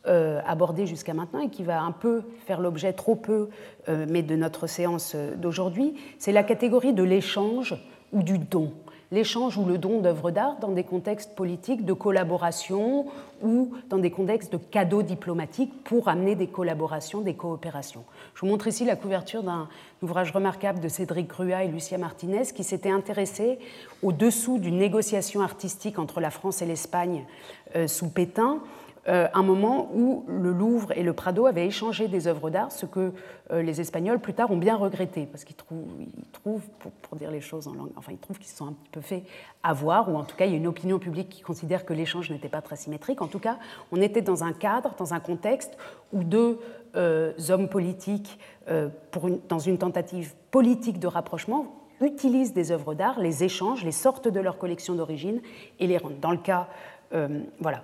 euh, 0.05 0.41
abordée 0.45 0.85
jusqu'à 0.85 1.13
maintenant 1.13 1.39
et 1.39 1.49
qui 1.49 1.63
va 1.63 1.81
un 1.81 1.91
peu 1.91 2.23
faire 2.45 2.59
l'objet 2.59 2.93
trop 2.93 3.15
peu, 3.15 3.49
euh, 3.87 4.05
mais 4.09 4.21
de 4.21 4.35
notre 4.35 4.67
séance 4.67 5.15
d'aujourd'hui, 5.15 5.95
c'est 6.19 6.31
la 6.31 6.43
catégorie 6.43 6.93
de 6.93 7.03
l'échange 7.03 7.75
ou 8.11 8.21
du 8.21 8.37
don 8.37 8.73
l'échange 9.11 9.57
ou 9.57 9.65
le 9.65 9.77
don 9.77 10.01
d'œuvres 10.01 10.31
d'art 10.31 10.57
dans 10.59 10.71
des 10.71 10.83
contextes 10.83 11.35
politiques 11.35 11.85
de 11.85 11.93
collaboration 11.93 13.05
ou 13.41 13.71
dans 13.89 13.97
des 13.97 14.11
contextes 14.11 14.51
de 14.51 14.57
cadeaux 14.57 15.03
diplomatiques 15.03 15.71
pour 15.83 16.07
amener 16.09 16.35
des 16.35 16.47
collaborations, 16.47 17.21
des 17.21 17.35
coopérations. 17.35 18.03
Je 18.35 18.41
vous 18.41 18.47
montre 18.47 18.67
ici 18.67 18.85
la 18.85 18.95
couverture 18.95 19.43
d'un 19.43 19.69
ouvrage 20.01 20.31
remarquable 20.31 20.79
de 20.79 20.87
Cédric 20.87 21.29
Crua 21.29 21.63
et 21.63 21.67
Lucia 21.67 21.97
Martinez 21.97 22.43
qui 22.53 22.63
s'étaient 22.63 22.91
intéressés 22.91 23.59
au-dessous 24.03 24.57
d'une 24.57 24.77
négociation 24.77 25.41
artistique 25.41 25.99
entre 25.99 26.19
la 26.19 26.29
France 26.29 26.61
et 26.61 26.65
l'Espagne 26.65 27.25
euh, 27.75 27.87
sous 27.87 28.09
Pétain 28.09 28.59
un 29.07 29.43
moment 29.43 29.89
où 29.93 30.25
le 30.27 30.51
Louvre 30.51 30.91
et 30.91 31.03
le 31.03 31.13
Prado 31.13 31.45
avaient 31.45 31.65
échangé 31.65 32.07
des 32.07 32.27
œuvres 32.27 32.49
d'art, 32.49 32.71
ce 32.71 32.85
que 32.85 33.13
euh, 33.51 33.61
les 33.61 33.79
Espagnols 33.79 34.19
plus 34.19 34.33
tard 34.33 34.51
ont 34.51 34.57
bien 34.57 34.75
regretté, 34.75 35.25
parce 35.25 35.45
qu'ils 35.45 35.55
trouvent, 35.55 36.67
pour, 37.01 37.17
dire 37.17 37.31
les 37.31 37.39
choses 37.39 37.67
en 37.67 37.73
langue, 37.73 37.91
enfin 37.95 38.11
ils 38.11 38.17
trouvent 38.17 38.37
qu'ils 38.37 38.49
se 38.49 38.57
sont 38.57 38.67
un 38.67 38.73
petit 38.73 38.89
peu 38.91 39.01
fait 39.01 39.23
avoir, 39.63 40.11
ou 40.11 40.17
en 40.17 40.23
tout 40.23 40.35
cas 40.35 40.45
il 40.45 40.51
y 40.51 40.55
a 40.55 40.57
une 40.57 40.67
opinion 40.67 40.99
publique 40.99 41.29
qui 41.29 41.41
considère 41.41 41.85
que 41.85 41.93
l'échange 41.93 42.29
n'était 42.29 42.49
pas 42.49 42.61
très 42.61 42.75
symétrique. 42.75 43.21
En 43.21 43.27
tout 43.27 43.39
cas, 43.39 43.57
on 43.91 44.01
était 44.01 44.21
dans 44.21 44.43
un 44.43 44.53
cadre, 44.53 44.93
dans 44.97 45.13
un 45.13 45.19
contexte 45.19 45.77
où 46.11 46.23
deux 46.23 46.59
euh, 46.95 47.31
hommes 47.49 47.69
politiques, 47.69 48.39
dans 49.47 49.59
une 49.59 49.77
tentative 49.77 50.33
politique 50.51 50.99
de 50.99 51.07
rapprochement, 51.07 51.77
utilisent 52.01 52.53
des 52.53 52.71
œuvres 52.71 52.93
d'art, 52.93 53.19
les 53.19 53.43
échangent, 53.43 53.83
les 53.83 53.91
sortent 53.91 54.27
de 54.27 54.39
leur 54.39 54.57
collection 54.57 54.95
d'origine 54.95 55.41
et 55.79 55.87
les 55.87 55.97
rendent. 55.97 56.19
Dans 56.19 56.31
le 56.31 56.37
cas, 56.37 56.67
voilà, 57.59 57.83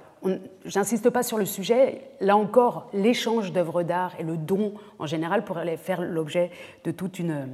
J'insiste 0.66 1.10
pas 1.10 1.24
sur 1.24 1.38
le 1.38 1.46
sujet. 1.46 2.02
Là 2.22 2.38
encore, 2.38 2.90
l'échange 2.94 3.52
d'œuvres 3.52 3.84
d'art 3.84 4.14
et 4.20 4.24
le 4.24 4.38
don 4.38 4.74
en 5.00 5.06
général 5.06 5.44
pourraient 5.44 5.76
faire 5.76 6.02
l'objet 6.02 6.52
de, 6.86 6.92
toute 6.92 7.20
une, 7.20 7.48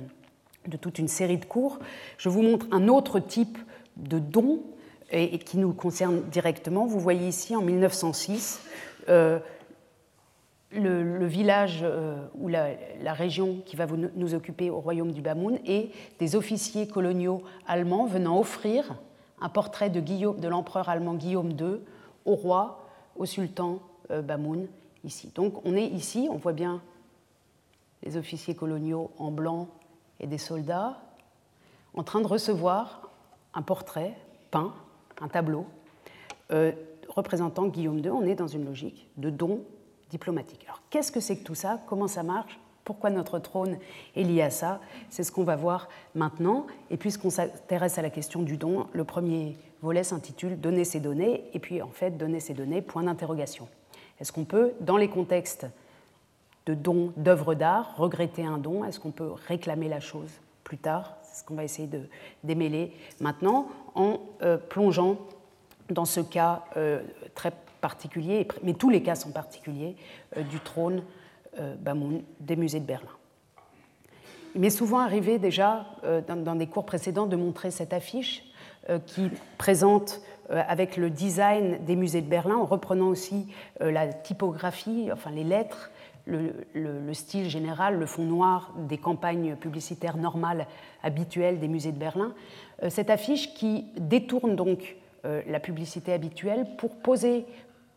de 0.67 0.77
toute 0.77 0.99
une 0.99 1.07
série 1.07 1.37
de 1.37 1.45
cours. 1.45 1.79
Je 2.17 2.29
vous 2.29 2.43
montre 2.43 2.67
un 2.71 2.87
autre 2.87 3.19
type 3.19 3.57
de 3.97 4.19
don 4.19 4.61
et, 5.11 5.39
qui 5.39 5.57
nous 5.57 5.73
concerne 5.73 6.21
directement. 6.29 6.85
Vous 6.85 6.99
voyez 6.99 7.27
ici 7.27 7.55
en 7.55 7.61
1906 7.61 8.61
euh, 9.09 9.39
le, 10.71 11.25
village 11.25 11.79
euh, 11.81 12.17
ou 12.35 12.49
la, 12.49 12.67
région 13.13 13.63
qui 13.65 13.75
va 13.75 13.87
nous 14.15 14.35
occuper 14.35 14.69
au 14.69 14.79
royaume 14.79 15.11
du 15.11 15.21
Bamoun 15.21 15.57
et 15.65 15.89
des 16.19 16.35
officiers 16.35 16.87
coloniaux 16.87 17.41
allemands 17.65 18.05
venant 18.05 18.39
offrir 18.39 18.95
un 19.41 19.49
portrait 19.49 19.89
de, 19.89 20.47
l'empereur 20.47 20.89
allemand 20.89 21.13
Guillaume 21.13 21.51
II 21.51 21.79
au 22.25 22.35
roi, 22.35 22.87
au 23.15 23.25
sultan 23.25 23.79
euh, 24.11 24.21
Bamoun, 24.21 24.67
ici. 25.03 25.31
Donc 25.35 25.65
on 25.65 25.75
est 25.75 25.87
ici, 25.87 26.27
on 26.31 26.37
voit 26.37 26.53
bien 26.53 26.81
les 28.03 28.17
officiers 28.17 28.55
coloniaux 28.55 29.11
en 29.17 29.31
blanc 29.31 29.67
et 30.19 30.27
des 30.27 30.37
soldats 30.37 30.99
en 31.93 32.03
train 32.03 32.21
de 32.21 32.27
recevoir 32.27 33.09
un 33.53 33.61
portrait 33.61 34.15
peint, 34.51 34.73
un 35.21 35.27
tableau, 35.27 35.65
euh, 36.51 36.71
représentant 37.07 37.67
Guillaume 37.67 37.99
II. 37.99 38.11
On 38.11 38.23
est 38.23 38.35
dans 38.35 38.47
une 38.47 38.65
logique 38.65 39.07
de 39.17 39.29
don 39.29 39.63
diplomatique. 40.09 40.63
Alors 40.65 40.81
qu'est-ce 40.89 41.11
que 41.11 41.19
c'est 41.19 41.37
que 41.37 41.43
tout 41.43 41.55
ça? 41.55 41.81
Comment 41.87 42.07
ça 42.07 42.23
marche? 42.23 42.59
Pourquoi 42.89 43.11
notre 43.11 43.37
trône 43.37 43.77
est 44.15 44.23
lié 44.23 44.41
à 44.41 44.49
ça? 44.49 44.79
C'est 45.11 45.21
ce 45.21 45.31
qu'on 45.31 45.43
va 45.43 45.55
voir 45.55 45.89
maintenant. 46.15 46.65
Et 46.89 46.97
puisqu'on 46.97 47.29
s'intéresse 47.29 47.99
à 47.99 48.01
la 48.01 48.09
question 48.09 48.41
du 48.41 48.57
don, 48.57 48.87
le 48.93 49.03
premier 49.03 49.57
volet 49.83 50.03
s'intitule 50.03 50.59
Donner 50.59 50.85
ses 50.85 50.99
données, 50.99 51.43
et 51.53 51.59
puis 51.59 51.83
en 51.83 51.89
fait, 51.89 52.17
donner 52.17 52.39
ses 52.39 52.55
données, 52.55 52.81
point 52.81 53.03
d'interrogation. 53.03 53.67
Est-ce 54.19 54.31
qu'on 54.31 54.43
peut, 54.43 54.71
dans 54.79 54.97
les 54.97 55.07
contextes 55.07 55.67
de 56.65 56.73
dons 56.73 57.13
d'œuvres 57.15 57.53
d'art, 57.53 57.93
regretter 57.95 58.43
un 58.43 58.57
don? 58.57 58.83
Est-ce 58.83 58.99
qu'on 58.99 59.11
peut 59.11 59.33
réclamer 59.47 59.87
la 59.87 59.99
chose 59.99 60.31
plus 60.63 60.79
tard? 60.79 61.15
C'est 61.21 61.41
ce 61.41 61.43
qu'on 61.43 61.53
va 61.53 61.65
essayer 61.65 61.87
de 61.87 62.01
démêler 62.43 62.91
maintenant 63.19 63.67
en 63.93 64.19
euh, 64.41 64.57
plongeant 64.57 65.17
dans 65.91 66.05
ce 66.05 66.21
cas 66.21 66.63
euh, 66.75 67.03
très 67.35 67.53
particulier, 67.81 68.47
mais 68.63 68.73
tous 68.73 68.89
les 68.89 69.03
cas 69.03 69.13
sont 69.13 69.29
particuliers, 69.29 69.95
euh, 70.37 70.41
du 70.41 70.59
trône 70.59 71.03
Bamoun 71.79 72.21
des 72.39 72.55
musées 72.55 72.79
de 72.79 72.85
Berlin. 72.85 73.09
Il 74.55 74.61
m'est 74.61 74.69
souvent 74.69 74.99
arrivé 74.99 75.37
déjà, 75.37 75.85
dans, 76.27 76.55
des 76.55 76.67
cours 76.67 76.85
précédents, 76.85 77.27
de 77.27 77.35
montrer 77.35 77.71
cette 77.71 77.93
affiche 77.93 78.43
qui 79.05 79.29
présente 79.57 80.21
avec 80.49 80.97
le 80.97 81.09
design 81.09 81.83
des 81.85 81.95
musées 81.95 82.21
de 82.21 82.29
Berlin, 82.29 82.55
en 82.55 82.65
reprenant 82.65 83.07
aussi 83.07 83.47
la 83.79 84.07
typographie, 84.07 85.09
enfin 85.11 85.31
les 85.31 85.43
lettres 85.43 85.91
le, 86.29 87.13
style 87.13 87.49
général, 87.49 87.97
le 87.97 88.05
fond 88.05 88.23
noir 88.23 88.73
des 88.77 88.97
campagnes 88.97 89.55
publicitaires 89.55 90.17
normales 90.17 90.67
habituelles 91.03 91.59
des 91.59 91.67
musées 91.67 91.91
de 91.91 91.97
Berlin. 91.97 92.33
Euh, 92.83 92.89
cette 92.89 93.09
affiche 93.09 93.53
qui 93.53 93.85
détourne 93.97 94.55
donc 94.55 94.97
euh, 95.25 95.41
la 95.47 95.59
publicité 95.59 96.13
habituelle 96.13 96.67
pour 96.77 96.95
poser 96.97 97.45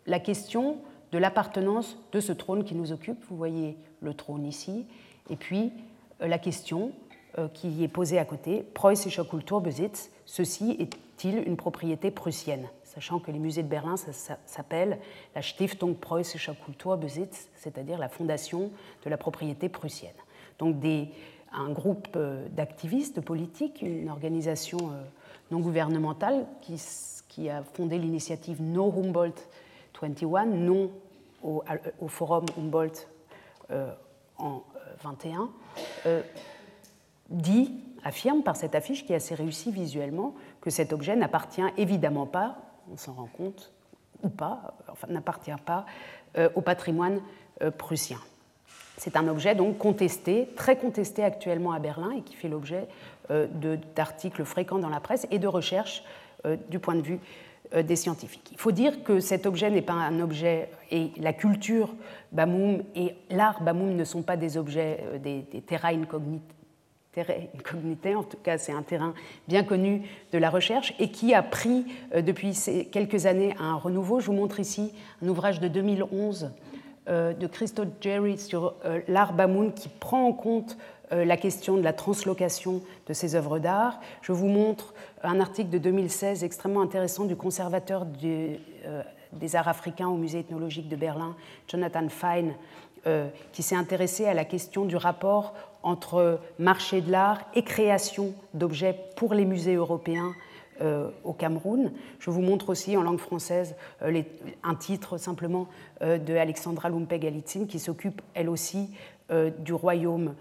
la 0.07 0.19
question 0.19 0.79
de 1.13 1.19
l'appartenance 1.19 1.97
de 2.13 2.21
ce 2.21 2.33
trône 2.33 2.65
qui 2.65 2.75
nous 2.75 2.93
occupe. 2.93 3.23
Vous 3.29 3.37
voyez 3.37 3.77
le 4.01 4.15
trône 4.15 4.45
ici. 4.45 4.87
Et 5.31 5.37
puis 5.37 5.73
euh, 6.21 6.27
la 6.27 6.39
question 6.39 6.93
qui 7.55 7.83
est 7.83 7.89
posée 7.89 8.19
à 8.19 8.27
côté, 8.27 8.63
Preußischer 8.75 9.23
Kulturbesitz, 9.25 10.11
ceci 10.27 10.77
est-il 10.79 11.39
une 11.49 11.57
propriété 11.57 12.11
prussienne? 12.11 12.69
Sachant 12.85 13.21
que 13.21 13.31
les 13.31 13.39
musées 13.39 13.63
de 13.63 13.69
Berlin 13.69 13.95
s'appellent 14.45 14.99
la 15.35 15.41
Stiftung 15.41 15.95
Preußischer 15.95 16.53
Kulturbesitz, 16.63 17.49
c'est-à-dire 17.55 17.97
la 17.97 18.11
fondation 18.11 18.71
de 19.03 19.09
la 19.09 19.17
propriété 19.17 19.71
prussienne. 19.71 20.13
Donc 20.59 20.77
un 21.53 21.71
groupe 21.71 22.09
euh, 22.17 22.47
d'activistes 22.51 23.21
politiques, 23.21 23.83
une 23.83 24.11
organisation 24.11 24.79
euh, 24.79 25.03
non 25.51 25.61
gouvernementale 25.61 26.47
qui, 26.61 26.81
qui 27.29 27.49
a 27.49 27.63
fondé 27.63 27.99
l'initiative 27.99 28.61
No 28.63 28.93
Humboldt 28.93 29.41
21, 30.01 30.47
non 30.47 30.91
au, 31.43 32.09
forum 32.09 32.47
Humboldt 32.59 33.09
euh, 33.71 33.93
en 34.39 34.63
21, 35.03 35.51
dit, 37.31 37.73
affirme 38.05 38.43
par 38.43 38.57
cette 38.57 38.75
affiche 38.75 39.07
qui 39.07 39.13
est 39.13 39.17
assez 39.17 39.35
réussie 39.35 39.71
visuellement, 39.71 40.35
que 40.61 40.71
cet 40.71 40.93
objet 40.93 41.17
n'appartient 41.17 41.63
évidemment 41.77 42.27
pas 42.27 42.59
on 42.91 42.97
s'en 42.97 43.13
rend 43.13 43.29
compte, 43.37 43.73
ou 44.23 44.29
pas, 44.29 44.75
enfin, 44.89 45.09
n'appartient 45.09 45.51
pas 45.65 45.85
euh, 46.37 46.49
au 46.55 46.61
patrimoine 46.61 47.21
euh, 47.63 47.71
prussien. 47.71 48.19
C'est 48.97 49.17
un 49.17 49.27
objet 49.29 49.55
donc 49.55 49.79
contesté, 49.79 50.49
très 50.57 50.77
contesté 50.77 51.25
actuellement 51.25 51.73
à 51.73 51.79
Berlin 51.79 52.13
et 52.13 52.23
qui 52.23 52.35
fait 52.35 52.49
l'objet 52.49 52.87
euh, 53.31 53.47
d'articles 53.97 54.45
fréquents 54.45 54.79
dans 54.79 54.89
la 54.89 55.01
presse 55.01 55.27
et 55.31 55.39
de 55.39 55.49
recherches 55.49 56.05
du 56.71 56.81
point 56.81 56.97
de 56.97 57.03
vue 57.03 57.21
des 57.75 57.97
scientifiques. 57.97 58.51
Il 58.53 58.59
faut 58.59 58.73
dire 58.73 59.03
que 59.03 59.21
cet 59.21 59.47
objet 59.47 59.71
n'est 59.71 59.83
pas 59.83 59.95
un 59.95 60.21
objet, 60.21 60.69
et 60.91 61.11
la 61.17 61.33
culture 61.33 61.95
Bamoum 62.33 62.83
et 62.95 63.15
l'art 63.31 63.63
Bamoum 63.63 63.95
ne 63.95 64.05
sont 64.05 64.23
pas 64.23 64.37
des 64.37 64.57
objets, 64.57 65.05
des, 65.23 65.45
des 65.51 65.63
terra 65.63 65.89
incognita 65.89 66.43
en 68.17 68.23
tout 68.23 68.37
cas 68.43 68.59
c'est 68.59 68.73
un 68.73 68.83
terrain 68.83 69.15
bien 69.47 69.65
connu 69.65 70.03
de 70.33 70.39
la 70.39 70.51
recherche 70.51 70.95
et 70.99 71.11
qui 71.11 71.35
a 71.35 71.43
pris 71.43 71.85
euh, 72.15 72.23
depuis 72.23 72.59
quelques 72.91 73.27
années 73.27 73.55
un 73.61 73.75
renouveau. 73.75 74.21
Je 74.21 74.27
vous 74.27 74.33
montre 74.33 74.61
ici 74.61 74.93
un 75.23 75.29
ouvrage 75.29 75.61
de 75.61 75.69
2011 75.69 76.53
euh, 77.09 77.35
de 77.35 77.47
Christophe 77.47 77.89
Jerry 78.01 78.39
sur 78.39 78.75
euh, 78.85 79.01
l'art 79.09 79.35
Bamoun 79.35 79.73
qui 79.75 79.89
prend 79.89 80.27
en 80.27 80.33
compte 80.33 80.79
la 81.13 81.37
question 81.37 81.77
de 81.77 81.83
la 81.83 81.93
translocation 81.93 82.81
de 83.07 83.13
ces 83.13 83.35
œuvres 83.35 83.59
d'art. 83.59 84.01
Je 84.23 84.33
vous 84.33 84.49
montre 84.49 84.95
un 85.23 85.41
article 85.41 85.71
de 85.71 85.79
2016 85.79 86.43
extrêmement 86.43 86.81
intéressant 86.81 87.25
du 87.25 87.37
conservateur 87.37 88.07
des 88.07 89.57
arts 89.57 89.69
africains 89.69 90.09
au 90.09 90.17
musée 90.17 90.41
ethnologique 90.41 90.89
de 90.89 90.97
Berlin, 90.97 91.37
Jonathan 91.69 92.09
Fine, 92.09 92.55
qui 93.53 93.63
s'est 93.63 93.77
intéressé 93.77 94.25
à 94.25 94.35
la 94.35 94.45
question 94.45 94.85
du 94.85 94.97
rapport 94.97 95.55
entre 95.83 96.41
marché 96.59 97.01
de 97.01 97.11
l'art 97.11 97.41
et 97.55 97.63
création 97.63 98.33
d'objets 98.55 98.99
pour 99.17 99.35
les 99.35 99.45
musées 99.45 99.75
européens 99.75 100.33
euh, 100.81 101.11
au 101.23 101.33
Cameroun. 101.33 101.93
Je 102.19 102.31
vous 102.31 102.41
montre 102.41 102.71
aussi 102.71 102.97
en 102.97 103.03
langue 103.03 103.19
française 103.19 103.77
euh, 104.03 104.23
un 104.63 104.75
titre 104.75 105.19
simplement 105.19 105.69
euh, 106.01 106.19
de 106.19 106.35
Alexandra 106.35 106.89
Lumpe-Galitzine 106.89 107.67
qui 107.67 107.79
s'occupe 107.79 108.23
elle 108.35 108.49
aussi 108.49 108.91
du 109.61 109.73
royaume 109.73 110.35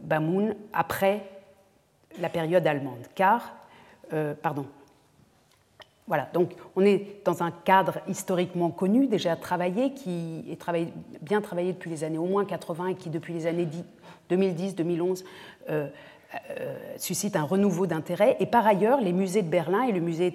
Bamoun 0.00 0.54
après 0.72 1.22
la 2.18 2.28
période 2.28 2.66
allemande. 2.66 3.06
Car, 3.14 3.54
pardon, 4.42 4.66
voilà, 6.10 6.28
donc 6.34 6.50
on 6.74 6.84
est 6.84 7.24
dans 7.24 7.44
un 7.44 7.52
cadre 7.52 7.98
historiquement 8.08 8.70
connu, 8.70 9.06
déjà 9.06 9.36
travaillé, 9.36 9.92
qui 9.92 10.44
est 10.50 10.58
bien 11.22 11.40
travaillé 11.40 11.72
depuis 11.72 11.88
les 11.88 12.02
années 12.02 12.18
au 12.18 12.24
moins 12.24 12.44
80 12.44 12.88
et 12.88 12.94
qui 12.96 13.10
depuis 13.10 13.32
les 13.32 13.46
années 13.46 13.68
2010-2011 14.28 15.22
euh, 15.68 15.86
euh, 16.50 16.76
suscite 16.96 17.36
un 17.36 17.44
renouveau 17.44 17.86
d'intérêt. 17.86 18.36
Et 18.40 18.46
par 18.46 18.66
ailleurs, 18.66 19.00
les 19.00 19.12
musées 19.12 19.42
de 19.42 19.48
Berlin 19.48 19.82
et 19.82 19.92
le 19.92 20.00
musée 20.00 20.34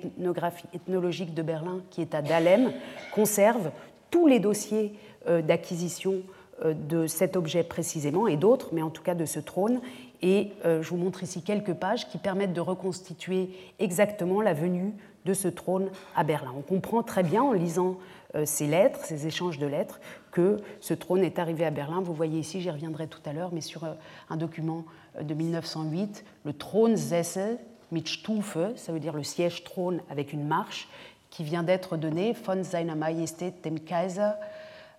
ethnologique 0.74 1.34
de 1.34 1.42
Berlin, 1.42 1.82
qui 1.90 2.02
est 2.02 2.16
à 2.16 2.22
Dahlem, 2.22 2.72
conservent 3.14 3.72
tous 4.12 4.28
les 4.28 4.40
dossiers 4.40 4.94
euh, 5.28 5.42
d'acquisition 5.42 6.22
de 6.64 7.06
cet 7.08 7.36
objet 7.36 7.64
précisément 7.64 8.28
et 8.28 8.38
d'autres, 8.38 8.70
mais 8.72 8.82
en 8.82 8.90
tout 8.90 9.04
cas 9.04 9.16
de 9.16 9.26
ce 9.26 9.40
trône. 9.40 9.82
Et 10.22 10.52
je 10.64 10.88
vous 10.90 10.98
montre 10.98 11.22
ici 11.22 11.42
quelques 11.42 11.74
pages 11.74 12.08
qui 12.08 12.18
permettent 12.18 12.54
de 12.54 12.62
reconstituer 12.62 13.50
exactement 13.80 14.42
la 14.42 14.54
venue 14.54 14.94
de 15.26 15.34
ce 15.34 15.48
trône 15.48 15.90
à 16.16 16.24
Berlin. 16.24 16.54
On 16.58 16.62
comprend 16.62 17.04
très 17.04 17.24
bien 17.24 17.44
en 17.44 17.52
lisant 17.52 17.98
euh, 18.36 18.44
ces 18.46 18.68
lettres, 18.68 19.00
ces 19.04 19.28
échanges 19.28 19.58
de 19.58 19.66
lettres, 19.66 20.00
que 20.32 20.58
ce 20.80 20.94
trône 20.94 21.24
est 21.24 21.40
arrivé 21.40 21.66
à 21.66 21.72
Berlin. 21.72 22.02
Vous 22.02 22.14
voyez 22.14 22.40
ici, 22.40 22.62
j'y 22.62 22.70
reviendrai 22.70 23.08
tout 23.08 23.22
à 23.26 23.34
l'heure, 23.34 23.52
mais 23.52 23.62
sur 23.62 23.84
euh, 23.84 23.94
un 24.30 24.38
document 24.38 24.86
euh, 25.18 25.24
de 25.24 25.34
1908, 25.34 26.24
le 26.44 26.54
Thronsessel 26.54 27.58
mit 27.92 28.04
Stufe, 28.06 28.58
ça 28.76 28.92
veut 28.92 29.00
dire 29.00 29.14
le 29.14 29.24
siège 29.24 29.64
trône 29.64 30.02
avec 30.10 30.34
une 30.34 30.46
marche, 30.46 30.88
qui 31.30 31.44
vient 31.44 31.64
d'être 31.64 31.98
donné 31.98 32.34
von 32.34 32.64
seiner 32.64 32.96
Majestät 32.96 33.62
dem 33.64 33.80
Kaiser 33.80 34.32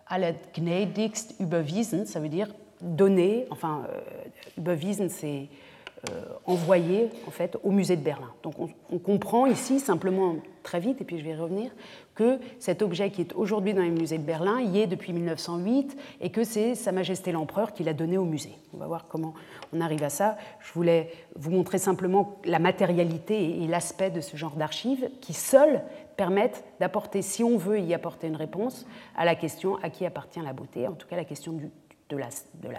allergnädigst 0.07 1.41
überwiesen, 1.41 2.07
ça 2.07 2.21
veut 2.21 2.29
dire 2.29 2.49
donné, 2.81 3.47
enfin, 3.51 3.87
überwiesen 4.57 5.09
c'est 5.09 5.49
euh, 6.11 6.25
envoyé 6.45 7.09
en 7.27 7.31
fait 7.31 7.57
au 7.65 7.71
musée 7.71 7.97
de 7.97 8.03
Berlin. 8.03 8.31
Donc 8.43 8.55
on, 8.59 8.99
comprend 8.99 9.47
ici 9.47 9.81
simplement 9.81 10.37
très 10.63 10.79
vite, 10.79 11.01
et 11.01 11.05
puis 11.05 11.19
je 11.19 11.25
vais 11.25 11.31
y 11.31 11.35
revenir, 11.35 11.71
que 12.15 12.39
cet 12.61 12.83
objet 12.83 13.11
qui 13.11 13.23
est 13.23 13.33
aujourd'hui 13.35 13.73
dans 13.73 13.83
les 13.83 13.91
musées 13.91 14.19
de 14.19 14.23
Berlin 14.23 14.61
y 14.61 14.81
est 14.81 14.87
depuis 14.87 15.13
1908 15.13 15.97
et 16.21 16.31
que 16.31 16.45
c'est 16.45 16.75
Sa 16.75 16.93
Majesté 16.93 17.33
l'Empereur 17.33 17.73
qui 17.73 17.83
l'a 17.83 17.95
donné 17.95 18.19
au 18.19 18.25
musée. 18.25 18.57
On 18.75 18.77
va 18.77 18.87
voir 18.87 19.07
comment 19.09 19.35
on 19.73 19.81
arrive 19.81 20.03
à 20.03 20.11
ça. 20.11 20.37
Je 20.61 20.73
voulais 20.75 21.11
vous 21.35 21.51
montrer 21.51 21.79
simplement 21.79 22.37
la 22.45 22.59
matérialité 22.59 23.63
et 23.63 23.67
l'aspect 23.67 24.11
de 24.11 24.21
ce 24.21 24.37
genre 24.37 24.55
d'archives 24.55 25.09
qui 25.21 25.33
seuls 25.33 25.83
permettent 26.17 26.65
d'apporter, 26.81 27.23
si 27.23 27.45
on 27.45 27.57
veut 27.57 27.81
y 27.81 27.95
apporter 27.95 28.27
une 28.27 28.37
réponse, 28.37 28.87
à 29.17 29.25
la 29.25 29.35
question 29.35 29.77
à 29.83 29.91
qui 29.91 30.07
appartient 30.07 30.41
la 30.41 30.53
beauté, 30.53 30.89
en 30.89 30.95
tout 30.95 31.07
cas 31.07 31.17
la 31.17 31.25
question 31.25 31.53
de 31.53 32.17
la, 32.17 32.29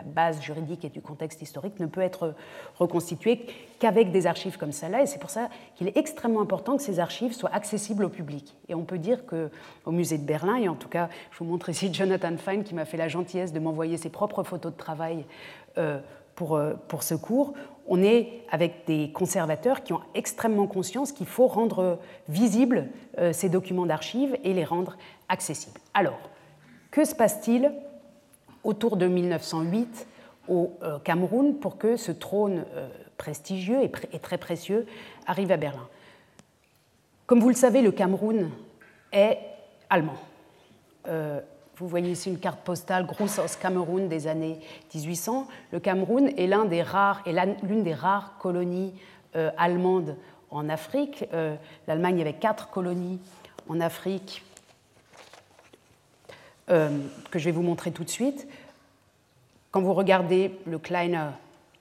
base 0.06 0.42
juridique 0.42 0.86
et 0.86 0.90
du 0.90 1.02
contexte 1.02 1.42
historique 1.42 1.80
ne 1.80 1.86
peut 1.86 2.02
être 2.02 2.34
reconstitué 2.76 3.46
qu'avec 3.80 4.12
des 4.12 4.26
archives 4.26 4.58
comme 4.58 4.72
celle-là. 4.72 5.02
Et 5.02 5.06
c'est 5.06 5.20
pour 5.20 5.30
ça 5.30 5.50
qu'il 5.76 5.88
est 5.88 5.98
extrêmement 5.98 6.42
important 6.42 6.78
que 6.78 6.84
ces 6.84 7.00
archives 7.00 7.34
soient 7.34 7.54
accessibles 7.54 8.06
au 8.06 8.10
public. 8.10 8.56
Et 8.70 8.76
on 8.76 8.84
peut 8.84 8.98
dire 8.98 9.26
qu'au 9.26 9.92
musée 9.92 10.18
de 10.18 10.26
Berlin, 10.26 10.56
et 10.56 10.70
en 10.70 10.76
tout 10.76 10.90
cas, 10.90 11.10
je 11.32 11.40
vous 11.40 11.46
montre 11.46 11.70
ici 11.70 11.94
Jonathan 11.94 12.38
Fine 12.38 12.64
qui 12.64 12.74
m'a 12.74 12.86
fait 12.86 12.98
la 12.98 13.10
gentillesse 13.10 13.52
de 13.52 13.60
m'envoyer 13.60 13.98
ses 13.98 14.10
propres 14.10 14.44
photos 14.44 14.72
de 14.72 14.78
travail 14.78 15.26
euh, 15.78 16.00
pour, 16.36 16.56
euh, 16.56 16.76
pour 16.88 17.04
ce 17.04 17.16
cours, 17.16 17.54
on 17.88 18.04
est 18.04 18.42
avec 18.52 18.86
des 18.86 19.12
conservateurs 19.12 19.84
qui 19.84 19.94
ont 19.94 20.02
extrêmement 20.14 20.68
conscience 20.68 21.12
qu'il 21.12 21.26
faut 21.26 21.48
rendre 21.48 22.00
visibles 22.28 22.88
euh, 23.18 23.34
ces 23.34 23.50
documents 23.50 23.86
d'archives 23.86 24.38
et 24.44 24.54
les 24.54 24.66
rendre 24.66 24.98
accessibles. 25.30 25.80
Alors, 25.94 26.20
que 26.92 27.06
se 27.06 27.16
passe-t-il 27.16 27.72
autour 28.64 28.98
de 28.98 29.08
1908 29.08 30.08
au 30.50 30.74
euh, 30.84 31.00
Cameroun 31.00 31.56
pour 31.56 31.78
que 31.78 31.96
ce 31.96 32.12
trône 32.12 32.66
euh, 32.76 32.90
prestigieux 33.18 33.80
et 33.84 34.20
très 34.20 34.38
précieux 34.38 34.86
arrive 35.26 35.52
à 35.52 35.58
Berlin? 35.58 35.88
Comme 37.26 37.40
vous 37.40 37.50
le 37.50 37.56
savez, 37.56 37.82
le 37.82 37.92
Cameroun 37.92 38.52
est 39.12 39.40
allemand. 39.90 40.16
Vous 41.80 41.88
voyez 41.88 42.10
ici 42.10 42.30
une 42.32 42.40
carte 42.40 42.62
postale 42.62 43.06
Grosse 43.06 43.38
aus 43.38 43.56
Cameroun 43.62 44.10
des 44.10 44.26
années 44.26 44.60
1800. 44.96 45.48
Le 45.72 45.80
Cameroun 45.80 46.32
est 46.36 46.48
l'un 46.48 46.66
des 46.66 46.82
rares 46.82 47.22
l'une 47.62 47.84
des 47.84 47.94
rares 47.94 48.36
colonies 48.40 48.96
euh, 49.36 49.52
allemandes 49.58 50.16
en 50.50 50.70
Afrique. 50.70 51.26
Euh, 51.34 51.56
L'Allemagne 51.88 52.20
avait 52.20 52.34
quatre 52.34 52.72
colonies 52.72 53.20
en 53.70 53.80
Afrique 53.80 54.44
euh, 56.72 56.90
que 57.30 57.38
je 57.38 57.46
vais 57.46 57.52
vous 57.52 57.62
montrer 57.62 57.92
tout 57.92 58.04
de 58.04 58.10
suite. 58.10 58.48
Quand 59.70 59.82
vous 59.82 59.94
regardez 59.94 60.60
le 60.66 60.80
Kleiner 60.80 61.28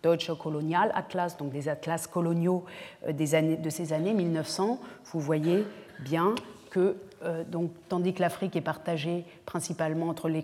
Deutsche 0.02 0.30
Kolonial 0.34 0.92
Atlas, 0.94 1.38
donc 1.38 1.52
des 1.52 1.70
atlas 1.70 2.06
coloniaux 2.06 2.66
des 3.10 3.34
années, 3.34 3.56
de 3.56 3.70
ces 3.70 3.94
années 3.94 4.12
1900, 4.12 4.78
vous 5.06 5.20
voyez 5.20 5.64
bien 6.00 6.34
que 6.70 6.96
euh, 7.22 7.44
tandis 7.88 8.14
que 8.14 8.20
l'Afrique 8.20 8.56
est 8.56 8.60
partagée 8.60 9.24
principalement 9.46 10.08
entre 10.08 10.28
le 10.28 10.42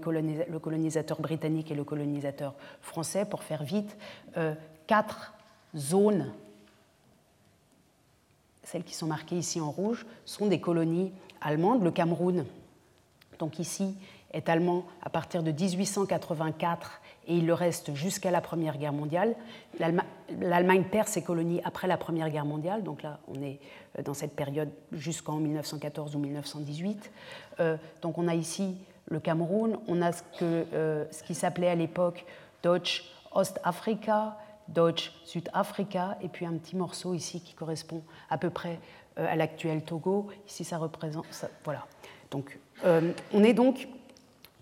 colonisateur 0.59 1.21
britannique 1.21 1.71
et 1.71 1.75
le 1.75 1.85
colonisateur 1.85 2.55
français, 2.81 3.25
pour 3.25 3.43
faire 3.43 3.63
vite, 3.63 3.97
euh, 4.37 4.55
quatre 4.87 5.35
zones, 5.77 6.33
celles 8.63 8.85
qui 8.85 8.95
sont 8.95 9.07
marquées 9.07 9.37
ici 9.37 9.61
en 9.61 9.71
rouge, 9.71 10.07
sont 10.25 10.47
des 10.47 10.61
colonies 10.61 11.13
allemandes. 11.41 11.83
Le 11.83 11.91
Cameroun, 11.91 12.47
donc 13.39 13.59
ici, 13.59 13.97
est 14.33 14.49
allemand 14.49 14.87
à 15.03 15.11
partir 15.11 15.43
de 15.43 15.51
1884 15.51 17.01
et 17.27 17.37
il 17.37 17.47
le 17.47 17.55
reste 17.55 17.95
jusqu'à 17.95 18.31
la 18.31 18.41
Première 18.41 18.79
Guerre 18.79 18.93
mondiale. 18.93 19.35
L'Allemagne 19.79 20.85
perd 20.91 21.09
ses 21.09 21.23
colonies 21.23 21.61
après 21.65 21.87
la 21.87 21.97
Première 21.97 22.31
Guerre 22.31 22.45
mondiale, 22.45 22.83
donc 22.83 23.03
là 23.03 23.19
on 23.29 23.41
est 23.43 23.59
euh, 23.99 24.03
dans 24.03 24.15
cette 24.15 24.35
période 24.35 24.71
jusqu'en 24.93 25.37
1914 25.37 26.17
ou 26.17 26.19
1918. 26.19 27.11
Euh, 27.61 27.77
donc 28.01 28.19
on 28.19 28.29
a 28.29 28.35
ici 28.35 28.77
le 29.09 29.21
Cameroun, 29.21 29.79
on 29.89 30.03
a 30.03 30.13
ce, 30.13 30.23
euh, 30.43 31.05
qui 31.27 31.35
s'appelait 31.35 31.69
à 31.69 31.75
l'époque 31.75 32.25
Deutsch 32.63 33.05
Ostafrika, 33.33 34.37
Deutsch 34.69 35.13
Südafrika, 35.25 36.19
et 36.23 36.29
puis 36.29 36.47
un 36.47 36.55
petit 36.55 36.77
morceau 36.77 37.15
ici 37.15 37.41
qui 37.41 37.55
correspond 37.55 38.03
à 38.31 38.39
peu 38.39 38.51
près 38.51 38.79
à 39.17 39.37
l'actuel 39.37 39.83
Togo. 39.83 40.29
Ici 40.49 40.65
ça 40.65 40.79
représente... 40.79 41.27
voilà. 41.65 41.85
Donc 42.31 42.59
on 42.85 43.45
est 43.45 43.53
donc 43.53 43.89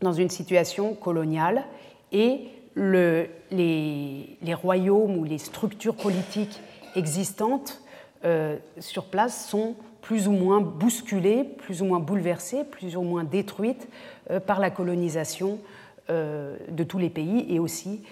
dans 0.00 0.12
une 0.12 0.30
situation 0.30 0.94
coloniale 0.94 1.64
et 2.12 2.48
le, 2.74 3.28
les, 3.50 4.54
royaumes 4.54 5.16
ou 5.18 5.24
les 5.24 5.38
structures 5.38 5.96
politiques 5.96 6.60
existantes 6.96 7.82
euh, 8.24 8.56
sur 8.78 9.04
place 9.06 9.48
sont 9.48 9.74
plus 10.02 10.28
ou 10.28 10.32
moins 10.32 10.60
bousculées, 10.60 11.44
plus 11.44 11.82
ou 11.82 11.84
moins 11.84 12.00
bouleversées, 12.00 12.64
plus 12.64 12.96
ou 12.96 13.02
moins 13.02 13.24
détruites 13.24 13.88
euh, 14.30 14.40
par 14.40 14.60
la 14.60 14.70
colonisation 14.70 15.58
euh, 16.08 16.56
de 16.68 16.84
tous 16.84 16.98
les 16.98 17.10
pays 17.10 17.46
et 17.48 17.58
aussi 17.58 18.02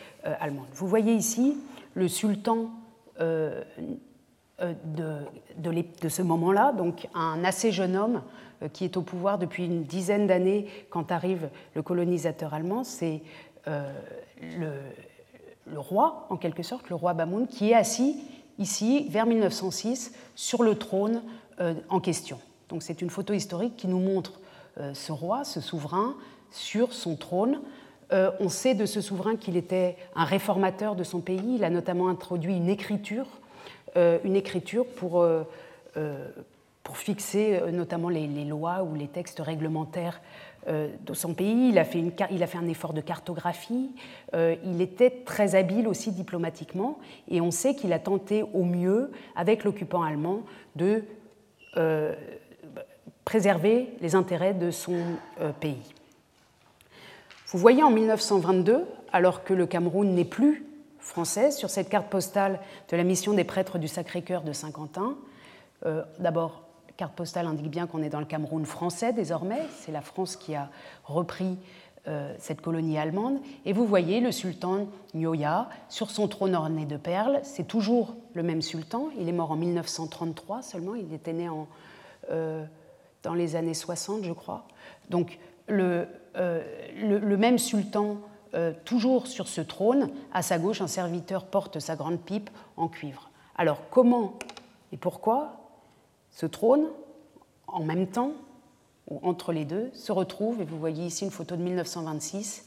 allemande. 0.40 0.66
Vous 0.74 0.86
voyez 0.86 1.14
ici 1.14 1.56
le 1.94 2.06
sultan 2.06 2.70
de, 3.18 3.64
de, 5.56 6.08
ce 6.08 6.22
moment-là, 6.22 6.72
donc 6.72 7.08
un 7.14 7.42
assez 7.44 7.72
jeune 7.72 7.96
homme 7.96 8.22
qui 8.72 8.84
est 8.84 8.96
au 8.98 9.02
pouvoir 9.02 9.38
depuis 9.38 9.64
une 9.64 9.84
dizaine 9.84 10.26
d'années 10.26 10.66
quand 10.90 11.12
arrive 11.12 11.48
le 11.74 11.82
colonisateur 11.82 12.52
allemand, 12.52 12.84
c'est 12.84 13.22
euh, 13.66 13.92
le, 15.66 15.78
roi, 15.78 16.26
en 16.30 16.36
quelque 16.36 16.62
sorte, 16.62 16.88
le 16.88 16.94
roi 16.94 17.14
Bamoun, 17.14 17.46
qui 17.46 17.70
est 17.70 17.74
assis 17.74 18.16
ici, 18.58 19.06
vers 19.10 19.26
1906, 19.26 20.12
sur 20.34 20.62
le 20.62 20.76
trône 20.76 21.22
euh, 21.60 21.74
en 21.88 22.00
question. 22.00 22.38
Donc 22.68 22.82
c'est 22.82 23.02
une 23.02 23.10
photo 23.10 23.32
historique 23.32 23.76
qui 23.76 23.86
nous 23.88 23.98
montre 23.98 24.40
euh, 24.78 24.94
ce 24.94 25.12
roi, 25.12 25.44
ce 25.44 25.60
souverain, 25.60 26.14
sur 26.50 26.92
son 26.94 27.16
trône. 27.16 27.60
on 28.10 28.48
sait 28.48 28.74
de 28.74 28.86
ce 28.86 29.02
souverain 29.02 29.36
qu'il 29.36 29.56
était 29.58 29.96
un 30.14 30.24
réformateur 30.24 30.94
de 30.94 31.04
son 31.04 31.20
pays. 31.20 31.56
Il 31.56 31.64
a 31.64 31.68
notamment 31.68 32.08
introduit 32.08 32.56
une 32.56 32.70
écriture, 32.70 33.26
une 33.96 34.34
écriture 34.34 34.86
pour, 34.86 35.26
pour 36.82 36.96
fixer 36.96 37.60
notamment 37.70 38.08
les, 38.08 38.46
lois 38.46 38.82
ou 38.82 38.94
les 38.94 39.08
textes 39.08 39.40
réglementaires 39.40 40.22
de 40.68 41.14
son 41.14 41.34
pays, 41.34 41.70
il 41.70 41.78
a, 41.78 41.84
fait 41.84 41.98
une, 41.98 42.12
il 42.30 42.42
a 42.42 42.46
fait 42.46 42.58
un 42.58 42.68
effort 42.68 42.92
de 42.92 43.00
cartographie, 43.00 43.94
euh, 44.34 44.54
il 44.64 44.82
était 44.82 45.10
très 45.24 45.54
habile 45.54 45.88
aussi 45.88 46.12
diplomatiquement, 46.12 46.98
et 47.28 47.40
on 47.40 47.50
sait 47.50 47.74
qu'il 47.74 47.92
a 47.92 47.98
tenté 47.98 48.42
au 48.42 48.64
mieux, 48.64 49.10
avec 49.34 49.64
l'occupant 49.64 50.02
allemand, 50.02 50.42
de 50.76 51.04
euh, 51.76 52.14
préserver 53.24 53.88
les 54.00 54.14
intérêts 54.14 54.54
de 54.54 54.70
son 54.70 54.98
pays. 55.60 55.94
Vous 57.46 57.58
voyez 57.58 57.82
en 57.82 57.90
1922, 57.90 58.84
alors 59.12 59.44
que 59.44 59.54
le 59.54 59.66
Cameroun 59.66 60.14
n'est 60.14 60.24
plus 60.24 60.64
français, 60.98 61.50
sur 61.50 61.70
cette 61.70 61.88
carte 61.88 62.08
postale 62.08 62.60
de 62.90 62.96
la 62.96 63.04
mission 63.04 63.32
des 63.32 63.44
prêtres 63.44 63.78
du 63.78 63.88
Sacré-Cœur 63.88 64.42
de 64.42 64.52
Saint-Quentin, 64.52 65.16
d'abord 66.18 66.67
carte 66.98 67.14
postale 67.14 67.46
indique 67.46 67.70
bien 67.70 67.86
qu'on 67.86 68.02
est 68.02 68.08
dans 68.10 68.18
le 68.18 68.26
Cameroun 68.26 68.66
français 68.66 69.12
désormais. 69.12 69.62
C'est 69.78 69.92
la 69.92 70.02
France 70.02 70.36
qui 70.36 70.56
a 70.56 70.68
repris 71.04 71.56
euh, 72.08 72.34
cette 72.38 72.60
colonie 72.60 72.98
allemande. 72.98 73.38
Et 73.64 73.72
vous 73.72 73.86
voyez 73.86 74.20
le 74.20 74.32
sultan 74.32 74.88
Nyoya 75.14 75.68
sur 75.88 76.10
son 76.10 76.26
trône 76.26 76.56
orné 76.56 76.86
de 76.86 76.96
perles. 76.96 77.38
C'est 77.44 77.68
toujours 77.68 78.16
le 78.34 78.42
même 78.42 78.62
sultan. 78.62 79.10
Il 79.16 79.28
est 79.28 79.32
mort 79.32 79.52
en 79.52 79.56
1933 79.56 80.62
seulement. 80.62 80.96
Il 80.96 81.14
était 81.14 81.32
né 81.32 81.48
en, 81.48 81.68
euh, 82.32 82.64
dans 83.22 83.34
les 83.34 83.54
années 83.54 83.74
60, 83.74 84.24
je 84.24 84.32
crois. 84.32 84.66
Donc 85.08 85.38
le, 85.68 86.08
euh, 86.36 86.62
le, 86.96 87.36
même 87.36 87.58
sultan, 87.58 88.16
toujours 88.84 89.28
sur 89.28 89.46
ce 89.46 89.60
trône. 89.60 90.10
À 90.32 90.42
sa 90.42 90.58
gauche, 90.58 90.80
un 90.80 90.88
serviteur 90.88 91.46
porte 91.46 91.78
sa 91.78 91.94
grande 91.94 92.18
pipe 92.18 92.50
en 92.76 92.88
cuivre. 92.88 93.30
Alors 93.56 93.88
comment 93.88 94.36
et 94.90 94.96
pourquoi 94.96 95.57
ce 96.38 96.46
trône, 96.46 96.86
en 97.66 97.82
même 97.82 98.06
temps, 98.06 98.30
ou 99.10 99.18
entre 99.24 99.52
les 99.52 99.64
deux, 99.64 99.90
se 99.92 100.12
retrouve, 100.12 100.60
et 100.60 100.64
vous 100.64 100.78
voyez 100.78 101.04
ici 101.04 101.24
une 101.24 101.32
photo 101.32 101.56
de 101.56 101.62
1926, 101.62 102.64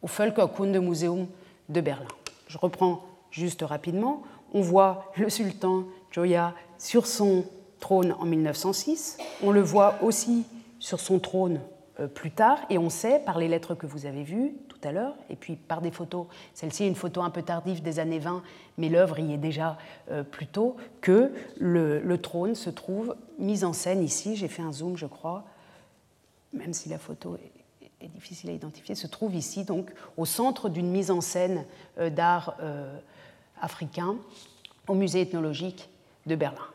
au 0.00 0.06
Völkerkunde 0.06 0.76
Museum 0.76 1.26
de 1.68 1.80
Berlin. 1.80 2.06
Je 2.46 2.56
reprends 2.56 3.02
juste 3.32 3.62
rapidement. 3.62 4.22
On 4.54 4.60
voit 4.60 5.10
le 5.16 5.28
sultan 5.28 5.86
Joya 6.12 6.54
sur 6.78 7.04
son 7.04 7.44
trône 7.80 8.12
en 8.12 8.24
1906. 8.26 9.18
On 9.42 9.50
le 9.50 9.60
voit 9.60 9.96
aussi 10.02 10.44
sur 10.78 11.00
son 11.00 11.18
trône 11.18 11.60
plus 12.08 12.30
tard, 12.30 12.58
et 12.70 12.78
on 12.78 12.90
sait 12.90 13.20
par 13.20 13.38
les 13.38 13.48
lettres 13.48 13.74
que 13.74 13.86
vous 13.86 14.06
avez 14.06 14.22
vues 14.22 14.54
tout 14.68 14.88
à 14.88 14.92
l'heure, 14.92 15.14
et 15.28 15.36
puis 15.36 15.56
par 15.56 15.80
des 15.80 15.90
photos, 15.90 16.26
celle-ci 16.54 16.84
est 16.84 16.88
une 16.88 16.94
photo 16.94 17.22
un 17.22 17.30
peu 17.30 17.42
tardive 17.42 17.82
des 17.82 17.98
années 17.98 18.18
20, 18.18 18.42
mais 18.78 18.88
l'œuvre 18.88 19.18
y 19.18 19.34
est 19.34 19.38
déjà 19.38 19.76
euh, 20.10 20.22
plus 20.22 20.46
tôt, 20.46 20.76
que 21.00 21.32
le, 21.58 22.16
trône 22.16 22.54
se 22.54 22.70
trouve 22.70 23.14
mis 23.38 23.64
en 23.64 23.72
scène 23.72 24.02
ici, 24.02 24.36
j'ai 24.36 24.48
fait 24.48 24.62
un 24.62 24.72
zoom 24.72 24.96
je 24.96 25.06
crois, 25.06 25.44
même 26.52 26.72
si 26.72 26.88
la 26.88 26.98
photo 26.98 27.36
est, 27.36 28.08
difficile 28.14 28.48
à 28.50 28.52
identifier, 28.54 28.94
se 28.94 29.06
trouve 29.06 29.34
ici 29.34 29.64
donc 29.64 29.92
au 30.16 30.24
centre 30.24 30.70
d'une 30.70 30.90
mise 30.90 31.10
en 31.10 31.20
scène 31.20 31.66
euh, 31.98 32.08
d'art 32.08 32.56
euh, 32.60 32.98
africain 33.60 34.16
au 34.88 34.94
musée 34.94 35.20
ethnologique 35.20 35.90
de 36.26 36.34
Berlin. 36.34 36.66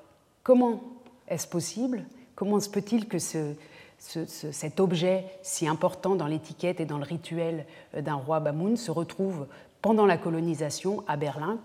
Comment 0.44 0.84
est-ce 1.28 1.48
possible? 1.48 2.06
Comment 2.36 2.60
se 2.60 2.70
peut-il 2.70 3.08
que 3.08 3.18
ce, 3.18 3.56
cet 3.98 4.80
objet 4.80 5.26
si 5.42 5.68
important 5.68 6.16
dans 6.16 6.28
l'étiquette 6.28 6.80
et 6.80 6.86
dans 6.86 6.98
le 6.98 7.04
rituel 7.04 7.66
euh, 7.96 8.02
d'un 8.02 8.16
roi 8.16 8.40
Bamoun 8.40 8.78
se 8.78 8.92
retrouve 8.92 9.48
pendant 9.82 10.06
la 10.06 10.18
colonisation 10.18 11.04
à 11.08 11.18
Berlin. 11.18 11.58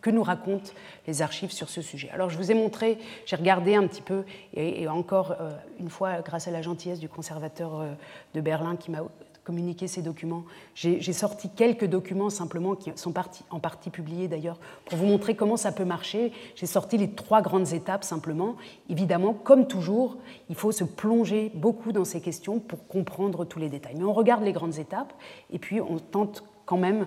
Que, 0.00 0.10
nous 0.10 0.24
racontent 0.24 0.72
les 1.06 1.22
archives 1.22 1.52
sur 1.52 1.68
ce 1.68 1.82
sujet? 1.82 2.10
Alors 2.10 2.30
je 2.30 2.36
vous 2.36 2.50
ai 2.50 2.54
montré, 2.54 2.98
j'ai 3.26 3.36
regardé 3.36 3.76
un 3.76 3.86
petit 3.86 4.02
peu, 4.02 4.24
et, 4.54 4.88
encore 4.88 5.36
euh, 5.38 5.52
une 5.78 5.90
fois, 5.90 6.20
grâce 6.20 6.48
à 6.48 6.50
la 6.50 6.62
gentillesse 6.62 6.98
du 6.98 7.08
conservateur 7.08 7.78
euh, 7.78 7.92
de 8.34 8.40
Berlin 8.40 8.74
qui 8.74 8.90
m'a 8.90 9.02
communiquer 9.48 9.88
ces 9.88 10.02
documents. 10.02 10.44
J'ai 10.74 11.14
sorti 11.14 11.48
quelques 11.48 11.86
documents 11.86 12.28
simplement 12.28 12.74
qui 12.74 12.92
sont 12.96 13.14
en 13.48 13.58
partie 13.60 13.88
publiés 13.88 14.28
d'ailleurs 14.28 14.58
pour 14.84 14.98
vous 14.98 15.06
montrer 15.06 15.36
comment 15.36 15.56
ça 15.56 15.72
peut 15.72 15.86
marcher. 15.86 16.32
J'ai 16.54 16.66
sorti 16.66 16.98
les 16.98 17.12
trois 17.12 17.40
grandes 17.40 17.72
étapes 17.72 18.04
simplement. 18.04 18.56
Évidemment, 18.90 19.32
comme 19.32 19.66
toujours, 19.66 20.18
il 20.50 20.54
faut 20.54 20.70
se 20.70 20.84
plonger 20.84 21.50
beaucoup 21.54 21.92
dans 21.92 22.04
ces 22.04 22.20
questions 22.20 22.60
pour 22.60 22.86
comprendre 22.88 23.46
tous 23.46 23.58
les 23.58 23.70
détails. 23.70 23.94
Mais 23.96 24.04
on 24.04 24.12
regarde 24.12 24.44
les 24.44 24.52
grandes 24.52 24.78
étapes 24.78 25.14
et 25.50 25.58
puis 25.58 25.80
on 25.80 25.98
tente 25.98 26.44
quand 26.66 26.76
même, 26.76 27.06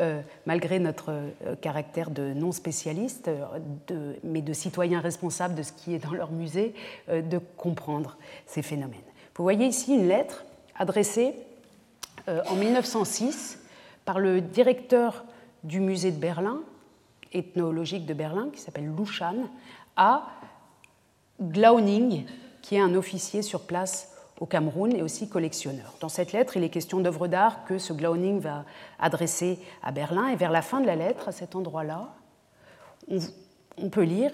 euh, 0.00 0.20
malgré 0.46 0.78
notre 0.78 1.10
euh, 1.10 1.56
caractère 1.60 2.12
de 2.12 2.32
non 2.34 2.52
spécialiste, 2.52 3.26
euh, 3.26 4.14
mais 4.22 4.42
de 4.42 4.52
citoyen 4.52 5.00
responsable 5.00 5.56
de 5.56 5.64
ce 5.64 5.72
qui 5.72 5.92
est 5.92 5.98
dans 5.98 6.12
leur 6.12 6.30
musée, 6.30 6.72
de 7.08 7.38
comprendre 7.56 8.16
ces 8.46 8.62
phénomènes. 8.62 9.00
Vous 9.34 9.42
voyez 9.42 9.66
ici 9.66 9.96
une 9.96 10.06
lettre 10.06 10.44
adressée 10.78 11.34
en 12.28 12.54
1906 12.54 13.58
par 14.04 14.18
le 14.18 14.40
directeur 14.40 15.24
du 15.62 15.80
musée 15.80 16.10
de 16.10 16.18
Berlin, 16.18 16.60
ethnologique 17.32 18.06
de 18.06 18.14
Berlin, 18.14 18.48
qui 18.52 18.60
s'appelle 18.60 18.92
Lushan, 18.96 19.48
à 19.96 20.26
Glauning, 21.40 22.26
qui 22.62 22.76
est 22.76 22.80
un 22.80 22.94
officier 22.94 23.42
sur 23.42 23.62
place 23.62 24.10
au 24.40 24.46
Cameroun 24.46 24.94
et 24.96 25.02
aussi 25.02 25.28
collectionneur. 25.28 25.94
Dans 26.00 26.08
cette 26.08 26.32
lettre, 26.32 26.56
il 26.56 26.64
est 26.64 26.70
question 26.70 27.00
d'œuvres 27.00 27.28
d'art 27.28 27.64
que 27.66 27.78
ce 27.78 27.92
Glauning 27.92 28.40
va 28.40 28.64
adresser 28.98 29.58
à 29.82 29.92
Berlin. 29.92 30.28
Et 30.28 30.36
vers 30.36 30.50
la 30.50 30.62
fin 30.62 30.80
de 30.80 30.86
la 30.86 30.96
lettre, 30.96 31.28
à 31.28 31.32
cet 31.32 31.54
endroit-là, 31.54 32.08
on, 33.08 33.90
peut 33.90 34.02
lire 34.02 34.32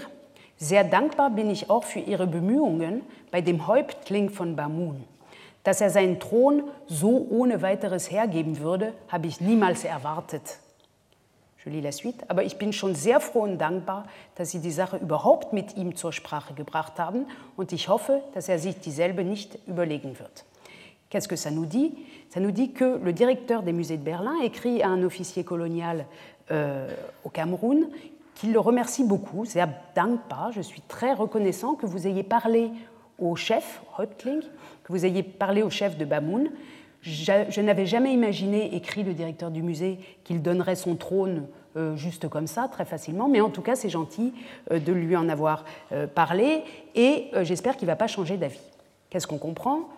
Sehr 0.59 0.85
dankbar 0.85 1.31
bin 1.31 1.51
ich 1.51 1.69
auch 1.69 1.85
für 1.85 1.99
Ihre 1.99 2.27
Bemühungen 2.27 3.03
bei 3.31 3.43
dem 3.43 3.67
Häuptling 3.67 4.31
von 4.31 4.57
Bamun. 4.57 5.05
Dass 5.67 5.81
er 5.81 5.91
seinen 5.91 6.21
Thron 6.21 6.63
so 6.87 7.27
ohne 7.29 7.61
weiteres 7.61 8.09
hergeben 8.09 8.61
würde, 8.61 8.93
habe 9.09 9.27
ich 9.27 9.41
niemals 9.41 9.83
erwartet. 9.83 10.61
Je 11.65 11.73
lis 11.73 11.83
la 11.83 11.91
suite. 11.91 12.31
Aber 12.31 12.45
ich 12.45 12.57
bin 12.57 12.73
schon 12.73 12.95
sehr 12.95 13.19
froh 13.19 13.41
und 13.41 13.59
dankbar, 13.59 14.07
dass 14.37 14.53
Sie 14.53 14.61
die 14.61 14.71
Sache 14.71 14.99
überhaupt 14.99 15.53
mit 15.53 15.77
ihm 15.77 15.97
zur 15.97 16.13
Sprache 16.13 16.55
gebracht 16.55 17.01
haben 17.01 17.27
und 17.57 17.73
ich 17.73 17.89
hoffe, 17.89 18.23
dass 18.35 18.49
er 18.49 18.61
sich 18.61 18.79
dieselbe 18.79 19.25
nicht 19.25 19.59
überlegen 19.67 20.21
wird. 20.21 20.45
Qu'est-ce 21.11 21.27
que 21.27 21.35
ça 21.35 21.51
nous 21.51 21.67
dit 21.67 21.99
Ça 22.29 22.39
nous 22.39 22.53
dit 22.53 22.73
que 22.73 23.01
le 23.03 23.13
directeur 23.13 23.65
des 23.65 23.73
musées 23.73 23.97
de 23.97 24.05
Berlin 24.05 24.37
écrit 24.45 24.85
à 24.85 24.89
un 24.89 25.03
officier 25.03 25.43
colonial 25.43 26.07
euh, 26.53 26.89
au 27.25 27.29
Cameroun 27.29 27.89
qu'il 28.37 28.53
le 28.53 28.61
remercie 28.61 29.03
beaucoup, 29.03 29.45
c'est 29.45 29.67
dankbar, 29.97 30.53
je 30.53 30.61
suis 30.61 30.83
très 30.83 31.13
reconnaissant 31.13 31.75
que 31.75 31.87
vous 31.87 32.07
ayez 32.07 32.23
parlé 32.23 32.71
au 33.19 33.37
chef, 33.37 33.83
Häuptling, 33.99 34.41
que 34.85 34.93
vous 34.93 35.05
ayez 35.05 35.23
parlé 35.23 35.63
au 35.63 35.71
chef 35.71 35.97
de 35.97 36.05
Bamoun, 36.05 36.51
je, 37.03 37.61
n'avais 37.61 37.87
jamais 37.87 38.13
imaginé, 38.13 38.75
écrit 38.75 39.05
le 39.05 39.15
directeur 39.15 39.51
du 39.51 39.63
musée, 39.63 39.99
qu'il 40.25 40.43
donnerait 40.43 40.75
son 40.75 40.97
trône 40.97 41.47
euh, 41.77 41.95
juste 41.95 42.29
comme 42.29 42.47
ça, 42.47 42.69
très 42.69 42.85
facilement, 42.85 43.29
mais 43.29 43.41
en 43.41 43.51
tout 43.51 43.63
cas, 43.63 43.77
c'est 43.77 43.89
gentil 43.89 44.33
euh, 44.73 44.81
de 44.81 44.93
lui 44.93 45.17
en 45.17 45.29
avoir 45.29 45.65
euh, 45.93 46.07
parlé, 46.07 46.65
et 46.95 47.31
j'espère 47.43 47.77
qu'il 47.77 47.87
ne 47.87 47.93
va 47.93 47.97
pas 47.97 48.07
changer 48.07 48.37
d'avis. 48.37 48.61
Qu'est-ce 49.11 49.27
qu'on 49.27 49.39
comprend? 49.39 49.89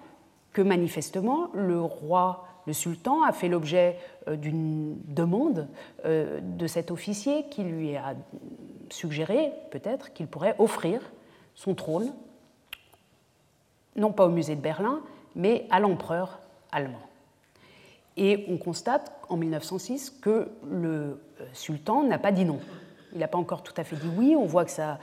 Que 0.53 0.61
manifestement, 0.61 1.49
le 1.55 1.81
roi, 1.81 2.47
le 2.67 2.73
sultan, 2.73 3.23
a 3.23 3.33
fait 3.33 3.49
l'objet 3.49 3.97
d'une 4.31 4.97
demande 5.07 5.69
de 6.05 6.67
cet 6.67 6.91
officier 6.91 7.45
qui 7.51 7.63
lui 7.63 7.97
a 7.97 8.15
suggéré, 8.91 9.53
peut-être, 9.71 10.13
qu'il 10.13 10.27
pourrait 10.27 10.57
offrir 10.59 11.01
son 11.55 11.75
trône, 11.75 12.13
non 13.97 14.13
pas 14.13 14.27
au 14.27 14.31
musée 14.31 14.57
de 14.57 14.61
Berlin, 14.61 15.01
mais 15.35 15.67
à 15.71 15.81
l'empereur 15.81 16.41
allemand. 16.73 17.01
Et 18.17 18.47
on 18.49 18.59
constate 18.59 19.13
en 19.29 19.37
1906 19.37 20.11
que 20.21 20.51
le 20.69 21.21
euh, 21.41 21.45
sultan 21.53 22.03
n'a 22.03 22.19
pas 22.19 22.33
dit 22.33 22.45
non. 22.45 22.59
Il 23.13 23.19
n'a 23.19 23.29
pas 23.29 23.39
encore 23.39 23.63
tout 23.63 23.75
à 23.77 23.85
fait 23.85 23.97
dit 23.97 24.11
oui, 24.17 24.35
on 24.37 24.45
voit 24.45 24.65
que 24.65 24.71
ça, 24.71 24.99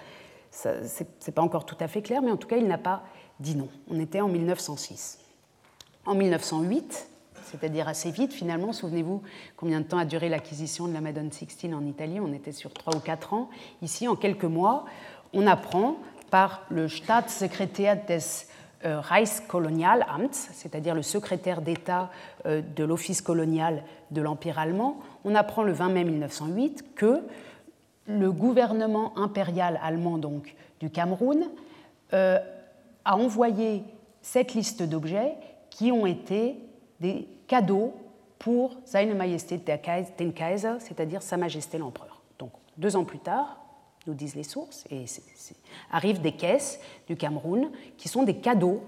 ça 0.52 0.72
c'est 0.84 1.32
pas 1.32 1.42
encore 1.42 1.66
tout 1.66 1.78
à 1.80 1.88
fait 1.88 2.02
clair, 2.02 2.22
mais 2.22 2.32
en 2.32 2.38
tout 2.38 2.48
cas, 2.48 2.58
il 2.58 2.68
n'a 2.68 2.78
pas 2.78 3.04
dit 3.40 3.56
non. 3.56 3.70
On 3.90 4.00
était 4.00 4.22
en 4.22 4.28
1906. 4.28 5.20
En 6.06 6.14
1908, 6.14 7.08
c'est-à-dire 7.46 7.88
assez 7.88 8.12
vite 8.12 8.34
finalement, 8.34 8.74
souvenez-vous 8.74 9.22
combien 9.56 9.80
de 9.80 9.86
temps 9.86 9.98
a 9.98 10.06
duré 10.06 10.30
l'acquisition 10.30 10.88
de 10.88 10.94
la 10.94 11.02
Madone 11.02 11.32
Sixtine 11.32 11.74
en 11.74 11.86
Italie, 11.86 12.20
on 12.20 12.34
était 12.34 12.52
sur 12.52 12.74
3 12.74 12.98
ou 12.98 13.00
4 13.00 13.34
ans. 13.34 13.50
Ici, 13.82 14.08
en 14.08 14.16
quelques 14.16 14.44
mois, 14.44 14.86
on 15.34 15.48
apprend 15.48 15.98
par 16.30 16.64
le 16.70 16.90
Staatssekretär 16.90 18.06
des 18.08 18.20
Reichskolonialamt, 18.84 20.32
c'est-à-dire 20.32 20.96
le 20.96 21.02
secrétaire 21.02 21.62
d'État 21.62 22.10
euh, 22.46 22.62
de 22.76 22.84
l'Office 22.84 23.22
colonial 23.22 23.84
de 24.12 24.22
l'Empire 24.22 24.60
allemand, 24.60 25.00
on 25.24 25.36
apprend 25.36 25.64
le 25.64 25.74
20 25.74 25.90
mai 25.90 26.04
1908 26.04 26.96
que 26.96 27.22
le 28.08 28.32
gouvernement 28.32 29.18
impérial 29.18 29.80
allemand 29.82 30.18
donc, 30.18 30.56
du 30.80 30.90
Cameroun 30.90 31.46
euh, 32.14 32.40
a 33.04 33.18
envoyé 33.18 33.84
cette 34.22 34.54
liste 34.54 34.84
d'objets 34.84 35.34
qui 35.70 35.92
ont 35.92 36.06
été 36.06 36.58
des 37.00 37.28
cadeaux 37.48 37.94
pour 38.40 38.78
Seine 38.86 39.16
Majesté 39.16 39.58
den 39.58 40.34
Kaiser, 40.34 40.76
c'est-à-dire 40.80 41.22
Sa 41.22 41.38
Majesté 41.38 41.78
l'Empereur. 41.78 42.22
Donc 42.38 42.52
deux 42.78 42.96
ans 42.96 43.06
plus 43.06 43.20
tard, 43.20 43.65
nous 44.08 44.14
disent 44.14 44.36
les 44.36 44.44
sources, 44.44 44.86
et 44.90 45.06
arrivent 45.92 46.22
des 46.22 46.34
caisses 46.34 46.80
du 47.08 47.16
Cameroun 47.16 47.72
qui 47.98 48.08
sont 48.08 48.24
des 48.24 48.38
cadeaux 48.38 48.84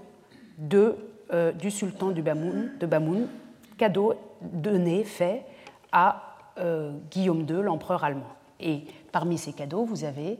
de, 0.58 0.96
euh, 1.32 1.52
du 1.52 1.70
sultan 1.70 2.10
du 2.10 2.22
Bamoun, 2.22 2.72
de 2.78 2.86
Bamoun, 2.86 3.28
cadeaux 3.76 4.14
donnés, 4.40 5.04
faits 5.04 5.44
à 5.92 6.36
euh, 6.58 6.92
Guillaume 7.10 7.46
II, 7.48 7.62
l'empereur 7.62 8.04
allemand. 8.04 8.28
Et 8.60 8.84
parmi 9.12 9.38
ces 9.38 9.52
cadeaux, 9.52 9.84
vous 9.84 10.04
avez 10.04 10.38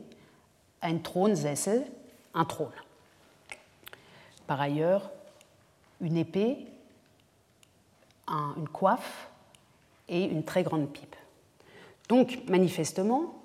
un 0.81 0.97
trône 0.97 1.35
un 2.33 2.45
trône. 2.45 2.67
Par 4.47 4.61
ailleurs, 4.61 5.11
une 6.01 6.17
épée, 6.17 6.67
une 8.27 8.67
coiffe 8.69 9.29
et 10.07 10.23
une 10.25 10.43
très 10.43 10.63
grande 10.63 10.89
pipe. 10.89 11.15
Donc, 12.07 12.39
manifestement, 12.47 13.38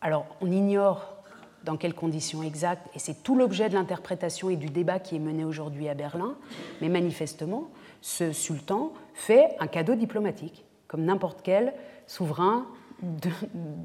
alors, 0.00 0.26
on 0.40 0.50
ignore 0.50 1.16
dans 1.64 1.76
quelles 1.76 1.94
conditions 1.94 2.42
exactes, 2.42 2.86
et 2.94 2.98
c'est 2.98 3.22
tout 3.22 3.36
l'objet 3.36 3.68
de 3.68 3.74
l'interprétation 3.74 4.48
et 4.48 4.56
du 4.56 4.68
débat 4.68 4.98
qui 4.98 5.16
est 5.16 5.20
mené 5.20 5.44
aujourd'hui 5.44 5.88
à 5.88 5.94
Berlin, 5.94 6.36
mais 6.80 6.88
manifestement, 6.88 7.68
ce 8.00 8.32
sultan 8.32 8.92
fait 9.12 9.54
un 9.58 9.66
cadeau 9.66 9.94
diplomatique, 9.94 10.64
comme 10.88 11.04
n'importe 11.04 11.40
quel 11.42 11.74
souverain 12.06 12.66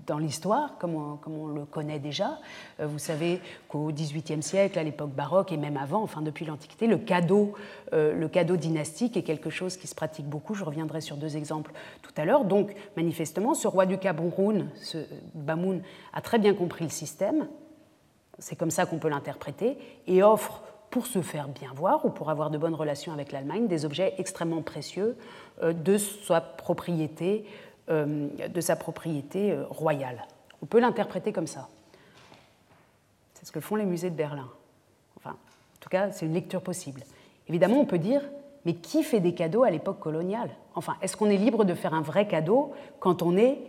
dans 0.08 0.18
l'histoire, 0.18 0.78
comme, 0.78 0.96
on 0.96 1.48
le 1.48 1.66
connaît 1.66 2.00
déjà. 2.00 2.40
Euh, 2.80 2.88
vous 2.88 3.00
savez 3.00 3.42
qu'au 3.70 3.92
XVIIIe 3.92 4.44
siècle, 4.44 4.78
à 4.78 4.84
l'époque 4.84 5.12
baroque 5.12 5.52
et 5.52 5.58
même 5.58 5.78
avant, 5.78 6.02
enfin 6.02 6.22
depuis 6.22 6.46
l'Antiquité, 6.46 6.88
le 6.88 6.98
cadeau, 6.98 7.54
euh, 7.94 8.14
le 8.14 8.28
cadeau 8.28 8.58
dynastique 8.58 9.18
est 9.18 9.24
quelque 9.24 9.50
chose 9.50 9.78
qui 9.78 9.88
se 9.88 9.96
pratique 9.96 10.28
beaucoup. 10.28 10.54
Je 10.54 10.64
reviendrai 10.64 11.02
sur 11.02 11.18
deux 11.18 11.38
exemples 11.38 11.72
tout 12.02 12.14
à 12.18 12.26
l'heure. 12.26 12.46
Donc, 12.46 12.76
manifestement, 12.98 13.54
ce 13.54 13.68
roi 13.68 13.86
du 13.86 13.98
Cameroun, 13.98 14.70
ce 14.76 14.98
Bamoun, 15.34 15.82
a 16.14 16.22
très 16.22 16.40
bien 16.40 16.54
compris 16.54 16.84
le 16.84 16.92
système. 16.92 17.48
C'est 18.40 18.58
comme 18.58 18.72
ça 18.72 18.86
qu'on 18.86 19.00
peut 19.00 19.10
l'interpréter 19.10 19.78
et 20.08 20.24
offre 20.24 20.62
pour 20.96 21.08
se 21.08 21.22
faire 21.22 21.50
bien 21.50 21.72
voir 21.76 22.06
ou 22.06 22.10
pour 22.10 22.30
avoir 22.30 22.50
de 22.50 22.58
bonnes 22.58 22.74
relations 22.74 23.12
avec 23.12 23.34
l'Allemagne, 23.34 23.68
des 23.68 23.84
objets 23.84 24.14
extrêmement 24.18 24.62
précieux 24.62 25.18
euh, 25.62 25.74
de 25.74 25.98
sa 25.98 26.40
propriété 26.40 27.46
de 27.88 28.62
sa 28.62 28.76
propriété 28.76 29.52
euh, 29.52 29.66
royale. 29.70 30.26
On 30.62 30.66
peut 30.66 30.80
l'interpréter 30.80 31.32
comme 31.32 31.48
ça. 31.48 31.70
C'est 33.34 33.46
ce 33.46 33.52
que 33.52 33.60
font 33.60 33.76
les 33.76 33.86
musées 33.86 34.10
de 34.10 34.16
Berlin. 34.16 34.50
Enfin, 35.18 35.32
en 35.32 35.80
tout 35.80 35.90
cas, 35.90 36.12
c'est 36.12 36.26
une 36.26 36.34
lecture 36.34 36.62
possible. 36.62 37.04
Évidemment, 37.48 37.80
on 37.80 37.86
peut 37.86 38.00
dire, 38.00 38.22
mais 38.66 38.74
qui 38.74 39.04
fait 39.04 39.20
des 39.20 39.36
cadeaux 39.36 39.64
à 39.64 39.70
l'époque 39.70 40.00
coloniale? 40.00 40.50
Enfin, 40.74 40.98
est-ce 41.02 41.16
qu'on 41.16 41.30
est 41.30 41.38
libre 41.38 41.64
de 41.64 41.76
faire 41.76 41.94
un 41.94 42.02
vrai 42.02 42.28
cadeau 42.28 42.74
quand 43.00 43.22
on 43.22 43.38
est 43.38 43.60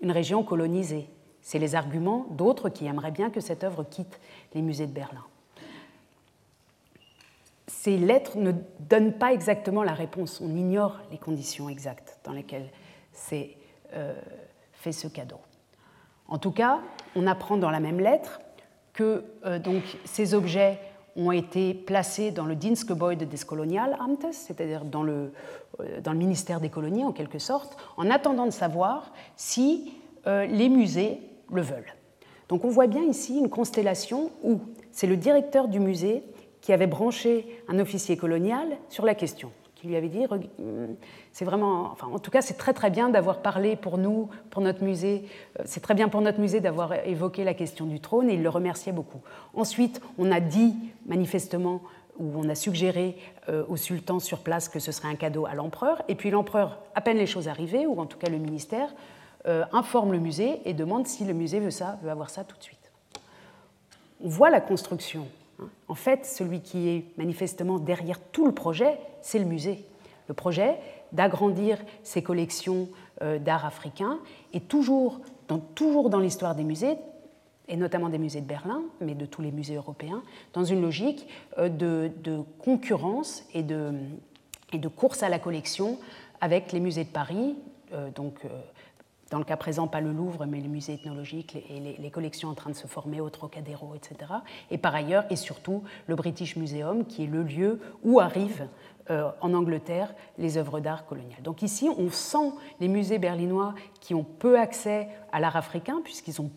une 0.00 0.10
région 0.10 0.42
colonisée? 0.42 1.08
C'est 1.42 1.60
les 1.60 1.74
arguments 1.74 2.26
d'autres 2.30 2.68
qui 2.68 2.86
aimeraient 2.86 3.12
bien 3.12 3.30
que 3.30 3.40
cette 3.40 3.64
œuvre 3.64 3.84
quitte 3.84 4.20
les 4.54 4.62
musées 4.62 4.86
de 4.86 4.92
Berlin. 4.92 5.24
Ces 7.68 7.96
lettres 7.96 8.36
ne 8.36 8.52
donnent 8.80 9.14
pas 9.14 9.32
exactement 9.32 9.84
la 9.84 9.94
réponse. 9.94 10.40
On 10.40 10.54
ignore 10.54 10.98
les 11.12 11.18
conditions 11.18 11.68
exactes 11.68 12.18
dans 12.24 12.32
lesquelles 12.32 12.68
euh, 13.32 13.44
fait 14.72 14.92
ce 14.92 15.08
cadeau. 15.08 15.38
En 16.28 16.38
tout 16.38 16.52
cas, 16.52 16.80
on 17.16 17.26
apprend 17.26 17.56
dans 17.56 17.70
la 17.70 17.80
même 17.80 18.00
lettre 18.00 18.40
que 18.92 19.24
euh, 19.44 19.58
donc, 19.58 19.82
ces 20.04 20.34
objets 20.34 20.78
ont 21.16 21.32
été 21.32 21.74
placés 21.74 22.30
dans 22.30 22.46
le 22.46 22.54
Dienstgebäude 22.54 23.28
des 23.28 23.38
Kolonialamtes, 23.38 24.32
c'est-à-dire 24.32 24.84
dans 24.84 25.02
le, 25.02 25.32
euh, 25.80 26.00
dans 26.00 26.12
le 26.12 26.18
ministère 26.18 26.60
des 26.60 26.68
colonies 26.68 27.04
en 27.04 27.12
quelque 27.12 27.40
sorte, 27.40 27.76
en 27.96 28.10
attendant 28.10 28.46
de 28.46 28.52
savoir 28.52 29.12
si 29.36 29.94
les 30.26 30.68
musées 30.68 31.18
le 31.50 31.62
veulent. 31.62 31.94
Donc 32.50 32.66
on 32.66 32.68
voit 32.68 32.86
bien 32.86 33.02
ici 33.04 33.38
une 33.38 33.48
constellation 33.48 34.30
où 34.42 34.60
c'est 34.92 35.06
le 35.06 35.16
directeur 35.16 35.66
du 35.66 35.80
musée 35.80 36.22
qui 36.60 36.74
avait 36.74 36.86
branché 36.86 37.64
un 37.68 37.78
officier 37.78 38.18
colonial 38.18 38.68
sur 38.90 39.06
la 39.06 39.14
question 39.14 39.50
qui 39.80 39.88
lui 39.88 39.96
avait 39.96 40.08
dit 40.08 40.26
c'est 41.32 41.44
vraiment, 41.44 41.90
enfin, 41.90 42.08
en 42.12 42.18
tout 42.18 42.30
cas, 42.30 42.42
c'est 42.42 42.54
très 42.54 42.74
très 42.74 42.90
bien 42.90 43.08
d'avoir 43.08 43.40
parlé 43.40 43.76
pour 43.76 43.96
nous, 43.96 44.28
pour 44.50 44.60
notre 44.60 44.84
musée. 44.84 45.24
Euh, 45.58 45.62
c'est 45.64 45.80
très 45.80 45.94
bien 45.94 46.08
pour 46.08 46.20
notre 46.20 46.38
musée 46.38 46.60
d'avoir 46.60 46.92
évoqué 47.06 47.44
la 47.44 47.54
question 47.54 47.86
du 47.86 48.00
trône 48.00 48.28
et 48.28 48.34
il 48.34 48.42
le 48.42 48.48
remerciait 48.48 48.92
beaucoup. 48.92 49.20
Ensuite, 49.54 50.00
on 50.18 50.30
a 50.30 50.40
dit 50.40 50.74
manifestement 51.06 51.80
ou 52.18 52.30
on 52.36 52.48
a 52.50 52.54
suggéré 52.54 53.16
euh, 53.48 53.64
au 53.68 53.76
sultan 53.76 54.18
sur 54.18 54.40
place 54.40 54.68
que 54.68 54.80
ce 54.80 54.92
serait 54.92 55.08
un 55.08 55.14
cadeau 55.14 55.46
à 55.46 55.54
l'empereur. 55.54 56.02
Et 56.08 56.14
puis 56.14 56.30
l'empereur, 56.30 56.78
à 56.94 57.00
peine 57.00 57.16
les 57.16 57.26
choses 57.26 57.48
arrivées, 57.48 57.86
ou 57.86 57.98
en 58.00 58.06
tout 58.06 58.18
cas 58.18 58.28
le 58.28 58.36
ministère, 58.36 58.92
euh, 59.46 59.64
informe 59.72 60.12
le 60.12 60.18
musée 60.18 60.60
et 60.66 60.74
demande 60.74 61.06
si 61.06 61.24
le 61.24 61.32
musée 61.32 61.60
veut 61.60 61.70
ça, 61.70 61.98
veut 62.02 62.10
avoir 62.10 62.28
ça 62.28 62.44
tout 62.44 62.58
de 62.58 62.62
suite. 62.62 62.78
On 64.22 64.28
voit 64.28 64.50
la 64.50 64.60
construction 64.60 65.26
en 65.88 65.94
fait, 65.94 66.26
celui 66.26 66.60
qui 66.60 66.88
est 66.88 67.04
manifestement 67.16 67.78
derrière 67.78 68.20
tout 68.32 68.46
le 68.46 68.52
projet, 68.52 68.98
c'est 69.22 69.38
le 69.38 69.44
musée. 69.44 69.84
Le 70.28 70.34
projet 70.34 70.78
d'agrandir 71.12 71.78
ses 72.02 72.22
collections 72.22 72.88
euh, 73.22 73.38
d'art 73.38 73.66
africain 73.66 74.20
est 74.52 74.68
toujours 74.68 75.20
dans, 75.48 76.20
l'histoire 76.20 76.54
des 76.54 76.62
musées 76.62 76.96
et 77.66 77.76
notamment 77.76 78.08
des 78.08 78.18
musées 78.18 78.40
de 78.40 78.46
Berlin, 78.46 78.82
mais 79.00 79.14
de 79.14 79.26
tous 79.26 79.42
les 79.42 79.50
musées 79.50 79.74
européens, 79.74 80.22
dans 80.52 80.64
une 80.64 80.80
logique 80.80 81.26
de, 81.58 82.10
concurrence 82.58 83.44
et 83.54 83.62
de, 83.62 83.92
et 84.72 84.78
de, 84.78 84.88
course 84.88 85.22
à 85.22 85.28
la 85.28 85.38
collection 85.38 85.98
avec 86.40 86.72
les 86.72 86.80
musées 86.80 87.04
de 87.04 87.10
Paris, 87.10 87.56
donc 88.14 88.40
dans 89.30 89.38
le 89.38 89.44
cas 89.44 89.56
présent, 89.56 89.86
pas 89.86 90.00
le 90.00 90.12
Louvre, 90.12 90.44
mais 90.46 90.60
les 90.60 90.68
musées 90.68 90.94
ethnologiques 90.94 91.56
et 91.56 91.98
les, 91.98 92.10
collections 92.10 92.48
en 92.48 92.54
train 92.54 92.70
de 92.70 92.76
se 92.76 92.86
former 92.86 93.20
au 93.20 93.30
Trocadéro, 93.30 93.94
etc. 93.94 94.32
Et 94.70 94.78
par 94.78 94.94
ailleurs, 94.94 95.24
et 95.30 95.36
surtout, 95.36 95.84
le 96.06 96.16
British 96.16 96.56
Museum, 96.56 97.06
qui 97.06 97.24
est 97.24 97.28
le 97.28 97.42
lieu 97.42 97.80
où 98.02 98.18
arrivent 98.20 98.66
euh, 99.10 99.30
en 99.40 99.54
Angleterre 99.54 100.12
les 100.38 100.56
œuvres 100.58 100.80
d'art 100.80 101.06
coloniales. 101.06 101.42
Donc 101.42 101.62
ici, 101.62 101.88
on 101.96 102.10
sent 102.10 102.52
les 102.80 102.88
musées 102.88 103.18
berlinois 103.18 103.74
qui 104.00 104.14
ont 104.14 104.24
peu 104.24 104.58
accès 104.58 105.08
à 105.32 105.38
l'art 105.38 105.56
africain, 105.56 106.00
puisqu'ils 106.02 106.40
ont 106.40 106.50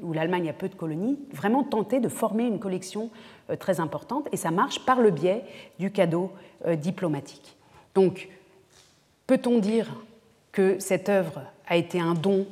où 0.00 0.12
l'Allemagne 0.12 0.48
a 0.48 0.52
peu 0.52 0.68
de 0.68 0.74
colonies, 0.74 1.18
vraiment 1.32 1.62
tenter 1.62 2.00
de 2.00 2.08
former 2.08 2.44
une 2.44 2.58
collection 2.58 3.10
euh, 3.50 3.56
très 3.56 3.80
importante, 3.80 4.28
et 4.32 4.36
ça 4.36 4.50
marche 4.50 4.84
par 4.84 5.00
le 5.00 5.10
biais 5.10 5.44
du 5.78 5.90
cadeau 5.90 6.32
euh, 6.66 6.76
diplomatique. 6.76 7.56
Donc, 7.94 8.28
peut-on 9.26 9.58
dire 9.58 9.88
que 10.52 10.78
cette 10.78 11.08
œuvre 11.08 11.42
a 11.72 11.76
été 11.76 11.98
un 11.98 12.12
don, 12.12 12.46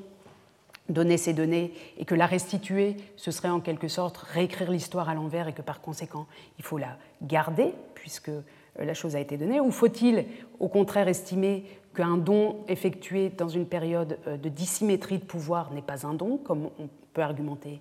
donner 0.88 1.18
ces 1.18 1.34
données, 1.34 1.74
et 1.98 2.06
que 2.06 2.14
la 2.14 2.24
restituer, 2.24 2.96
ce 3.16 3.30
serait 3.30 3.50
en 3.50 3.60
quelque 3.60 3.86
sorte 3.86 4.16
réécrire 4.16 4.70
l'histoire 4.70 5.10
à 5.10 5.14
l'envers 5.14 5.46
et 5.46 5.52
que 5.52 5.62
par 5.62 5.82
conséquent, 5.82 6.26
il 6.58 6.64
faut 6.64 6.78
la 6.78 6.96
garder, 7.22 7.74
puisque 7.94 8.30
euh, 8.30 8.42
la 8.78 8.94
chose 8.94 9.16
a 9.16 9.20
été 9.20 9.36
donnée. 9.36 9.60
Ou 9.60 9.70
faut-il 9.70 10.24
au 10.58 10.68
contraire 10.68 11.06
estimer 11.06 11.64
qu'un 11.94 12.16
don 12.16 12.56
effectué 12.68 13.30
dans 13.30 13.48
une 13.48 13.66
période 13.66 14.18
euh, 14.26 14.36
de 14.36 14.48
dissymétrie 14.48 15.18
de 15.18 15.24
pouvoir 15.24 15.72
n'est 15.72 15.82
pas 15.82 16.06
un 16.06 16.14
don, 16.14 16.38
comme 16.38 16.70
on 16.78 16.88
peut 17.12 17.22
argumenter 17.22 17.80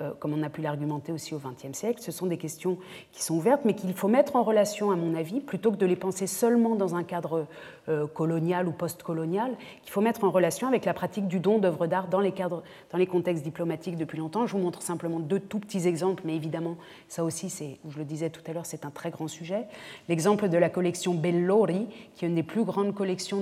euh, 0.00 0.12
comme 0.20 0.32
on 0.32 0.42
a 0.44 0.48
pu 0.48 0.62
l'argumenter 0.62 1.10
aussi 1.10 1.34
au 1.34 1.38
XXe 1.38 1.76
siècle. 1.76 2.00
Ce 2.00 2.12
sont 2.12 2.26
des 2.26 2.36
questions 2.36 2.78
qui 3.10 3.24
sont 3.24 3.34
ouvertes, 3.34 3.62
mais 3.64 3.74
qu'il 3.74 3.92
faut 3.94 4.06
mettre 4.06 4.36
en 4.36 4.44
relation, 4.44 4.92
à 4.92 4.96
mon 4.96 5.14
avis, 5.14 5.40
plutôt 5.40 5.72
que 5.72 5.76
de 5.76 5.86
les 5.86 5.96
penser 5.96 6.28
seulement 6.28 6.76
dans 6.76 6.94
un 6.94 7.02
cadre 7.02 7.46
euh, 7.88 8.06
colonial 8.06 8.68
ou 8.68 8.70
post-colonial, 8.70 9.56
qu'il 9.82 9.90
faut 9.90 10.00
mettre 10.00 10.22
en 10.22 10.30
relation 10.30 10.68
avec 10.68 10.84
la 10.84 10.94
pratique 10.94 11.26
du 11.26 11.40
don 11.40 11.58
d'œuvres 11.58 11.88
d'art 11.88 12.06
dans 12.06 12.20
les 12.20 12.30
cadres, 12.30 12.62
dans 12.92 12.98
les 12.98 13.08
contextes 13.08 13.42
diplomatiques 13.42 13.96
depuis 13.96 14.18
longtemps. 14.18 14.46
Je 14.46 14.52
vous 14.52 14.62
montre 14.62 14.82
simplement 14.82 15.18
deux 15.18 15.40
tout 15.40 15.58
petits 15.58 15.88
exemples, 15.88 16.22
mais 16.24 16.36
évidemment, 16.36 16.76
ça 17.08 17.24
aussi, 17.24 17.50
c'est, 17.50 17.78
je 17.88 17.98
le 17.98 18.04
disais 18.04 18.30
tout 18.30 18.42
à 18.46 18.52
l'heure, 18.52 18.66
c'est 18.66 18.84
un 18.84 18.90
très 18.90 19.10
grand 19.10 19.26
sujet. 19.26 19.64
L'exemple 20.08 20.48
de 20.48 20.58
la 20.58 20.68
collection 20.68 21.14
Bellori, 21.14 21.88
qui 22.14 22.24
est 22.24 22.28
une 22.28 22.36
des 22.36 22.44
plus 22.44 22.62
grandes 22.62 22.94
collections 22.94 23.40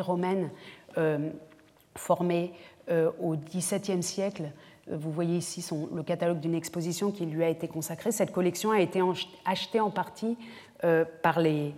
romaines 0.00 0.50
euh, 0.98 1.30
formées 1.94 2.52
au 3.20 3.34
XVIIe 3.36 4.02
siècle 4.02 4.52
vous 4.88 5.10
voyez 5.10 5.36
ici 5.38 5.64
le 5.92 6.02
catalogue 6.02 6.40
d'une 6.40 6.54
exposition 6.54 7.10
qui 7.10 7.26
lui 7.26 7.42
a 7.42 7.48
été 7.48 7.66
consacrée. 7.66 8.12
Cette 8.12 8.32
collection 8.32 8.70
a 8.70 8.80
été 8.80 9.00
achetée 9.44 9.80
en 9.80 9.90
partie 9.90 10.36
euh, 10.84 11.04
par, 11.22 11.38
euh, 11.40 11.72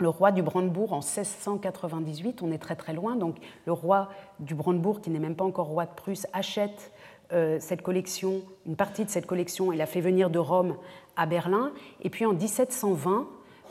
le, 0.00 0.08
roi 0.08 0.32
du 0.32 0.42
Brandebourg 0.42 0.92
en 0.92 1.00
1698. 1.00 2.42
On 2.42 2.50
est 2.50 2.58
très 2.58 2.74
très 2.74 2.94
loin. 2.94 3.14
Donc 3.14 3.36
le 3.64 3.72
roi 3.72 4.08
du 4.40 4.54
Brandebourg, 4.54 5.00
qui 5.00 5.10
n'est 5.10 5.20
même 5.20 5.36
pas 5.36 5.44
encore 5.44 5.68
roi 5.68 5.86
de 5.86 5.94
Prusse, 5.94 6.26
achète 6.32 6.90
euh, 7.32 7.58
cette 7.60 7.82
collection, 7.82 8.42
une 8.66 8.76
partie 8.76 9.04
de 9.04 9.10
cette 9.10 9.26
collection 9.26 9.70
et 9.70 9.76
la 9.76 9.86
fait 9.86 10.00
venir 10.00 10.30
de 10.30 10.40
Rome 10.40 10.76
à 11.16 11.26
Berlin. 11.26 11.72
Et 12.00 12.10
puis 12.10 12.26
en 12.26 12.32
1720, 12.32 13.28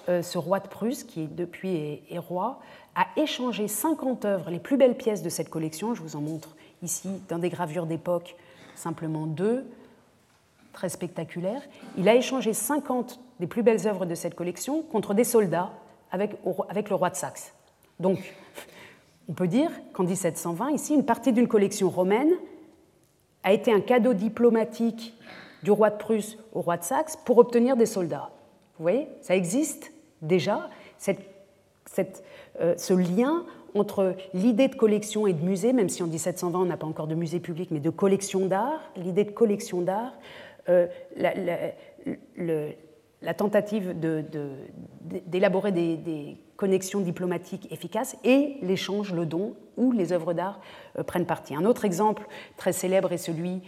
ce 0.07 0.37
roi 0.37 0.59
de 0.59 0.67
Prusse, 0.67 1.03
qui 1.03 1.27
depuis 1.27 1.75
est, 1.75 2.03
est 2.09 2.17
roi, 2.19 2.59
a 2.95 3.07
échangé 3.15 3.67
50 3.67 4.25
œuvres, 4.25 4.49
les 4.49 4.59
plus 4.59 4.77
belles 4.77 4.97
pièces 4.97 5.21
de 5.21 5.29
cette 5.29 5.49
collection. 5.49 5.93
Je 5.93 6.01
vous 6.01 6.15
en 6.15 6.21
montre 6.21 6.55
ici 6.83 7.09
dans 7.29 7.39
des 7.39 7.49
gravures 7.49 7.85
d'époque, 7.85 8.35
simplement 8.75 9.25
deux, 9.25 9.65
très 10.73 10.89
spectaculaires. 10.89 11.61
Il 11.97 12.07
a 12.09 12.15
échangé 12.15 12.53
50 12.53 13.19
des 13.39 13.47
plus 13.47 13.63
belles 13.63 13.87
œuvres 13.87 14.05
de 14.05 14.15
cette 14.15 14.35
collection 14.35 14.81
contre 14.83 15.13
des 15.13 15.23
soldats 15.23 15.71
avec, 16.11 16.35
avec 16.69 16.89
le 16.89 16.95
roi 16.95 17.09
de 17.09 17.15
Saxe. 17.15 17.53
Donc, 17.99 18.35
on 19.29 19.33
peut 19.33 19.47
dire 19.47 19.71
qu'en 19.93 20.03
1720, 20.03 20.71
ici, 20.71 20.93
une 20.93 21.05
partie 21.05 21.33
d'une 21.33 21.47
collection 21.47 21.89
romaine 21.89 22.31
a 23.43 23.53
été 23.53 23.71
un 23.71 23.81
cadeau 23.81 24.13
diplomatique 24.13 25.15
du 25.63 25.71
roi 25.71 25.89
de 25.89 25.97
Prusse 25.97 26.37
au 26.53 26.61
roi 26.61 26.77
de 26.77 26.83
Saxe 26.83 27.17
pour 27.25 27.37
obtenir 27.37 27.77
des 27.77 27.85
soldats. 27.85 28.31
Vous 28.77 28.83
voyez, 28.83 29.07
ça 29.21 29.35
existe 29.35 29.90
déjà, 30.21 30.69
euh, 32.59 32.73
ce 32.77 32.93
lien 32.93 33.45
entre 33.73 34.15
l'idée 34.33 34.67
de 34.67 34.75
collection 34.75 35.27
et 35.27 35.33
de 35.33 35.43
musée, 35.43 35.71
même 35.73 35.89
si 35.89 36.03
en 36.03 36.07
1720 36.07 36.59
on 36.59 36.65
n'a 36.65 36.77
pas 36.77 36.87
encore 36.87 37.07
de 37.07 37.15
musée 37.15 37.39
public, 37.39 37.69
mais 37.71 37.79
de 37.79 37.89
collection 37.89 38.45
d'art, 38.45 38.81
l'idée 38.97 39.23
de 39.23 39.31
collection 39.31 39.81
d'art, 39.81 40.13
euh, 40.69 40.87
la, 41.15 41.73
tentative 43.33 43.95
d'élaborer 45.25 45.71
des, 45.71 46.37
connexions 46.57 46.99
diplomatiques 46.99 47.67
efficaces 47.71 48.15
et 48.23 48.57
l'échange, 48.61 49.13
le 49.13 49.25
don, 49.25 49.55
où 49.77 49.91
les 49.91 50.13
œuvres 50.13 50.33
d'art 50.33 50.59
euh, 50.99 51.03
prennent 51.03 51.25
partie. 51.25 51.55
Un 51.55 51.65
autre 51.65 51.85
exemple 51.85 52.27
très 52.55 52.71
célèbre 52.71 53.11
est 53.13 53.17
celui 53.17 53.61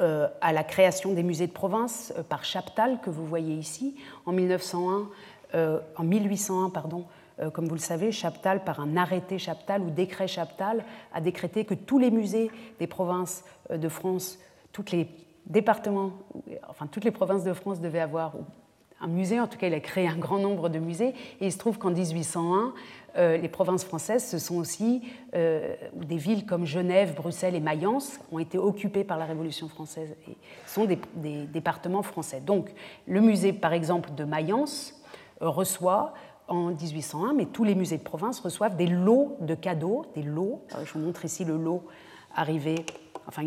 euh, 0.00 0.28
à 0.40 0.52
la 0.52 0.64
création 0.64 1.12
des 1.12 1.22
musées 1.22 1.46
de 1.46 1.52
province 1.52 2.12
par 2.28 2.44
Chaptal, 2.44 3.00
que 3.00 3.10
vous 3.10 3.26
voyez 3.26 3.54
ici, 3.54 3.96
en, 4.26 4.32
1901, 4.32 5.08
en 5.96 6.02
1801. 6.04 6.70
Pardon, 6.70 7.06
euh, 7.40 7.50
comme 7.50 7.66
vous 7.66 7.74
le 7.74 7.80
savez, 7.80 8.12
Chaptal, 8.12 8.64
par 8.64 8.80
un 8.80 8.96
arrêté 8.96 9.38
Chaptal 9.38 9.82
ou 9.82 9.90
décret 9.90 10.26
Chaptal, 10.26 10.84
a 11.12 11.20
décrété 11.20 11.64
que 11.64 11.74
tous 11.74 11.98
les 11.98 12.10
musées 12.10 12.50
des 12.78 12.86
provinces 12.86 13.44
euh, 13.70 13.78
de 13.78 13.88
France, 13.88 14.38
tous 14.72 14.90
les 14.92 15.08
départements, 15.46 16.12
enfin 16.68 16.86
toutes 16.86 17.04
les 17.04 17.10
provinces 17.10 17.44
de 17.44 17.52
France 17.52 17.80
devaient 17.80 18.00
avoir 18.00 18.34
un 19.00 19.06
musée, 19.06 19.40
en 19.40 19.46
tout 19.46 19.58
cas 19.58 19.68
il 19.68 19.74
a 19.74 19.80
créé 19.80 20.08
un 20.08 20.16
grand 20.16 20.38
nombre 20.38 20.68
de 20.68 20.78
musées, 20.78 21.14
et 21.40 21.46
il 21.46 21.52
se 21.52 21.58
trouve 21.58 21.78
qu'en 21.78 21.90
1801, 21.90 22.74
euh, 23.16 23.36
les 23.36 23.48
provinces 23.48 23.84
françaises, 23.84 24.26
ce 24.28 24.38
sont 24.38 24.56
aussi 24.56 25.02
des 25.32 26.16
villes 26.16 26.46
comme 26.46 26.64
Genève, 26.64 27.14
Bruxelles 27.14 27.54
et 27.54 27.60
Mayence 27.60 28.20
ont 28.32 28.38
été 28.38 28.58
occupées 28.58 29.04
par 29.04 29.18
la 29.18 29.24
Révolution 29.24 29.68
française 29.68 30.14
et 30.28 30.36
sont 30.66 30.84
des, 30.84 30.98
départements 31.46 32.02
français. 32.02 32.40
Donc 32.40 32.70
le 33.06 33.20
musée, 33.20 33.52
par 33.52 33.72
exemple, 33.72 34.10
de 34.14 34.24
Mayence 34.24 34.94
reçoit 35.40 36.14
en 36.48 36.68
1801, 36.70 37.34
mais 37.34 37.46
tous 37.46 37.64
les 37.64 37.74
musées 37.74 37.98
de 37.98 38.02
province 38.02 38.40
reçoivent 38.40 38.76
des 38.76 38.86
lots 38.86 39.36
de 39.40 39.54
cadeaux, 39.54 40.06
des 40.14 40.22
lots. 40.22 40.62
Euh, 40.74 40.84
je 40.84 40.92
vous 40.94 41.00
montre 41.00 41.24
ici 41.24 41.44
le 41.44 41.56
lot 41.56 41.84
arrivé, 42.34 42.74
enfin 43.26 43.42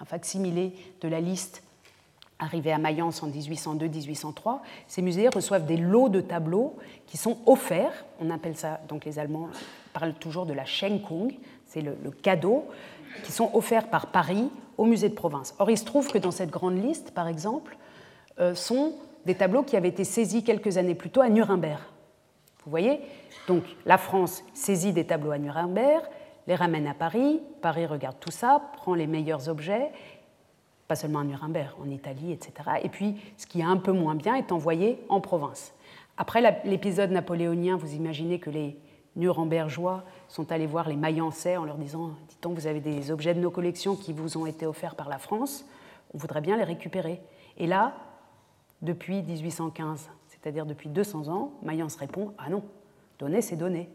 un 0.00 0.04
facsimilé 0.04 0.74
de 1.00 1.08
la 1.08 1.20
liste 1.20 1.62
arrivé 2.40 2.72
à 2.72 2.78
Mayence 2.78 3.22
en 3.22 3.28
1802-1803. 3.28 4.60
Ces 4.88 5.02
musées 5.02 5.28
reçoivent 5.28 5.66
des 5.66 5.76
lots 5.76 6.08
de 6.08 6.20
tableaux 6.20 6.76
qui 7.06 7.16
sont 7.16 7.38
offerts. 7.46 8.04
On 8.20 8.30
appelle 8.30 8.56
ça, 8.56 8.80
donc 8.88 9.04
les 9.04 9.18
Allemands 9.18 9.48
parlent 9.92 10.14
toujours 10.14 10.46
de 10.46 10.52
la 10.52 10.64
Schenkung, 10.64 11.32
c'est 11.66 11.82
le, 11.82 11.94
cadeau, 12.22 12.64
qui 13.24 13.32
sont 13.32 13.50
offerts 13.54 13.88
par 13.88 14.08
Paris 14.08 14.48
aux 14.78 14.86
musées 14.86 15.08
de 15.08 15.14
province. 15.14 15.54
Or, 15.58 15.70
il 15.70 15.78
se 15.78 15.84
trouve 15.84 16.10
que 16.10 16.18
dans 16.18 16.30
cette 16.30 16.50
grande 16.50 16.82
liste, 16.82 17.12
par 17.12 17.28
exemple, 17.28 17.76
euh, 18.40 18.54
sont 18.54 18.94
des 19.26 19.34
tableaux 19.34 19.62
qui 19.62 19.76
avaient 19.76 19.88
été 19.88 20.04
saisis 20.04 20.42
quelques 20.42 20.78
années 20.78 20.94
plus 20.94 21.10
tôt 21.10 21.20
à 21.20 21.28
Nuremberg. 21.28 21.80
Vous 22.64 22.70
voyez? 22.70 23.00
Donc 23.46 23.64
la 23.86 23.98
France 23.98 24.44
saisit 24.54 24.92
des 24.92 25.06
tableaux 25.06 25.30
à 25.30 25.38
Nuremberg, 25.38 26.02
les 26.46 26.54
ramène 26.54 26.86
à 26.86 26.94
Paris, 26.94 27.40
Paris 27.62 27.86
regarde 27.86 28.16
tout 28.18 28.30
ça, 28.30 28.62
prend 28.76 28.94
les 28.94 29.06
meilleurs 29.06 29.48
objets, 29.48 29.90
pas 30.90 30.96
seulement 30.96 31.20
à 31.20 31.24
Nuremberg, 31.24 31.76
en 31.80 31.88
Italie, 31.88 32.32
etc. 32.32 32.52
Et 32.82 32.88
puis 32.88 33.14
ce 33.36 33.46
qui 33.46 33.60
est 33.60 33.64
un 33.64 33.76
peu 33.76 33.92
moins 33.92 34.16
bien 34.16 34.34
est 34.34 34.50
envoyé 34.50 34.98
en 35.08 35.20
province. 35.20 35.72
Après 36.16 36.42
l'épisode 36.64 37.12
napoléonien, 37.12 37.76
vous 37.76 37.94
imaginez 37.94 38.40
que 38.40 38.50
les 38.50 38.76
Nurembergeois 39.14 40.02
sont 40.26 40.50
allés 40.50 40.66
voir 40.66 40.88
les 40.88 40.96
Mayenzais 40.96 41.56
en 41.56 41.64
leur 41.64 41.76
disant 41.76 42.10
Dit-on, 42.28 42.54
vous 42.54 42.66
avez 42.66 42.80
des 42.80 43.12
objets 43.12 43.34
de 43.34 43.38
nos 43.38 43.52
collections 43.52 43.94
qui 43.94 44.12
vous 44.12 44.36
ont 44.36 44.46
été 44.46 44.66
offerts 44.66 44.96
par 44.96 45.08
la 45.08 45.18
France, 45.18 45.64
on 46.12 46.18
voudrait 46.18 46.40
bien 46.40 46.56
les 46.56 46.64
récupérer. 46.64 47.20
Et 47.56 47.68
là, 47.68 47.94
depuis 48.82 49.22
1815, 49.22 50.10
c'est-à-dire 50.26 50.66
depuis 50.66 50.88
200 50.88 51.28
ans, 51.28 51.52
Mayence 51.62 51.94
répond 51.94 52.34
Ah 52.36 52.50
non, 52.50 52.64
donner, 53.20 53.42
c'est 53.42 53.54
donner. 53.54 53.88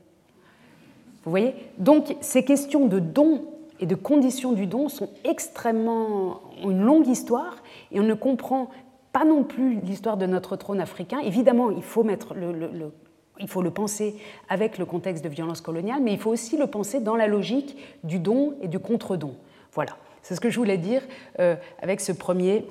Vous 1.25 1.29
voyez? 1.29 1.55
Donc 1.77 2.15
ces 2.21 2.45
questions 2.45 2.87
de 2.87 2.99
don 2.99 3.43
et 3.79 3.85
de 3.85 3.95
conditions 3.95 4.53
du 4.53 4.67
don 4.67 4.89
sont 4.89 5.09
extrêmement. 5.23 6.41
ont 6.63 6.71
une 6.71 6.81
longue 6.81 7.07
histoire 7.07 7.57
et 7.91 7.99
on 7.99 8.03
ne 8.03 8.13
comprend 8.13 8.69
pas 9.11 9.25
non 9.25 9.43
plus 9.43 9.79
l'histoire 9.81 10.17
de 10.17 10.25
notre 10.25 10.55
trône 10.55 10.81
africain. 10.81 11.19
Évidemment, 11.19 11.71
il 11.71 11.83
faut, 11.83 12.03
mettre 12.03 12.33
le, 12.33 12.91
il 13.39 13.47
faut 13.47 13.61
le 13.61 13.71
penser 13.71 14.15
avec 14.49 14.77
le 14.77 14.85
contexte 14.85 15.23
de 15.23 15.29
violence 15.29 15.61
coloniale, 15.61 16.01
mais 16.01 16.13
il 16.13 16.19
faut 16.19 16.31
aussi 16.31 16.57
le 16.57 16.67
penser 16.67 16.99
dans 16.99 17.15
la 17.15 17.27
logique 17.27 17.77
du 18.03 18.19
don 18.19 18.55
et 18.61 18.67
du 18.67 18.79
contre-don. 18.79 19.35
Voilà, 19.71 19.97
c'est 20.21 20.35
ce 20.35 20.41
que 20.41 20.49
je 20.49 20.57
voulais 20.57 20.77
dire 20.77 21.01
euh, 21.39 21.55
avec 21.81 22.01
ce 22.01 22.11
premier 22.11 22.65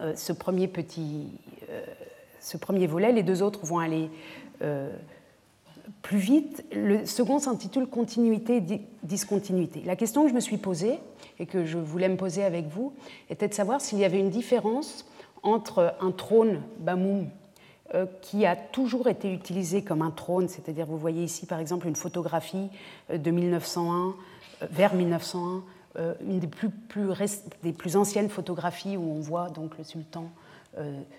euh, 0.00 0.14
ce, 0.14 0.32
premier 0.32 0.68
petit, 0.68 1.26
euh, 1.70 1.82
ce 2.40 2.56
premier 2.56 2.86
volet. 2.86 3.12
Les 3.12 3.22
deux 3.22 3.42
autres 3.42 3.64
vont 3.64 3.78
aller 3.78 4.10
plus 6.02 6.18
vite. 6.18 6.64
Le 6.72 7.06
second 7.06 7.38
s'intitule 7.38 7.86
Continuité 7.86 8.56
et 8.56 8.80
discontinuité. 9.02 9.82
La 9.84 9.96
question 9.96 10.22
que 10.22 10.30
je 10.30 10.34
me 10.34 10.40
suis 10.40 10.58
posée 10.58 10.98
et 11.38 11.46
que 11.46 11.64
je 11.64 11.78
voulais 11.78 12.08
me 12.08 12.16
poser 12.16 12.44
avec 12.44 12.66
vous 12.66 12.92
était 13.30 13.48
de 13.48 13.54
savoir 13.54 13.80
s'il 13.80 13.98
y 13.98 14.04
avait 14.04 14.20
une 14.20 14.30
différence 14.30 15.06
entre 15.42 15.94
un 16.00 16.10
trône 16.10 16.62
Bamoum 16.78 17.28
euh, 17.94 18.04
qui 18.20 18.44
a 18.44 18.54
toujours 18.54 19.08
été 19.08 19.32
utilisé 19.32 19.82
comme 19.82 20.02
un 20.02 20.10
trône, 20.10 20.48
c'est-à-dire 20.48 20.84
vous 20.84 20.98
voyez 20.98 21.24
ici 21.24 21.46
par 21.46 21.58
exemple 21.58 21.86
une 21.86 21.96
photographie 21.96 22.68
euh, 23.10 23.16
de 23.16 23.30
1901 23.30 24.08
euh, 24.62 24.66
vers 24.70 24.94
1901, 24.94 25.62
une 26.20 26.38
des 26.38 26.46
plus, 27.72 27.96
anciennes 27.96 28.28
photographies 28.28 28.96
où 28.98 29.10
on 29.10 29.20
voit 29.20 29.48
donc 29.48 29.78
le 29.78 29.84
sultan 29.84 30.30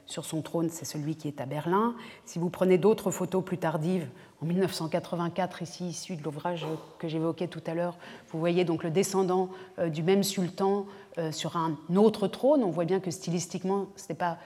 sur 0.06 0.24
son 0.24 0.42
trône, 0.42 0.70
c'est 0.70 0.86
celui 0.86 1.16
qui 1.16 1.28
est 1.28 1.42
à 1.42 1.46
Berlin. 1.46 1.96
Si 2.24 2.40
vous 2.40 2.50
prenez 2.50 2.78
d'autres 2.78 3.12
photos 3.12 3.44
plus 3.44 3.58
tardives, 3.58 4.08
en 4.42 4.46
1984, 4.46 5.62
ici 5.62 5.88
issu 5.90 6.16
de 6.16 6.24
l'ouvrage 6.24 6.66
que 6.98 7.08
j'évoquais 7.08 7.48
tout 7.48 7.64
à 7.66 7.74
l'heure, 7.74 7.98
vous 8.32 8.40
voyez 8.40 8.64
donc 8.64 8.84
le 8.84 8.90
descendant 8.90 9.50
du 9.88 10.02
même 10.02 10.24
sultan 10.24 10.86
sur 11.32 11.58
un 11.58 11.78
autre 11.96 12.28
trône. 12.28 12.64
On 12.64 12.70
voit 12.70 12.86
bien 12.86 13.02
que 13.02 13.12
stylistiquement, 13.12 13.88
ce 13.98 14.06
n'est 14.10 14.18
pas 14.18 14.38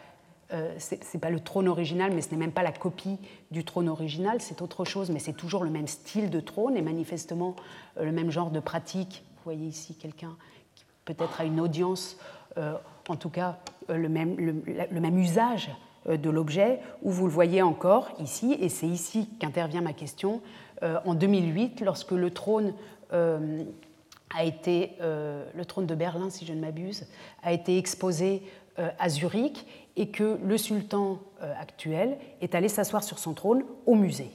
euh, 0.53 0.77
pas 1.19 1.29
le 1.31 1.39
trône 1.39 1.67
original, 1.67 2.11
mais 2.13 2.21
ce 2.21 2.29
n'est 2.31 2.37
même 2.37 2.51
pas 2.51 2.61
la 2.61 2.71
copie 2.71 3.17
du 3.49 3.63
trône 3.63 3.89
original, 3.89 4.39
c'est 4.39 4.61
autre 4.61 4.85
chose, 4.85 5.09
mais 5.09 5.19
c'est 5.19 5.33
toujours 5.33 5.63
le 5.63 5.71
même 5.71 5.87
style 5.87 6.29
de 6.29 6.39
trône 6.39 6.77
et 6.77 6.81
manifestement 6.81 7.55
euh, 7.97 8.05
le 8.05 8.11
même 8.11 8.29
genre 8.29 8.51
de 8.51 8.59
pratique. 8.59 9.23
Vous 9.37 9.43
voyez 9.45 9.65
ici 9.65 9.95
quelqu'un 9.95 10.35
qui 10.75 10.85
peut-être 11.05 11.41
a 11.41 11.45
une 11.45 11.59
audience, 11.59 12.17
euh, 12.57 12.75
en 13.07 13.15
tout 13.15 13.29
cas 13.29 13.57
le, 13.89 14.09
même 14.09 15.17
usage 15.17 15.71
de 16.08 16.30
l'objet, 16.30 16.80
où 17.01 17.12
vous 17.12 17.26
le 17.26 17.32
voyez 17.32 17.62
encore 17.62 18.12
ici, 18.20 18.58
et 18.60 18.70
c'est 18.70 18.88
ici 18.88 19.30
qu'intervient 19.39 19.82
ma 19.82 19.93
question, 19.93 20.41
en 20.82 21.14
2008, 21.14 21.82
lorsque 21.82 22.12
le 22.12 22.30
trône 22.30 22.74
a 23.12 24.43
été, 24.43 24.91
le 24.99 25.64
trône 25.66 25.86
de 25.86 25.95
Berlin, 25.95 26.30
si 26.30 26.45
je 26.45 26.51
ne 26.51 26.60
m'abuse, 26.60 27.08
a 27.41 27.54
été 27.54 27.78
exposé 27.78 28.43
à 28.78 29.08
Zurich 29.08 29.66
et 29.95 30.08
que 30.08 30.39
le 30.43 30.58
sultan 30.58 31.20
euh, 31.41 31.54
actuel 31.60 32.18
est 32.41 32.56
allé 32.56 32.68
s'asseoir 32.68 33.04
sur 33.04 33.20
son 33.20 33.34
trône 33.34 33.64
au 33.86 33.95
musée. 33.95 34.32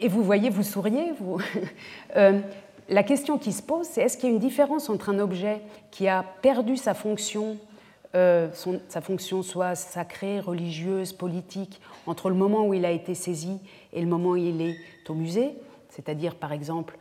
Et 0.00 0.08
vous 0.08 0.24
voyez, 0.24 0.50
vous 0.50 0.62
souriez, 0.62 1.12
vous. 1.18 1.40
Euh, 2.14 2.40
la 2.90 3.04
question 3.04 3.38
qui 3.38 3.52
se 3.52 3.62
pose, 3.62 3.86
c'est 3.86 4.02
est-ce 4.02 4.18
qu'il 4.18 4.28
y 4.28 4.32
a 4.32 4.34
une 4.34 4.38
différence 4.38 4.90
entre 4.90 5.08
un 5.08 5.18
objet 5.18 5.62
qui 5.90 6.08
a 6.08 6.22
perdu 6.42 6.76
sa 6.76 6.92
fonction, 6.92 7.56
euh, 8.14 8.48
sa 8.88 9.00
fonction 9.00 9.42
soit 9.42 9.74
sacrée, 9.74 10.40
religieuse, 10.40 11.12
politique, 11.12 11.80
entre 12.06 12.28
le 12.28 12.34
moment 12.34 12.66
où 12.66 12.74
il 12.74 12.84
a 12.84 12.90
été 12.90 13.14
saisi 13.14 13.58
et 13.92 14.00
le 14.00 14.06
moment 14.06 14.30
où 14.30 14.36
il 14.36 14.60
est 14.60 14.76
au 15.08 15.14
musée, 15.14 15.56
c'est-à-dire 15.88 16.34
par 16.34 16.52
exemple 16.52 16.98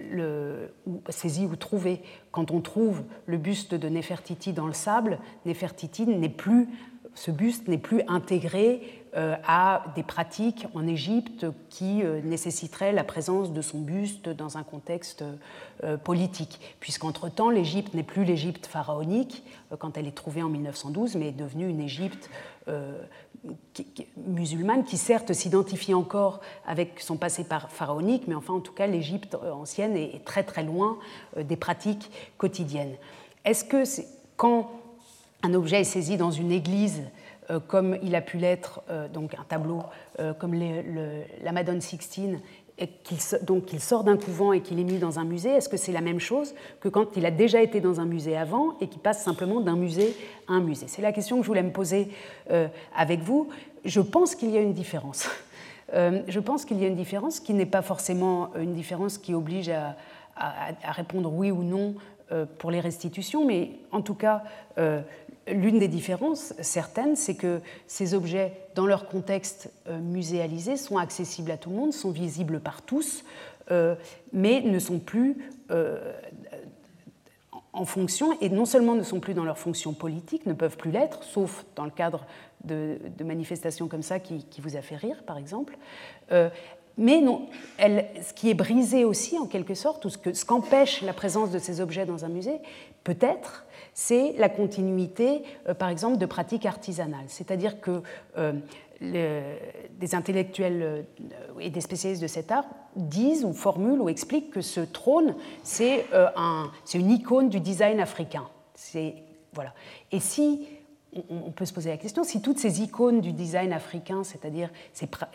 le, 0.00 0.72
saisi 1.08 1.46
ou 1.46 1.56
trouvé. 1.56 2.00
Quand 2.30 2.50
on 2.50 2.60
trouve 2.60 3.02
le 3.26 3.36
buste 3.36 3.74
de 3.74 3.88
Nefertiti 3.88 4.52
dans 4.52 4.66
le 4.66 4.72
sable, 4.72 5.18
Nefertiti 5.46 6.06
n'est 6.06 6.28
plus, 6.28 6.68
ce 7.14 7.30
buste 7.30 7.68
n'est 7.68 7.78
plus 7.78 8.02
intégré 8.08 8.82
euh, 8.82 9.01
à 9.14 9.84
des 9.94 10.02
pratiques 10.02 10.66
en 10.74 10.86
Égypte 10.86 11.46
qui 11.68 12.02
euh, 12.02 12.20
nécessiteraient 12.22 12.92
la 12.92 13.04
présence 13.04 13.52
de 13.52 13.60
son 13.60 13.80
buste 13.80 14.28
dans 14.30 14.56
un 14.56 14.62
contexte 14.62 15.22
euh, 15.84 15.96
politique, 15.98 16.60
puisqu'entre-temps, 16.80 17.50
l'Égypte 17.50 17.92
n'est 17.94 18.02
plus 18.02 18.24
l'Égypte 18.24 18.66
pharaonique 18.66 19.44
quand 19.78 19.98
elle 19.98 20.06
est 20.06 20.16
trouvée 20.16 20.42
en 20.42 20.48
1912, 20.48 21.16
mais 21.16 21.28
est 21.28 21.32
devenue 21.32 21.68
une 21.68 21.80
Égypte 21.80 22.30
musulmane 24.16 24.84
qui 24.84 24.96
certes 24.96 25.32
s'identifie 25.32 25.94
encore 25.94 26.40
avec 26.66 27.00
son 27.00 27.16
passé 27.16 27.44
pharaonique, 27.70 28.28
mais 28.28 28.34
enfin 28.34 28.54
en 28.54 28.60
tout 28.60 28.72
cas 28.72 28.86
l'Égypte 28.86 29.34
ancienne 29.34 29.96
est 29.96 30.24
très 30.24 30.44
très 30.44 30.62
loin 30.62 30.98
des 31.36 31.56
pratiques 31.56 32.10
quotidiennes. 32.38 32.94
Est-ce 33.44 33.64
que 33.64 33.82
quand 34.36 34.70
un 35.42 35.54
objet 35.54 35.80
est 35.80 35.84
saisi 35.84 36.16
dans 36.16 36.30
une 36.30 36.52
église 36.52 37.00
euh, 37.00 37.21
comme 37.60 37.98
il 38.02 38.14
a 38.14 38.20
pu 38.20 38.38
l'être, 38.38 38.82
euh, 38.90 39.08
donc 39.08 39.34
un 39.34 39.44
tableau 39.48 39.82
euh, 40.20 40.32
comme 40.34 40.54
la 40.54 41.52
Madone 41.52 41.80
Sixtine, 41.80 42.40
qu'il 43.04 43.18
donc 43.42 43.66
qu'il 43.66 43.80
sort 43.80 44.02
d'un 44.02 44.16
couvent 44.16 44.52
et 44.52 44.60
qu'il 44.60 44.80
est 44.80 44.84
mis 44.84 44.98
dans 44.98 45.18
un 45.18 45.24
musée, 45.24 45.50
est-ce 45.50 45.68
que 45.68 45.76
c'est 45.76 45.92
la 45.92 46.00
même 46.00 46.18
chose 46.18 46.54
que 46.80 46.88
quand 46.88 47.16
il 47.16 47.26
a 47.26 47.30
déjà 47.30 47.62
été 47.62 47.80
dans 47.80 48.00
un 48.00 48.06
musée 48.06 48.36
avant 48.36 48.76
et 48.80 48.88
qu'il 48.88 49.00
passe 49.00 49.22
simplement 49.22 49.60
d'un 49.60 49.76
musée 49.76 50.16
à 50.48 50.54
un 50.54 50.60
musée? 50.60 50.86
C'est 50.88 51.02
la 51.02 51.12
question 51.12 51.36
que 51.36 51.42
je 51.42 51.48
voulais 51.48 51.62
me 51.62 51.70
poser 51.70 52.08
avec 52.96 53.20
vous. 53.20 53.50
Je 53.84 54.00
pense 54.00 54.34
qu'il 54.34 54.50
y 54.50 54.56
a 54.56 54.60
une 54.60 54.72
différence. 54.72 55.28
je 55.92 56.40
pense 56.40 56.64
qu'il 56.64 56.80
y 56.80 56.84
a 56.84 56.88
une 56.88 56.96
différence 56.96 57.38
qui 57.38 57.52
n'est 57.52 57.66
pas 57.66 57.82
forcément 57.82 58.50
une 58.56 58.72
différence 58.72 59.18
qui 59.18 59.34
oblige 59.34 59.68
à 59.68 59.94
répondre 60.92 61.30
oui 61.32 61.52
ou 61.52 61.62
non 61.62 61.94
pour 62.58 62.70
les 62.70 62.80
restitutions, 62.80 63.46
mais 63.46 63.72
en 63.92 64.00
tout 64.00 64.14
cas, 64.14 64.42
L'une 65.48 65.80
des 65.80 65.88
différences 65.88 66.54
certaines, 66.60 67.16
c'est 67.16 67.34
que 67.34 67.60
ces 67.88 68.14
objets, 68.14 68.52
dans 68.74 68.86
leur 68.86 69.08
contexte 69.08 69.72
euh, 69.88 69.98
muséalisé, 69.98 70.76
sont 70.76 70.98
accessibles 70.98 71.50
à 71.50 71.56
tout 71.56 71.70
le 71.70 71.76
monde, 71.76 71.92
sont 71.92 72.10
visibles 72.10 72.60
par 72.60 72.82
tous, 72.82 73.24
euh, 73.70 73.96
mais 74.32 74.60
ne 74.60 74.78
sont 74.78 75.00
plus 75.00 75.50
euh, 75.72 76.12
en 77.72 77.84
fonction, 77.84 78.38
et 78.40 78.50
non 78.50 78.66
seulement 78.66 78.94
ne 78.94 79.02
sont 79.02 79.18
plus 79.18 79.34
dans 79.34 79.44
leur 79.44 79.58
fonction 79.58 79.94
politique, 79.94 80.46
ne 80.46 80.52
peuvent 80.52 80.76
plus 80.76 80.92
l'être, 80.92 81.24
sauf 81.24 81.64
dans 81.74 81.84
le 81.84 81.90
cadre 81.90 82.24
de, 82.64 82.98
manifestations 83.24 83.88
comme 83.88 84.02
ça 84.02 84.20
qui, 84.20 84.44
vous 84.60 84.76
a 84.76 84.82
fait 84.82 84.96
rire, 84.96 85.24
par 85.24 85.38
exemple, 85.38 85.76
mais 86.98 87.20
non, 87.20 87.46
ce 87.78 88.32
qui 88.34 88.50
est 88.50 88.54
brisé 88.54 89.04
aussi, 89.04 89.38
en 89.38 89.46
quelque 89.46 89.74
sorte, 89.74 90.04
ou 90.04 90.10
ce 90.10 90.44
qu'empêche 90.44 91.02
la 91.02 91.12
présence 91.12 91.50
de 91.50 91.58
ces 91.58 91.80
objets 91.80 92.06
dans 92.06 92.24
un 92.24 92.28
musée, 92.28 92.60
peut-être, 93.04 93.64
c'est 93.94 94.34
la 94.38 94.48
continuité, 94.48 95.42
euh, 95.68 95.74
par 95.74 95.88
exemple, 95.88 96.18
de 96.18 96.26
pratiques 96.26 96.66
artisanales. 96.66 97.24
C'est-à-dire 97.28 97.80
que 97.80 98.02
euh, 98.38 98.52
des 99.00 100.14
intellectuels 100.14 100.82
euh, 100.82 101.02
et 101.60 101.70
des 101.70 101.80
spécialistes 101.80 102.22
de 102.22 102.26
cet 102.26 102.52
art 102.52 102.64
disent 102.96 103.44
ou 103.44 103.52
formulent 103.52 104.00
ou 104.00 104.08
expliquent 104.08 104.50
que 104.50 104.60
ce 104.60 104.80
trône, 104.80 105.34
c'est 105.62 106.04
une 106.94 107.10
icône 107.10 107.48
du 107.48 107.60
design 107.60 108.00
africain. 108.00 108.46
Voilà. 109.54 109.74
Et 110.10 110.20
si 110.20 110.66
on 111.28 111.50
peut 111.50 111.66
se 111.66 111.74
poser 111.74 111.90
la 111.90 111.98
question, 111.98 112.24
si 112.24 112.40
toutes 112.40 112.58
ces 112.58 112.80
icônes 112.80 113.20
du 113.20 113.32
design 113.32 113.74
africain, 113.74 114.24
c'est-à-dire 114.24 114.70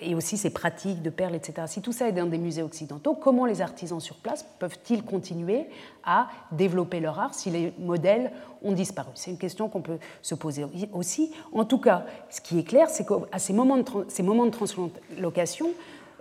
et 0.01 0.15
aussi 0.15 0.35
ces 0.35 0.49
pratiques 0.49 1.03
de 1.03 1.11
perles, 1.11 1.35
etc., 1.35 1.67
si 1.67 1.81
tout 1.81 1.91
ça 1.91 2.09
est 2.09 2.13
dans 2.13 2.25
des 2.25 2.39
musées 2.39 2.63
occidentaux, 2.63 3.13
comment 3.13 3.45
les 3.45 3.61
artisans 3.61 3.99
sur 3.99 4.15
place 4.15 4.43
peuvent-ils 4.57 5.03
continuer 5.03 5.67
à 6.03 6.29
développer 6.51 6.99
leur 6.99 7.19
art 7.19 7.35
si 7.35 7.51
les 7.51 7.73
modèles 7.77 8.31
ont 8.63 8.71
disparu? 8.71 9.11
C'est 9.13 9.29
une 9.29 9.37
question 9.37 9.69
qu'on 9.69 9.81
peut 9.81 9.99
se 10.23 10.33
poser 10.33 10.65
aussi. 10.93 11.31
En 11.53 11.63
tout 11.63 11.79
cas, 11.79 12.05
ce 12.31 12.41
qui 12.41 12.57
est 12.57 12.63
clair, 12.63 12.89
c'est 12.89 13.05
qu'à 13.05 13.37
ces 13.37 13.53
moments 13.53 13.77
de, 13.77 14.49
translocation 14.49 15.69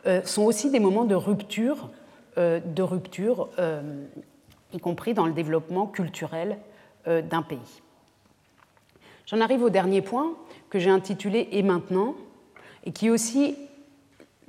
euh, 0.07 0.20
sont 0.24 0.42
aussi 0.42 0.70
des 0.70 0.80
moments 0.80 1.04
de 1.04 1.14
rupture, 1.14 1.88
euh, 2.36 2.61
euh, 3.59 4.04
y 4.74 4.78
compris 4.78 5.14
dans 5.14 5.26
le 5.26 5.32
développement 5.32 5.86
culturel 5.86 6.59
d'un 7.07 7.42
pays. 7.42 7.82
J'en 9.26 9.40
arrive 9.40 9.62
au 9.62 9.70
dernier 9.70 10.02
point 10.02 10.34
que 10.70 10.78
j'ai 10.78 10.90
intitulé 10.90 11.48
Et 11.52 11.62
maintenant, 11.62 12.14
et 12.84 12.92
qui 12.92 13.10
aussi, 13.10 13.56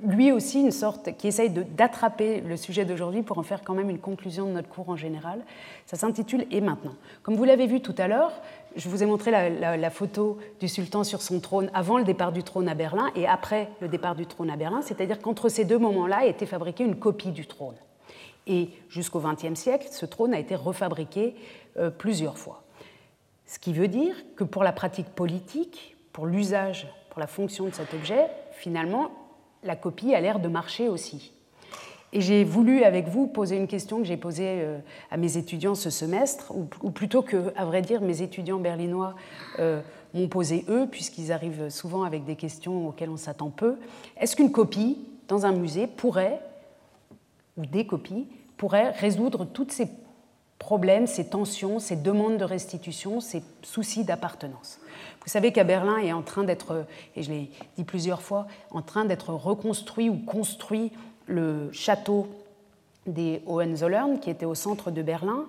lui 0.00 0.30
aussi, 0.30 0.60
une 0.60 0.70
sorte, 0.70 1.16
qui 1.16 1.26
essaye 1.26 1.50
d'attraper 1.50 2.40
le 2.40 2.56
sujet 2.56 2.84
d'aujourd'hui 2.84 3.22
pour 3.22 3.38
en 3.38 3.42
faire 3.42 3.62
quand 3.64 3.74
même 3.74 3.90
une 3.90 3.98
conclusion 3.98 4.46
de 4.46 4.52
notre 4.52 4.68
cours 4.68 4.88
en 4.88 4.96
général. 4.96 5.40
Ça 5.86 5.96
s'intitule 5.96 6.46
Et 6.52 6.60
maintenant. 6.60 6.94
Comme 7.24 7.34
vous 7.34 7.42
l'avez 7.42 7.66
vu 7.66 7.80
tout 7.80 7.94
à 7.98 8.06
l'heure, 8.06 8.32
je 8.76 8.88
vous 8.88 9.02
ai 9.02 9.06
montré 9.06 9.32
la, 9.32 9.90
photo 9.90 10.38
du 10.60 10.68
sultan 10.68 11.02
sur 11.02 11.22
son 11.22 11.40
trône 11.40 11.70
avant 11.74 11.98
le 11.98 12.04
départ 12.04 12.30
du 12.30 12.44
trône 12.44 12.68
à 12.68 12.74
Berlin 12.74 13.10
et 13.16 13.26
après 13.26 13.68
le 13.80 13.88
départ 13.88 14.14
du 14.14 14.26
trône 14.26 14.50
à 14.50 14.56
Berlin, 14.56 14.80
c'est-à-dire 14.82 15.20
qu'entre 15.20 15.48
ces 15.48 15.64
deux 15.64 15.78
moments-là 15.78 16.18
a 16.18 16.26
été 16.26 16.46
fabriquée 16.46 16.84
une 16.84 16.96
copie 16.96 17.32
du 17.32 17.46
trône. 17.46 17.76
Et 18.46 18.70
jusqu'au 18.88 19.20
XXe 19.20 19.58
siècle, 19.58 19.88
ce 19.90 20.06
trône 20.06 20.32
a 20.32 20.38
été 20.38 20.54
refabriqué 20.54 21.34
euh, 21.76 21.90
plusieurs 21.90 22.38
fois. 22.38 22.62
Ce 23.48 23.58
qui 23.58 23.72
veut 23.72 23.88
dire 23.88 24.14
que 24.36 24.44
pour 24.44 24.62
la 24.62 24.72
pratique 24.72 25.08
politique, 25.08 25.96
pour 26.12 26.26
l'usage, 26.26 26.86
pour 27.08 27.18
la 27.18 27.26
fonction 27.26 27.64
de 27.64 27.70
cet 27.72 27.94
objet, 27.94 28.26
finalement, 28.52 29.10
la 29.64 29.74
copie 29.74 30.14
a 30.14 30.20
l'air 30.20 30.38
de 30.38 30.48
marcher 30.48 30.88
aussi. 30.88 31.32
Et 32.12 32.20
j'ai 32.20 32.44
voulu 32.44 32.84
avec 32.84 33.08
vous 33.08 33.26
poser 33.26 33.56
une 33.56 33.66
question 33.66 33.98
que 33.98 34.04
j'ai 34.04 34.16
posée 34.18 34.60
euh, 34.60 34.78
à 35.10 35.16
mes 35.16 35.36
étudiants 35.36 35.74
ce 35.74 35.90
semestre, 35.90 36.52
ou 36.82 36.90
plutôt 36.90 37.22
que, 37.22 37.52
à 37.56 37.64
vrai 37.64 37.82
dire, 37.82 38.02
mes 38.02 38.22
étudiants 38.22 38.58
berlinois 38.58 39.14
euh, 39.58 39.80
m'ont 40.14 40.28
posé 40.28 40.64
eux, 40.68 40.86
puisqu'ils 40.90 41.32
arrivent 41.32 41.70
souvent 41.70 42.04
avec 42.04 42.24
des 42.24 42.36
questions 42.36 42.88
auxquelles 42.88 43.10
on 43.10 43.16
s'attend 43.16 43.50
peu. 43.50 43.76
Est-ce 44.18 44.36
qu'une 44.36 44.52
copie 44.52 44.98
dans 45.26 45.46
un 45.46 45.52
musée 45.52 45.86
pourrait, 45.86 46.40
ou 47.56 47.64
des 47.64 47.86
copies, 47.86 48.26
pourraient 48.56 48.90
résoudre 48.90 49.46
toutes 49.46 49.72
ces 49.72 49.88
problèmes, 50.58 51.06
ces 51.06 51.28
tensions, 51.28 51.78
ces 51.78 51.96
demandes 51.96 52.38
de 52.38 52.44
restitution, 52.44 53.20
ces 53.20 53.42
soucis 53.62 54.04
d'appartenance. 54.04 54.80
Vous 55.24 55.30
savez 55.30 55.52
qu'à 55.52 55.64
Berlin 55.64 55.98
est 55.98 56.12
en 56.12 56.22
train 56.22 56.44
d'être, 56.44 56.84
et 57.16 57.22
je 57.22 57.30
l'ai 57.30 57.50
dit 57.76 57.84
plusieurs 57.84 58.22
fois, 58.22 58.46
en 58.70 58.82
train 58.82 59.04
d'être 59.04 59.32
reconstruit 59.32 60.08
ou 60.08 60.16
construit 60.16 60.92
le 61.26 61.70
château 61.72 62.28
des 63.06 63.42
Hohenzollern, 63.46 64.18
qui 64.18 64.30
était 64.30 64.46
au 64.46 64.54
centre 64.54 64.90
de 64.90 65.02
Berlin, 65.02 65.46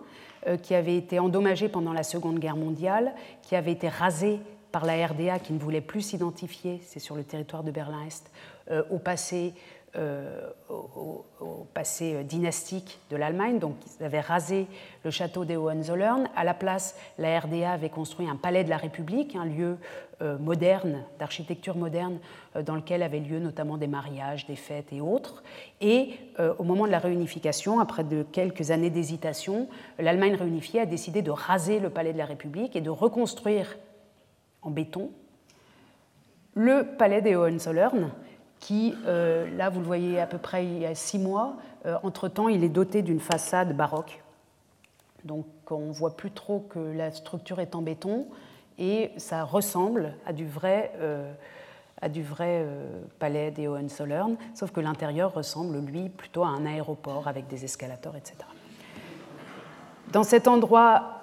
euh, 0.48 0.58
qui 0.58 0.76
avait 0.76 0.96
été 0.96 1.20
endommagé 1.20 1.70
pendant 1.70 1.94
la 1.94 2.04
Seconde 2.04 2.40
Guerre 2.40 2.56
mondiale, 2.56 3.14
qui 3.42 3.56
avait 3.56 3.72
été 3.72 3.90
rasé 3.90 4.40
par 4.72 4.86
la 4.86 5.08
RDA 5.08 5.40
qui 5.40 5.54
ne 5.54 5.60
voulait 5.60 5.82
plus 5.82 6.02
s'identifier, 6.02 6.80
c'est 6.86 7.00
sur 7.00 7.16
le 7.16 7.24
territoire 7.24 7.64
de 7.64 7.72
Berlin-Est, 7.72 8.30
euh, 8.72 8.84
au 8.92 9.00
passé 9.00 9.54
euh, 9.96 10.52
au, 10.70 11.26
passé 11.74 12.14
euh, 12.14 12.24
dynastique 12.24 13.00
de 13.10 13.16
l'Allemagne. 13.16 13.58
Donc, 13.58 13.76
ils 14.00 14.04
avaient 14.04 14.20
rasé 14.20 14.68
le 15.04 15.10
château 15.10 15.46
des 15.46 15.56
Hohenzollern. 15.56 16.30
À 16.36 16.44
la 16.44 16.54
place, 16.54 16.96
la 17.18 17.40
RDA 17.40 17.72
avait 17.72 17.90
construit 17.90 18.30
un 18.30 18.36
palais 18.36 18.64
de 18.64 18.70
la 18.70 18.78
République, 18.78 19.36
un 19.36 19.46
lieu 19.46 19.78
euh, 20.22 20.38
moderne, 20.38 21.04
d'architecture 21.18 21.76
moderne, 21.76 22.20
dans 22.64 22.76
lequel 22.76 23.02
avaient 23.02 23.20
lieu 23.20 23.40
notamment 23.40 23.78
des 23.78 23.88
mariages, 23.88 24.46
des 24.46 24.56
fêtes 24.56 24.94
et 24.94 25.02
autres. 25.02 25.44
Et 25.82 26.14
au 26.58 26.64
moment 26.64 26.86
de 26.86 26.92
la 26.92 27.00
réunification, 27.00 27.80
après 27.80 28.04
de 28.04 28.24
quelques 28.24 28.72
années 28.72 28.90
d'hésitation, 28.90 29.70
l'Allemagne 29.98 30.36
réunifiée 30.36 30.82
a 30.82 30.86
décidé 30.86 31.22
de 31.22 31.32
raser 31.32 31.80
le 31.80 31.90
palais 31.90 32.14
de 32.14 32.18
la 32.18 32.26
République 32.26 32.76
et 32.76 32.82
de 32.82 32.90
reconstruire 32.90 33.78
en 34.62 34.72
béton 34.72 35.10
le 36.54 36.84
palais 36.98 37.22
des 37.22 37.36
Hohenzollern 37.36 38.12
qui, 38.60 38.94
euh, 39.06 39.50
là 39.56 39.70
vous 39.70 39.80
le 39.80 39.86
voyez 39.86 40.20
à 40.20 40.28
peu 40.28 40.38
près 40.38 40.66
il 40.66 40.80
y 40.80 40.86
a 40.86 40.94
six 40.94 41.18
mois, 41.18 41.56
euh, 41.86 41.98
entre-temps 42.04 42.50
il 42.50 42.64
est 42.64 42.70
doté 42.70 43.02
d'une 43.02 43.20
façade 43.20 43.76
baroque. 43.76 44.22
Donc 45.24 45.46
on 45.70 45.88
ne 45.88 45.94
voit 45.94 46.16
plus 46.16 46.32
trop 46.32 46.60
que 46.70 46.80
la 46.80 47.12
structure 47.12 47.60
est 47.60 47.76
en 47.76 47.82
béton 47.82 48.28
et 48.78 49.12
ça 49.18 49.44
ressemble 49.44 50.14
à 50.26 50.34
du 50.34 50.48
vrai, 50.48 50.92
euh, 50.98 51.32
à 52.02 52.10
du 52.10 52.24
vrai 52.24 52.66
palais 53.18 53.52
des 53.52 53.68
Hohenzollern, 53.68 54.38
sauf 54.54 54.72
que 54.72 54.80
l'intérieur 54.80 55.34
ressemble 55.34 55.80
lui 55.80 56.10
plutôt 56.10 56.44
à 56.44 56.48
un 56.48 56.66
aéroport 56.66 57.28
avec 57.28 57.48
des 57.48 57.66
escalators, 57.66 58.16
etc. 58.16 58.38
Dans 60.12 60.24
cet 60.24 60.48
endroit 60.48 61.16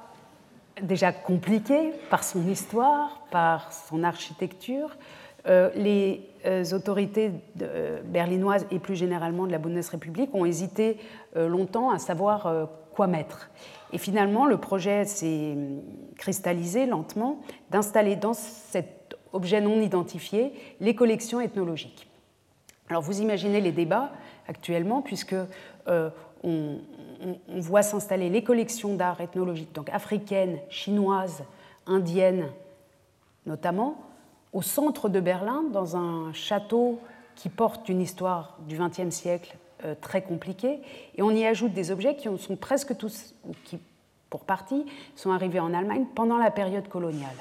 déjà 0.82 1.10
compliqué 1.10 1.92
par 2.10 2.22
son 2.22 2.46
histoire, 2.46 3.22
par 3.30 3.72
son 3.72 4.04
architecture, 4.04 4.96
les 5.46 6.20
euh, 6.20 6.20
autorités 6.72 7.32
euh, 7.62 8.00
berlinoises 8.02 8.66
et 8.70 8.78
plus 8.78 8.96
généralement 8.96 9.46
de 9.46 9.52
la 9.52 9.58
Bundesrepublik 9.58 10.34
ont 10.34 10.44
hésité 10.44 10.98
euh, 11.36 11.48
longtemps 11.48 11.90
à 11.90 11.98
savoir 11.98 12.68
quoi 12.94 13.06
mettre. 13.06 13.50
Et 13.92 13.98
finalement, 13.98 14.46
le 14.46 14.56
projet 14.56 15.04
s'est 15.04 15.52
hum, 15.52 15.82
cristallisé 16.16 16.86
lentement 16.86 17.40
d'installer 17.70 18.16
dans 18.16 18.34
cet 18.34 19.16
objet 19.32 19.60
non 19.60 19.80
identifié 19.80 20.52
les 20.80 20.94
collections 20.94 21.40
ethnologiques. 21.40 22.08
Alors 22.88 23.02
vous 23.02 23.20
imaginez 23.20 23.60
les 23.60 23.72
débats 23.72 24.12
actuellement, 24.48 25.02
puisque 25.02 25.34
on, 26.44 26.78
voit 27.48 27.82
s'installer 27.82 28.28
les 28.30 28.44
collections 28.44 28.94
d'art 28.94 29.20
ethnologique, 29.20 29.72
donc 29.72 29.88
africaines, 29.90 30.58
chinoises, 30.68 31.42
indiennes 31.86 32.46
notamment, 33.46 34.05
au 34.56 34.62
centre 34.62 35.10
de 35.10 35.20
Berlin, 35.20 35.64
dans 35.70 35.98
un 35.98 36.32
château 36.32 36.98
qui 37.34 37.50
porte 37.50 37.90
une 37.90 38.00
histoire 38.00 38.56
du 38.66 38.78
XXe 38.78 39.14
siècle 39.14 39.54
euh, 39.84 39.94
très 40.00 40.22
compliquée, 40.22 40.80
et 41.14 41.20
on 41.22 41.30
y 41.30 41.44
ajoute 41.44 41.74
des 41.74 41.90
objets 41.90 42.16
qui 42.16 42.30
sont 42.38 42.56
presque 42.56 42.96
tous, 42.96 43.34
ou 43.44 43.52
qui 43.64 43.78
pour 44.30 44.44
partie, 44.44 44.86
sont 45.14 45.30
arrivés 45.30 45.60
en 45.60 45.74
Allemagne 45.74 46.06
pendant 46.14 46.38
la 46.38 46.50
période 46.50 46.88
coloniale. 46.88 47.36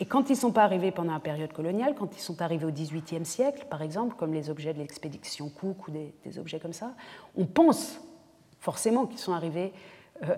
Et 0.00 0.06
quand 0.06 0.28
ils 0.28 0.32
ne 0.32 0.38
sont 0.38 0.50
pas 0.50 0.64
arrivés 0.64 0.90
pendant 0.90 1.12
la 1.12 1.20
période 1.20 1.52
coloniale, 1.52 1.94
quand 1.96 2.16
ils 2.16 2.20
sont 2.20 2.42
arrivés 2.42 2.66
au 2.66 2.72
XVIIIe 2.72 3.24
siècle, 3.24 3.66
par 3.70 3.80
exemple, 3.80 4.16
comme 4.16 4.34
les 4.34 4.50
objets 4.50 4.74
de 4.74 4.78
l'expédition 4.80 5.50
Cook 5.50 5.86
ou 5.86 5.92
des, 5.92 6.38
objets 6.40 6.58
comme 6.58 6.72
ça, 6.72 6.94
on 7.36 7.46
pense 7.46 8.00
forcément 8.58 9.06
qu'ils 9.06 9.20
sont 9.20 9.34
arrivés 9.34 9.72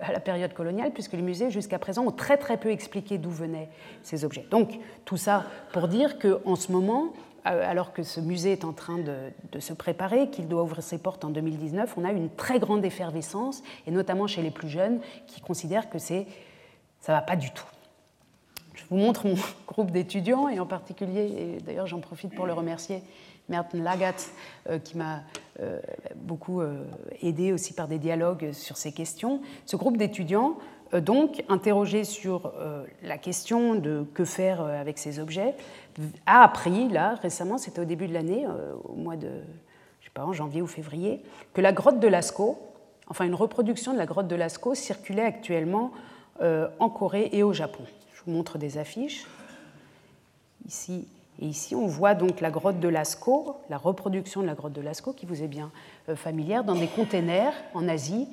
à 0.01 0.11
la 0.11 0.19
période 0.19 0.53
coloniale, 0.53 0.91
puisque 0.91 1.13
les 1.13 1.21
musées, 1.21 1.51
jusqu'à 1.51 1.79
présent, 1.79 2.05
ont 2.05 2.11
très 2.11 2.37
très 2.37 2.57
peu 2.57 2.71
expliqué 2.71 3.17
d'où 3.17 3.29
venaient 3.29 3.69
ces 4.01 4.23
objets. 4.25 4.45
Donc, 4.49 4.79
tout 5.05 5.17
ça 5.17 5.45
pour 5.71 5.87
dire 5.87 6.19
qu'en 6.19 6.55
ce 6.55 6.71
moment, 6.71 7.13
euh, 7.45 7.69
alors 7.69 7.91
que 7.91 8.03
ce 8.03 8.21
musée 8.21 8.53
est 8.53 8.63
en 8.63 8.71
train 8.71 8.97
de, 8.97 9.59
se 9.59 9.73
préparer, 9.73 10.29
qu'il 10.29 10.47
doit 10.47 10.63
ouvrir 10.63 10.81
ses 10.81 10.97
portes 10.97 11.25
en 11.25 11.29
2019, 11.29 11.93
on 11.97 12.05
a 12.05 12.11
une 12.11 12.29
très 12.29 12.59
grande 12.59 12.85
effervescence, 12.85 13.63
et 13.85 13.91
notamment 13.91 14.27
chez 14.27 14.41
les 14.41 14.51
plus 14.51 14.69
jeunes, 14.69 15.01
qui 15.27 15.41
considèrent 15.41 15.89
que 15.89 15.99
c'est, 15.99 16.25
ça 17.01 17.11
va 17.11 17.21
pas 17.21 17.35
du 17.35 17.51
tout. 17.51 17.65
Je 18.75 18.83
vous 18.89 18.95
montre 18.95 19.27
mon 19.27 19.35
groupe 19.67 19.91
d'étudiants, 19.91 20.47
et 20.47 20.59
en 20.59 20.65
particulier, 20.65 21.57
et 21.57 21.61
d'ailleurs 21.61 21.87
j'en 21.87 21.99
profite 21.99 22.33
pour 22.33 22.45
le 22.45 22.53
remercier, 22.53 23.01
Merton 23.49 23.81
Lagat, 23.81 24.15
euh, 24.69 24.79
qui 24.79 24.97
m'a 24.97 25.15
euh, 25.15 25.19
beaucoup 26.15 26.61
euh, 26.61 26.83
aidé 27.21 27.53
aussi 27.53 27.73
par 27.73 27.87
des 27.87 27.99
dialogues 27.99 28.51
sur 28.53 28.77
ces 28.77 28.91
questions. 28.91 29.41
Ce 29.65 29.75
groupe 29.75 29.97
d'étudiants, 29.97 30.57
donc 30.93 31.43
interrogé 31.49 32.03
sur 32.03 32.53
la 33.01 33.17
question 33.17 33.73
de 33.73 34.05
que 34.13 34.25
faire 34.25 34.61
avec 34.61 34.99
ces 34.99 35.19
objets, 35.19 35.55
a 36.27 36.43
appris, 36.43 36.87
là, 36.87 37.15
récemment, 37.15 37.57
c'était 37.57 37.81
au 37.81 37.85
début 37.85 38.07
de 38.07 38.13
l'année, 38.13 38.45
au 38.83 38.93
mois 38.93 39.15
de, 39.15 39.29
je 40.01 40.05
sais 40.05 40.11
pas, 40.13 40.23
en 40.23 40.33
janvier 40.33 40.61
ou 40.61 40.67
février, 40.67 41.23
que 41.55 41.61
la 41.61 41.73
grotte 41.73 41.99
de 41.99 42.07
Lascaux, 42.07 42.59
enfin 43.07 43.25
une 43.25 43.33
reproduction 43.33 43.93
de 43.93 43.97
la 43.97 44.05
grotte 44.05 44.27
de 44.27 44.35
Lascaux, 44.35 44.75
circulait 44.75 45.23
actuellement 45.23 45.91
en 46.39 46.89
Corée 46.89 47.29
et 47.31 47.41
au 47.41 47.53
Japon. 47.53 47.83
Je 48.13 48.21
vous 48.25 48.31
montre 48.31 48.59
des 48.59 48.77
affiches. 48.77 49.25
Ici, 50.67 51.07
et 51.39 51.47
ici, 51.47 51.75
on 51.75 51.87
voit 51.87 52.13
donc 52.13 52.41
la 52.41 52.51
grotte 52.51 52.79
de 52.79 52.87
Lascaux, 52.87 53.57
la 53.69 53.77
reproduction 53.77 54.41
de 54.41 54.47
la 54.47 54.53
grotte 54.53 54.73
de 54.73 54.81
Lascaux, 54.81 55.13
qui 55.13 55.25
vous 55.25 55.41
est 55.41 55.47
bien 55.47 55.71
euh, 56.09 56.15
familière, 56.15 56.63
dans 56.63 56.75
des 56.75 56.87
containers 56.87 57.53
en 57.73 57.87
Asie 57.87 58.27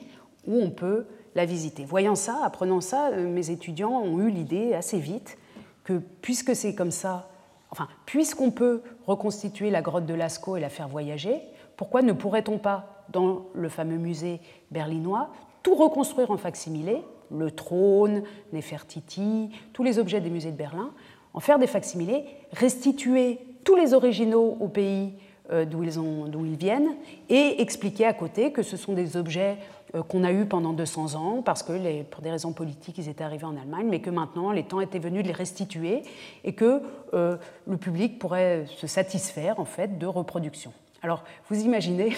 où 0.47 0.61
on 0.61 0.71
peut 0.71 1.07
la 1.35 1.45
visiter. 1.45 1.85
Voyant 1.85 2.15
ça, 2.15 2.41
apprenant 2.45 2.81
ça, 2.81 3.09
euh, 3.09 3.27
mes 3.27 3.51
étudiants 3.51 4.03
ont 4.03 4.21
eu 4.21 4.31
l'idée 4.31 4.75
assez 4.75 4.99
vite 4.99 5.39
que 5.85 5.95
puisque 6.21 6.55
c'est 6.55 6.75
comme 6.75 6.91
ça, 6.91 7.31
enfin, 7.71 7.89
puisqu'on 8.05 8.51
peut 8.51 8.83
reconstituer 9.07 9.71
la 9.71 9.81
grotte 9.81 10.07
de 10.07 10.15
Lascaux 10.15 10.57
et 10.57 10.61
la 10.61 10.69
faire 10.69 10.89
voyager, 10.89 11.41
pourquoi 11.77 12.03
ne 12.03 12.13
pourrait-on 12.13 12.59
pas, 12.59 13.05
dans 13.09 13.47
le 13.55 13.69
fameux 13.69 13.97
musée 13.97 14.41
berlinois, 14.71 15.31
tout 15.63 15.75
reconstruire 15.75 16.31
en 16.31 16.37
facsimilé, 16.37 17.03
le 17.31 17.51
trône, 17.51 18.23
Nefertiti, 18.53 19.51
tous 19.73 19.83
les 19.83 19.99
objets 19.99 20.21
des 20.21 20.31
musées 20.31 20.53
de 20.53 20.57
Berlin, 20.57 20.91
en 21.35 21.41
faire 21.41 21.59
des 21.59 21.67
facsimilés, 21.67 22.25
restituer 22.53 23.39
tous 23.65 23.77
les 23.77 23.95
originaux 23.95 24.57
au 24.61 24.69
pays 24.69 25.13
euh, 25.53 25.65
d'où 25.65 25.83
ils, 25.83 26.57
viennent 26.57 26.95
et 27.29 27.61
expliquer 27.61 28.07
à 28.07 28.13
côté 28.13 28.53
que 28.53 28.63
ce 28.63 28.77
sont 28.77 28.93
des 28.93 29.17
objets 29.17 29.57
euh, 29.97 30.03
qu'on 30.05 30.23
a 30.23 30.31
eus 30.31 30.47
pendant 30.47 30.73
200 30.73 31.15
ans 31.17 31.43
parce 31.43 31.65
que 31.65 32.03
pour 32.05 32.23
des 32.23 32.31
raisons 32.31 32.53
politiques 32.53 32.99
ils 32.99 33.09
étaient 33.09 33.25
arrivés 33.25 33.47
en 33.47 33.57
Allemagne, 33.57 33.89
mais 33.91 34.01
que 34.01 34.11
maintenant 34.11 34.53
les 34.53 34.63
temps 34.63 34.81
étaient 34.81 35.01
venus 35.01 35.25
de 35.25 35.29
les 35.29 35.35
restituer 35.35 36.03
et 36.45 36.53
que 36.53 36.83
euh, 37.15 37.37
le 37.67 37.77
public 37.77 38.21
pourrait 38.21 38.67
se 38.77 38.87
satisfaire 38.87 39.59
en 39.59 39.65
fait 39.65 39.99
de 39.99 40.07
reproduction. 40.07 40.73
Alors 41.03 41.25
vous 41.49 41.61
imaginez 41.61 42.17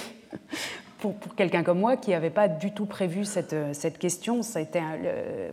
pour, 1.10 1.34
quelqu'un 1.34 1.64
comme 1.64 1.80
moi 1.80 1.96
qui 1.96 2.10
n'avait 2.10 2.30
pas 2.30 2.48
du 2.48 2.72
tout 2.72 2.86
prévu 2.86 3.24
cette, 3.24 3.56
cette 3.72 3.98
question, 3.98 4.42
ça 4.42 4.60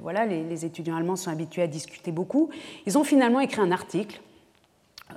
voilà, 0.01 0.25
les, 0.25 0.65
étudiants 0.65 0.95
allemands 0.95 1.15
sont 1.15 1.31
habitués 1.31 1.63
à 1.63 1.67
discuter 1.67 2.11
beaucoup. 2.11 2.49
Ils 2.85 2.97
ont 2.97 3.03
finalement 3.03 3.39
écrit 3.39 3.61
un 3.61 3.71
article 3.71 4.21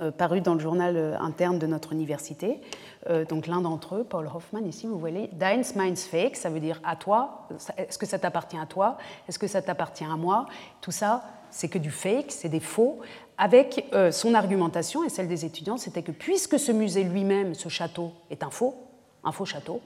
euh, 0.01 0.09
paru 0.09 0.41
dans 0.41 0.55
le 0.55 0.59
journal 0.59 0.97
euh, 0.97 1.15
interne 1.19 1.59
de 1.59 1.67
notre 1.67 1.93
université. 1.93 2.59
Euh, 3.11 3.25
donc 3.25 3.45
l'un 3.45 3.61
d'entre 3.61 3.97
eux, 3.97 4.03
Paul 4.03 4.27
Hoffman, 4.33 4.65
ici 4.65 4.87
vous 4.87 4.97
voyez, 4.97 5.29
Deins, 5.33 5.61
meins, 5.75 5.95
fake, 5.95 6.35
ça 6.35 6.49
veut 6.49 6.59
dire 6.59 6.81
à 6.83 6.95
toi. 6.95 7.47
Est-ce 7.77 7.99
que 7.99 8.07
ça 8.07 8.17
t'appartient 8.17 8.57
à 8.57 8.65
toi? 8.65 8.97
Est-ce 9.29 9.37
que 9.37 9.45
ça 9.45 9.61
t'appartient 9.61 10.03
à 10.03 10.17
moi? 10.17 10.47
Tout 10.81 10.89
ça, 10.89 11.23
c'est 11.51 11.67
que 11.67 11.77
du 11.77 11.91
fake, 11.91 12.31
c'est 12.31 12.49
des 12.49 12.59
faux. 12.59 13.01
Avec 13.37 13.85
son 14.11 14.35
argumentation 14.35 15.03
et 15.03 15.09
celle 15.09 15.27
des 15.27 15.43
étudiants, 15.43 15.77
c'était 15.77 16.03
que 16.03 16.11
puisque 16.11 16.59
ce 16.59 16.71
musée 16.71 17.03
lui-même, 17.03 17.55
ce 17.55 17.67
château, 17.67 18.11
est 18.29 18.43
un 18.43 18.51
faux, 18.51 18.75
un 19.23 19.31
faux 19.31 19.45
château, 19.45 19.81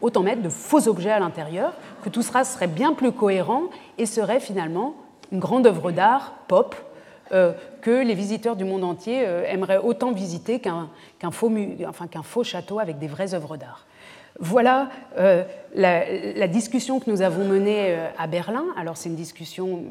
autant 0.00 0.22
mettre 0.22 0.42
de 0.42 0.48
faux 0.48 0.88
objets 0.88 1.10
à 1.10 1.18
l'intérieur, 1.18 1.72
que 2.02 2.08
tout 2.08 2.22
cela 2.22 2.44
serait 2.44 2.68
bien 2.68 2.92
plus 2.92 3.12
cohérent 3.12 3.64
et 3.98 4.06
serait 4.06 4.40
finalement 4.40 4.94
une 5.32 5.38
grande 5.38 5.66
œuvre 5.66 5.90
d'art 5.90 6.34
pop 6.48 6.74
euh, 7.32 7.52
que 7.82 8.02
les 8.02 8.14
visiteurs 8.14 8.56
du 8.56 8.64
monde 8.64 8.84
entier 8.84 9.24
euh, 9.26 9.44
aimeraient 9.46 9.78
autant 9.78 10.12
visiter 10.12 10.60
qu'un 10.60 10.88
faux, 11.30 11.52
enfin, 11.86 12.06
faux, 12.22 12.42
château 12.42 12.78
avec 12.78 12.98
des 12.98 13.06
vraies 13.06 13.34
œuvres 13.34 13.56
d'art. 13.56 13.86
Voilà 14.40 14.88
euh, 15.18 15.44
la, 15.74 16.48
discussion 16.48 17.00
que 17.00 17.10
nous 17.10 17.22
avons 17.22 17.44
menée 17.44 17.96
à 18.16 18.26
Berlin. 18.26 18.64
Alors 18.76 18.96
c'est 18.96 19.08
une 19.08 19.16
discussion 19.16 19.84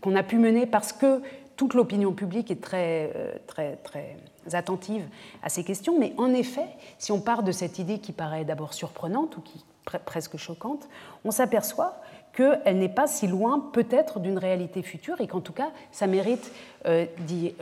qu'on 0.00 0.16
a 0.16 0.22
pu 0.22 0.38
mener 0.38 0.66
parce 0.66 0.92
que 0.92 1.20
toute 1.56 1.74
l'opinion 1.74 2.12
publique 2.12 2.50
est 2.50 2.62
très, 2.62 3.10
très, 3.46 3.76
très 3.76 4.16
attentive 4.52 5.06
à 5.42 5.48
ces 5.48 5.64
questions. 5.64 5.98
Mais 5.98 6.12
en 6.16 6.32
effet, 6.32 6.66
si 6.98 7.12
on 7.12 7.20
part 7.20 7.42
de 7.42 7.52
cette 7.52 7.78
idée 7.78 7.98
qui 7.98 8.12
paraît 8.12 8.44
d'abord 8.44 8.74
surprenante 8.74 9.36
ou 9.36 9.40
qui 9.40 9.64
presque 10.04 10.36
choquante, 10.36 10.88
on 11.24 11.30
s'aperçoit 11.30 12.00
qu'elle 12.32 12.78
n'est 12.78 12.88
pas 12.88 13.06
si 13.06 13.26
loin 13.26 13.70
peut-être 13.72 14.20
d'une 14.20 14.38
réalité 14.38 14.82
future 14.82 15.20
et 15.20 15.26
qu'en 15.26 15.40
tout 15.40 15.52
cas, 15.52 15.70
ça 15.90 16.06
mérite 16.06 16.52
euh, 16.86 17.06
d'y 17.26 17.54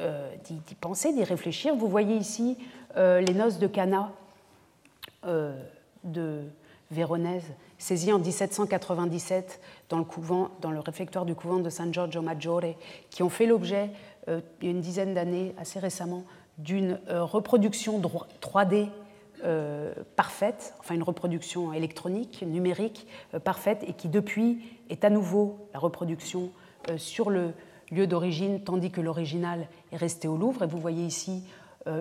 penser, 0.80 1.12
d'y 1.12 1.24
réfléchir. 1.24 1.74
Vous 1.74 1.88
voyez 1.88 2.16
ici 2.16 2.56
les 2.96 3.34
noces 3.34 3.58
de 3.58 3.68
Cana 3.68 4.10
de 5.24 6.42
Véronèse, 6.90 7.44
saisies 7.76 8.12
en 8.12 8.18
1797 8.18 9.60
dans 9.88 9.98
le, 9.98 10.04
couvent, 10.04 10.50
dans 10.60 10.70
le 10.70 10.80
réfectoire 10.80 11.24
du 11.24 11.34
couvent 11.34 11.58
de 11.58 11.70
San 11.70 11.92
Giorgio 11.92 12.22
Maggiore, 12.22 12.74
qui 13.10 13.22
ont 13.22 13.28
fait 13.28 13.46
l'objet, 13.46 13.90
il 14.26 14.42
y 14.62 14.66
a 14.66 14.70
une 14.70 14.80
dizaine 14.80 15.14
d'années, 15.14 15.54
assez 15.58 15.78
récemment, 15.78 16.24
d'une 16.58 16.98
reproduction 17.08 18.00
3D 18.40 18.88
euh, 19.44 19.92
parfaite, 20.16 20.74
enfin 20.80 20.96
une 20.96 21.04
reproduction 21.04 21.72
électronique, 21.72 22.42
numérique 22.42 23.06
euh, 23.34 23.38
parfaite, 23.38 23.84
et 23.86 23.92
qui 23.92 24.08
depuis 24.08 24.58
est 24.90 25.04
à 25.04 25.10
nouveau 25.10 25.68
la 25.72 25.78
reproduction 25.78 26.50
euh, 26.90 26.98
sur 26.98 27.30
le 27.30 27.52
lieu 27.92 28.08
d'origine, 28.08 28.60
tandis 28.64 28.90
que 28.90 29.00
l'original 29.00 29.68
est 29.92 29.96
resté 29.96 30.26
au 30.26 30.36
Louvre. 30.36 30.64
Et 30.64 30.66
vous 30.66 30.78
voyez 30.78 31.04
ici 31.04 31.44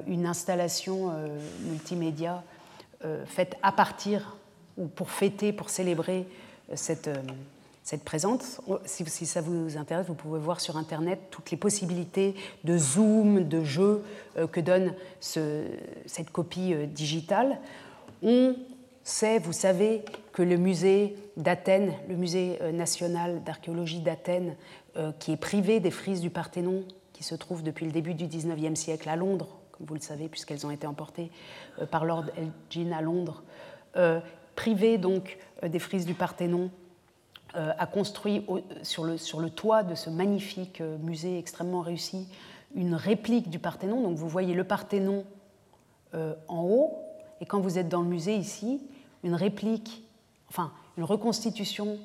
une 0.06 0.26
installation 0.26 1.14
multimédia 1.62 2.44
faite 3.26 3.56
à 3.64 3.72
partir, 3.72 4.36
ou 4.78 4.88
pour 4.88 5.12
fêter, 5.12 5.54
pour 5.54 5.70
célébrer 5.70 6.28
cette 6.74 7.10
cette 7.88 8.04
présente. 8.04 8.60
Si, 8.84 9.26
ça 9.26 9.40
vous 9.40 9.78
intéresse, 9.78 10.08
vous 10.08 10.14
pouvez 10.14 10.42
voir 10.42 10.60
sur 10.60 10.76
Internet 10.76 11.22
toutes 11.32 11.52
les 11.52 11.58
possibilités 11.58 12.36
de 12.66 12.78
zoom, 12.78 13.48
de 13.48 13.64
jeu 13.64 14.04
euh, 14.38 14.46
que 14.46 14.60
donne 14.60 14.94
cette 15.22 16.30
copie 16.34 16.74
euh, 16.74 16.86
digitale. 16.86 17.58
On 18.22 18.58
sait, 19.06 19.40
vous 19.40 19.54
savez, 19.54 20.04
que 20.34 20.42
le 20.42 20.58
musée 20.58 21.16
d'Athènes, 21.38 21.94
le 22.10 22.18
musée 22.18 22.58
euh, 22.62 22.74
national 22.74 23.42
d'archéologie 23.46 24.02
d'Athènes, 24.02 24.56
qui 25.20 25.32
est 25.32 25.38
privé 25.38 25.80
des 25.80 25.92
frises 25.92 26.22
du 26.22 26.32
Parthénon, 26.32 26.84
qui 27.14 27.24
se 27.24 27.36
trouve 27.36 27.62
depuis 27.62 27.86
le 27.86 27.92
début 27.92 28.16
du 28.16 28.26
XIXe 28.26 28.78
siècle 28.78 29.08
à 29.08 29.16
Londres, 29.16 29.60
comme 29.72 29.86
vous 29.86 29.94
le 29.94 30.02
savez, 30.02 30.28
puisqu'elles 30.28 30.66
ont 30.66 30.72
été 30.72 30.88
emportées 30.88 31.30
par 31.92 32.04
Lord 32.04 32.26
Elgin 32.36 32.92
à 32.94 33.02
Londres, 33.02 33.44
privé 34.56 34.98
donc 34.98 35.38
des 35.62 35.78
frises 35.78 36.08
du 36.08 36.16
Parthénon 36.16 36.72
a 37.54 37.86
construit 37.86 38.46
sur, 38.84 39.04
le, 39.04 39.50
toit 39.50 39.84
de 39.84 39.96
ce 39.96 40.10
magnifique 40.10 40.82
euh, 40.82 40.98
musée 40.98 41.38
extrêmement 41.38 41.82
réussi 41.82 42.28
une 42.76 42.94
réplique 42.94 43.50
du 43.50 43.60
Parthénon. 43.60 44.02
Donc 44.02 44.18
vous 44.18 44.28
voyez 44.28 44.54
le 44.54 44.64
Parthénon 44.64 45.26
euh, 46.14 46.36
en 46.48 46.64
haut, 46.64 46.98
et 47.42 47.46
quand 47.46 47.60
vous 47.60 47.78
êtes 47.78 47.90
dans 47.90 48.02
le 48.02 48.08
musée 48.08 48.36
ici, 48.36 48.82
une 49.24 49.36
réplique, 49.36 50.04
enfin 50.50 50.72
une 50.98 51.04
reconstitution 51.04 51.98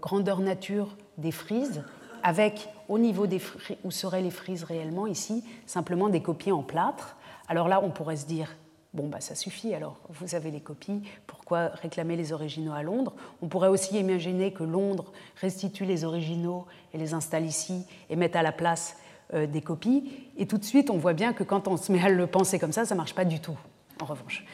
grandeur 0.00 0.40
nature 0.40 0.96
des 1.18 1.30
frises, 1.30 1.84
avec 2.24 2.68
au 2.88 2.98
niveau 2.98 3.28
des 3.28 3.40
où 3.84 3.90
seraient 3.92 4.22
les 4.22 4.30
frises 4.30 4.64
réellement 4.64 5.06
ici, 5.06 5.44
simplement 5.66 6.08
des 6.08 6.20
copies 6.20 6.50
en 6.50 6.62
plâtre. 6.62 7.16
Alors 7.48 7.68
là, 7.68 7.80
on 7.82 7.90
pourrait 7.90 8.16
se 8.16 8.26
dire, 8.26 8.48
Bon, 8.94 9.08
bah, 9.08 9.20
ça 9.20 9.34
suffit 9.34 9.74
alors, 9.74 9.96
vous 10.10 10.34
avez 10.34 10.50
les 10.50 10.60
copies, 10.60 11.02
pourquoi 11.26 11.68
réclamer 11.68 12.14
les 12.14 12.32
originaux 12.32 12.74
à 12.74 12.82
Londres? 12.82 13.14
On 13.40 13.48
pourrait 13.48 13.68
aussi 13.68 13.98
imaginer 13.98 14.52
que 14.52 14.64
Londres 14.64 15.12
restitue 15.40 15.86
les 15.86 16.04
originaux 16.04 16.66
et 16.92 16.98
les 16.98 17.14
installe 17.14 17.46
ici 17.46 17.86
et 18.10 18.16
mette 18.16 18.36
à 18.36 18.42
la 18.42 18.52
place 18.52 18.98
euh, 19.32 19.46
des 19.46 19.62
copies. 19.62 20.28
Et 20.36 20.46
tout 20.46 20.58
de 20.58 20.64
suite, 20.64 20.90
on 20.90 20.98
voit 20.98 21.14
bien 21.14 21.32
que 21.32 21.42
quand 21.42 21.68
on 21.68 21.78
se 21.78 21.90
met 21.90 22.04
à 22.04 22.10
le 22.10 22.26
penser 22.26 22.58
comme 22.58 22.72
ça, 22.72 22.84
ça 22.84 22.94
ne 22.94 22.98
marche 22.98 23.14
pas 23.14 23.24
du 23.24 23.40
tout, 23.40 23.56
en 24.00 24.04
revanche. 24.04 24.44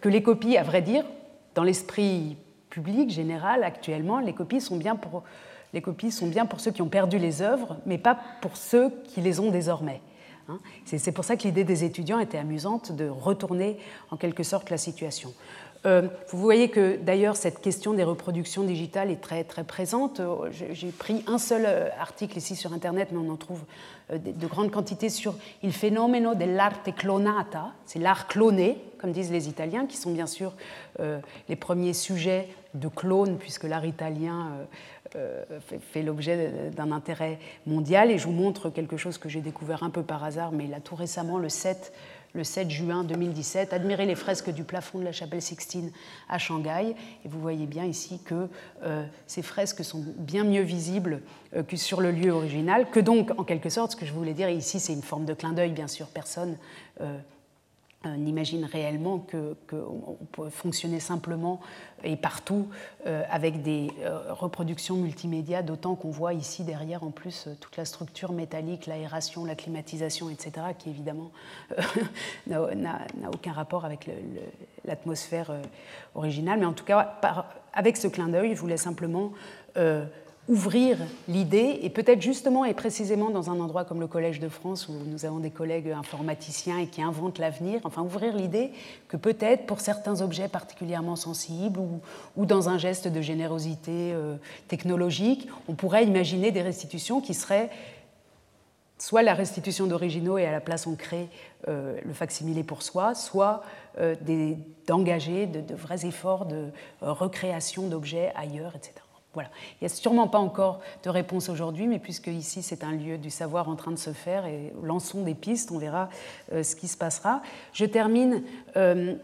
que 0.00 0.08
les 0.08 0.22
copies, 0.22 0.56
à 0.56 0.62
vrai 0.62 0.80
dire, 0.80 1.04
dans 1.56 1.64
l'esprit 1.64 2.36
public 2.70 3.10
général 3.10 3.64
actuellement, 3.64 4.20
les 4.20 4.32
copies 4.32 4.60
sont 4.60 4.76
bien 4.76 4.94
pour 4.94 5.24
les 5.74 5.82
copies 5.82 6.10
sont 6.10 6.28
bien 6.28 6.46
pour 6.46 6.60
ceux 6.60 6.70
qui 6.70 6.80
ont 6.82 6.88
perdu 6.88 7.18
les 7.18 7.42
œuvres, 7.42 7.76
mais 7.84 7.98
pas 7.98 8.18
pour 8.40 8.56
ceux 8.56 8.90
qui 9.04 9.20
les 9.20 9.38
ont 9.38 9.50
désormais. 9.50 10.00
Hein. 10.48 10.58
C'est 10.84 11.12
pour 11.12 11.24
ça 11.24 11.36
que 11.36 11.42
l'idée 11.42 11.64
des 11.64 11.84
étudiants 11.84 12.18
était 12.18 12.38
amusante 12.38 12.92
de 12.92 13.08
retourner 13.08 13.78
en 14.10 14.16
quelque 14.16 14.42
sorte 14.42 14.70
la 14.70 14.78
situation. 14.78 15.32
Euh, 15.86 16.08
vous 16.30 16.38
voyez 16.38 16.70
que 16.70 16.96
d'ailleurs 16.96 17.36
cette 17.36 17.60
question 17.60 17.92
des 17.92 18.02
reproductions 18.02 18.64
digitales 18.64 19.10
est 19.10 19.20
très, 19.20 19.44
très 19.44 19.64
présente. 19.64 20.20
Euh, 20.20 20.48
j'ai 20.50 20.90
pris 20.90 21.22
un 21.26 21.38
seul 21.38 21.64
euh, 21.66 21.88
article 22.00 22.38
ici 22.38 22.56
sur 22.56 22.72
Internet, 22.72 23.08
mais 23.12 23.18
on 23.18 23.30
en 23.30 23.36
trouve 23.36 23.62
de 24.10 24.46
grandes 24.46 24.70
quantités 24.70 25.10
sur 25.10 25.34
il 25.62 25.72
fenomeno 25.72 26.34
dell'arte 26.34 26.94
clonata, 26.96 27.72
c'est 27.84 27.98
l'art 27.98 28.26
cloné, 28.26 28.78
comme 28.98 29.12
disent 29.12 29.30
les 29.30 29.50
Italiens, 29.50 29.84
qui 29.86 29.98
sont 29.98 30.10
bien 30.10 30.26
sûr 30.26 30.54
les 30.98 31.56
premiers 31.56 31.92
sujets 31.92 32.48
de 32.72 32.88
clone, 32.88 33.36
puisque 33.36 33.64
l'art 33.64 33.84
italien 33.84 34.52
fait, 35.12 36.02
l'objet 36.02 36.70
d'un 36.74 36.90
intérêt 36.90 37.38
mondial. 37.66 38.10
Et 38.10 38.16
je 38.16 38.24
vous 38.24 38.32
montre 38.32 38.70
quelque 38.70 38.96
chose 38.96 39.18
que 39.18 39.28
j'ai 39.28 39.42
découvert 39.42 39.82
un 39.82 39.90
peu 39.90 40.02
par 40.02 40.24
hasard, 40.24 40.52
mais 40.52 40.66
là 40.66 40.80
tout 40.80 40.96
récemment, 40.96 41.36
le 41.36 41.50
7 41.50 41.92
le 42.34 42.44
7 42.44 42.70
juin 42.70 43.04
2017. 43.04 43.72
Admirez 43.72 44.06
les 44.06 44.14
fresques 44.14 44.50
du 44.50 44.64
plafond 44.64 44.98
de 44.98 45.04
la 45.04 45.12
chapelle 45.12 45.42
Sixtine 45.42 45.90
à 46.28 46.38
Shanghai. 46.38 46.94
Et 47.24 47.28
vous 47.28 47.40
voyez 47.40 47.66
bien 47.66 47.84
ici 47.84 48.20
que 48.24 48.48
euh, 48.82 49.04
ces 49.26 49.42
fresques 49.42 49.84
sont 49.84 50.04
bien 50.16 50.44
mieux 50.44 50.62
visibles 50.62 51.22
euh, 51.56 51.62
que 51.62 51.76
sur 51.76 52.00
le 52.00 52.10
lieu 52.10 52.30
original, 52.30 52.90
que 52.90 53.00
donc, 53.00 53.30
en 53.38 53.44
quelque 53.44 53.70
sorte, 53.70 53.92
ce 53.92 53.96
que 53.96 54.06
je 54.06 54.12
voulais 54.12 54.34
dire 54.34 54.48
ici, 54.50 54.80
c'est 54.80 54.92
une 54.92 55.02
forme 55.02 55.24
de 55.24 55.34
clin 55.34 55.52
d'œil, 55.52 55.72
bien 55.72 55.88
sûr, 55.88 56.06
personne. 56.06 56.56
Euh, 57.00 57.18
on 58.16 58.26
imagine 58.26 58.64
réellement 58.64 59.18
qu'on 59.18 60.18
peut 60.32 60.50
fonctionner 60.50 61.00
simplement 61.00 61.60
et 62.04 62.16
partout 62.16 62.68
euh, 63.06 63.22
avec 63.30 63.62
des 63.62 63.90
euh, 64.02 64.32
reproductions 64.32 64.96
multimédia, 64.96 65.62
d'autant 65.62 65.94
qu'on 65.94 66.10
voit 66.10 66.32
ici 66.32 66.62
derrière 66.64 67.02
en 67.02 67.10
plus 67.10 67.46
euh, 67.46 67.54
toute 67.60 67.76
la 67.76 67.84
structure 67.84 68.32
métallique, 68.32 68.86
l'aération, 68.86 69.44
la 69.44 69.54
climatisation, 69.54 70.30
etc., 70.30 70.52
qui 70.78 70.90
évidemment 70.90 71.30
n'a 72.46 73.06
aucun 73.32 73.52
rapport 73.52 73.84
avec 73.84 74.10
l'atmosphère 74.84 75.52
originale. 76.14 76.60
Mais 76.60 76.66
en 76.66 76.72
tout 76.72 76.84
cas, 76.84 77.18
avec 77.72 77.96
ce 77.96 78.08
clin 78.08 78.28
d'œil, 78.28 78.54
je 78.54 78.60
voulais 78.60 78.76
simplement 78.76 79.32
ouvrir 80.48 80.96
l'idée, 81.28 81.80
et 81.82 81.90
peut-être 81.90 82.22
justement 82.22 82.64
et 82.64 82.72
précisément 82.72 83.28
dans 83.28 83.50
un 83.50 83.60
endroit 83.60 83.84
comme 83.84 84.00
le 84.00 84.06
Collège 84.06 84.40
de 84.40 84.48
France, 84.48 84.88
où 84.88 84.94
nous 85.06 85.26
avons 85.26 85.40
des 85.40 85.50
collègues 85.50 85.90
informaticiens 85.90 86.78
et 86.78 86.86
qui 86.86 87.02
inventent 87.02 87.38
l'avenir, 87.38 87.80
enfin 87.84 88.02
ouvrir 88.02 88.34
l'idée 88.34 88.70
que 89.08 89.18
peut-être 89.18 89.66
pour 89.66 89.80
certains 89.80 90.22
objets 90.22 90.48
particulièrement 90.48 91.16
sensibles 91.16 91.78
ou, 92.36 92.46
dans 92.46 92.70
un 92.70 92.78
geste 92.78 93.08
de 93.08 93.20
générosité 93.20 94.12
euh, 94.14 94.36
technologique, 94.68 95.48
on 95.68 95.74
pourrait 95.74 96.04
imaginer 96.04 96.50
des 96.50 96.62
restitutions 96.62 97.20
qui 97.20 97.34
seraient 97.34 97.68
soit 98.96 99.22
la 99.22 99.34
restitution 99.34 99.86
d'originaux 99.86 100.38
et 100.38 100.46
à 100.46 100.50
la 100.50 100.60
place 100.60 100.86
on 100.86 100.96
crée 100.96 101.28
euh, 101.68 102.00
le 102.04 102.12
facsimilé 102.14 102.64
pour 102.64 102.82
soi, 102.82 103.14
soit 103.14 103.62
euh, 104.00 104.16
d'engager 104.86 105.46
de, 105.46 105.60
de, 105.60 105.74
vrais 105.74 106.06
efforts 106.06 106.46
de 106.46 106.70
recréation 107.02 107.86
d'objets 107.86 108.32
ailleurs, 108.34 108.74
etc. 108.74 108.94
Il 109.46 109.84
n'y 109.84 109.86
a 109.86 109.88
sûrement 109.88 110.28
pas 110.28 110.38
encore 110.38 110.80
de 111.04 111.10
réponse 111.10 111.48
aujourd'hui, 111.48 111.86
mais 111.86 111.98
puisque 111.98 112.28
ici 112.28 112.62
c'est 112.62 112.84
un 112.84 112.92
lieu 112.92 113.18
du 113.18 113.30
savoir 113.30 113.68
en 113.68 113.76
train 113.76 113.90
de 113.90 113.96
se 113.96 114.12
faire 114.12 114.46
et 114.46 114.72
lançons 114.82 115.22
des 115.22 115.34
pistes, 115.34 115.70
on 115.70 115.78
verra 115.78 116.08
euh, 116.52 116.62
ce 116.62 116.76
qui 116.76 116.88
se 116.88 116.96
passera. 116.96 117.42
Je 117.72 117.84
termine 117.84 118.42
euh, 118.76 119.14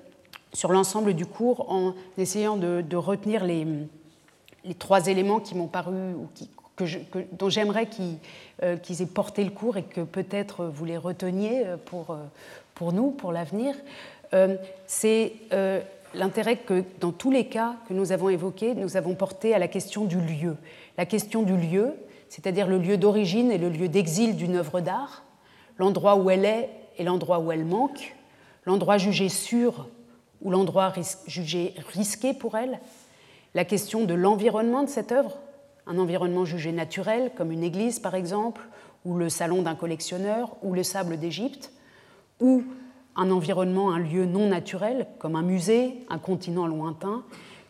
sur 0.53 0.73
l'ensemble 0.73 1.15
du 1.15 1.27
cours 1.27 1.71
en 1.71 1.95
essayant 2.19 2.57
de, 2.57 2.97
retenir 2.97 3.45
les, 3.45 3.67
trois 4.79 5.07
éléments 5.07 5.41
qui 5.41 5.55
m'ont 5.55 5.67
paru 5.67 6.15
dont 7.33 7.49
j'aimerais 7.49 7.89
euh, 8.63 8.77
qu'ils 8.77 9.03
aient 9.03 9.07
porté 9.07 9.45
le 9.45 9.51
cours 9.51 9.77
et 9.77 9.85
que 9.85 10.01
peut-être 10.01 10.65
vous 10.67 10.85
les 10.85 10.97
reteniez 10.97 11.65
pour, 11.87 12.17
pour 12.75 12.93
nous, 12.93 13.11
pour 13.11 13.33
l'avenir. 13.33 13.75
c'est 14.87 15.33
l'intérêt 16.15 16.57
que 16.57 16.85
dans 17.01 17.13
tous 17.13 17.31
les 17.31 17.47
cas 17.47 17.77
que 17.89 17.95
nous 17.95 18.13
avons 18.13 18.29
évoqués, 18.29 18.75
nous 18.75 18.97
avons 18.97 19.15
porté 19.15 19.55
à 19.55 19.59
la 19.59 19.69
question 19.69 20.05
du 20.05 20.21
lieu. 20.21 20.57
La 20.97 21.07
question 21.07 21.43
du 21.43 21.57
lieu, 21.57 21.95
c'est-à-dire 22.29 22.67
le 22.67 22.79
lieu 22.79 22.97
d'origine 22.97 23.51
et 23.51 23.59
le 23.59 23.69
lieu 23.69 23.89
d'exil 23.89 24.37
d'une 24.37 24.57
œuvre 24.57 24.81
d'art, 24.81 25.25
l'endroit 25.79 26.17
où 26.17 26.31
elle 26.31 26.45
est 26.45 26.71
et 26.99 27.05
l'endroit 27.05 27.41
où 27.41 27.53
elle 27.53 27.65
manque, 27.65 28.15
l'endroit 28.65 28.99
jugé 28.99 29.29
sûr 29.29 29.89
ou 30.43 30.51
l'endroit 30.51 30.93
jugé 31.27 31.75
risqué 31.93 32.35
pour 32.35 32.57
elle, 32.57 32.81
la 33.55 33.65
question 33.65 34.05
de 34.05 34.15
l'environnement 34.15 34.83
de 34.83 34.89
cette 34.89 35.13
œuvre, 35.13 35.39
un 35.87 35.99
environnement 35.99 36.45
jugé 36.45 36.73
naturel, 36.73 37.31
comme 37.37 37.53
une 37.53 37.63
église 37.63 37.99
par 37.99 38.15
exemple, 38.15 38.63
ou 39.05 39.17
le 39.17 39.29
salon 39.29 39.63
d'un 39.63 39.75
collectionneur, 39.75 40.57
ou 40.63 40.75
le 40.75 40.83
sable 40.83 41.19
d'Égypte, 41.19 41.73
ou 42.41 42.65
un 43.17 43.31
environnement, 43.31 43.93
un 43.93 43.99
lieu 43.99 44.27
non 44.27 44.49
naturel, 44.49 45.07
comme 45.19 45.37
un 45.37 45.43
musée, 45.43 45.95
un 46.09 46.19
continent 46.19 46.67
lointain, 46.67 47.23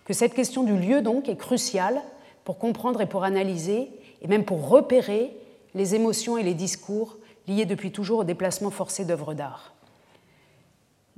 que 0.04 0.12
cette 0.12 0.34
question 0.34 0.62
du 0.62 0.76
lieu 0.76 1.02
donc 1.02 1.28
est 1.28 1.36
cruciale 1.36 2.00
pour 2.44 2.58
comprendre 2.58 3.00
et 3.00 3.06
pour 3.06 3.24
analyser, 3.24 3.90
et 4.22 4.28
même 4.28 4.44
pour 4.44 4.68
repérer 4.68 5.36
les 5.74 5.94
émotions 5.94 6.38
et 6.38 6.42
les 6.42 6.54
discours 6.54 7.16
liés 7.48 7.66
depuis 7.66 7.92
toujours 7.92 8.20
au 8.20 8.24
déplacement 8.24 8.70
forcé 8.70 9.04
d'œuvres 9.04 9.34
d'art. 9.34 9.72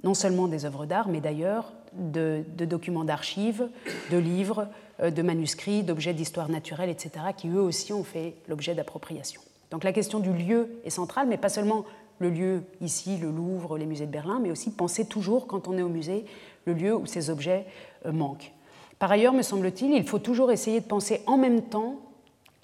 non 0.02 0.14
seulement 0.14 0.46
des 0.46 0.64
œuvres 0.64 0.86
d'art, 0.86 1.08
mais 1.08 1.20
d'ailleurs 1.20 1.72
de, 1.92 2.44
documents 2.58 3.04
d'archives, 3.04 3.68
de 4.10 4.18
livres, 4.18 4.68
euh, 5.00 5.10
de 5.10 5.22
manuscrits, 5.22 5.82
d'objets 5.82 6.14
d'histoire 6.14 6.48
naturelle, 6.48 6.90
etc., 6.90 7.10
qui 7.36 7.48
eux 7.48 7.60
aussi 7.60 7.92
ont 7.92 8.04
fait 8.04 8.34
l'objet 8.48 8.74
d'appropriation. 8.74 9.40
Donc 9.70 9.82
la 9.82 9.92
question 9.92 10.20
du 10.20 10.32
lieu 10.32 10.68
est 10.84 10.90
centrale, 10.90 11.26
mais 11.26 11.38
pas 11.38 11.48
seulement 11.48 11.84
le 12.18 12.30
lieu 12.30 12.62
ici, 12.80 13.16
le 13.18 13.30
Louvre, 13.30 13.78
les 13.78 13.86
musées 13.86 14.06
de 14.06 14.10
Berlin, 14.10 14.38
mais 14.40 14.50
aussi 14.50 14.70
penser 14.70 15.06
toujours, 15.06 15.46
quand 15.46 15.68
on 15.68 15.76
est 15.76 15.82
au 15.82 15.88
musée, 15.88 16.24
le 16.64 16.72
lieu 16.72 16.94
où 16.94 17.06
ces 17.06 17.30
objets 17.30 17.66
euh, 18.04 18.12
manquent. 18.12 18.52
Par 18.98 19.10
ailleurs, 19.10 19.34
me 19.34 19.42
semble-t-il, 19.42 19.92
il 19.92 20.06
faut 20.06 20.18
toujours 20.18 20.50
essayer 20.50 20.80
de 20.80 20.86
penser 20.86 21.20
en 21.26 21.36
même 21.36 21.62
temps 21.62 22.00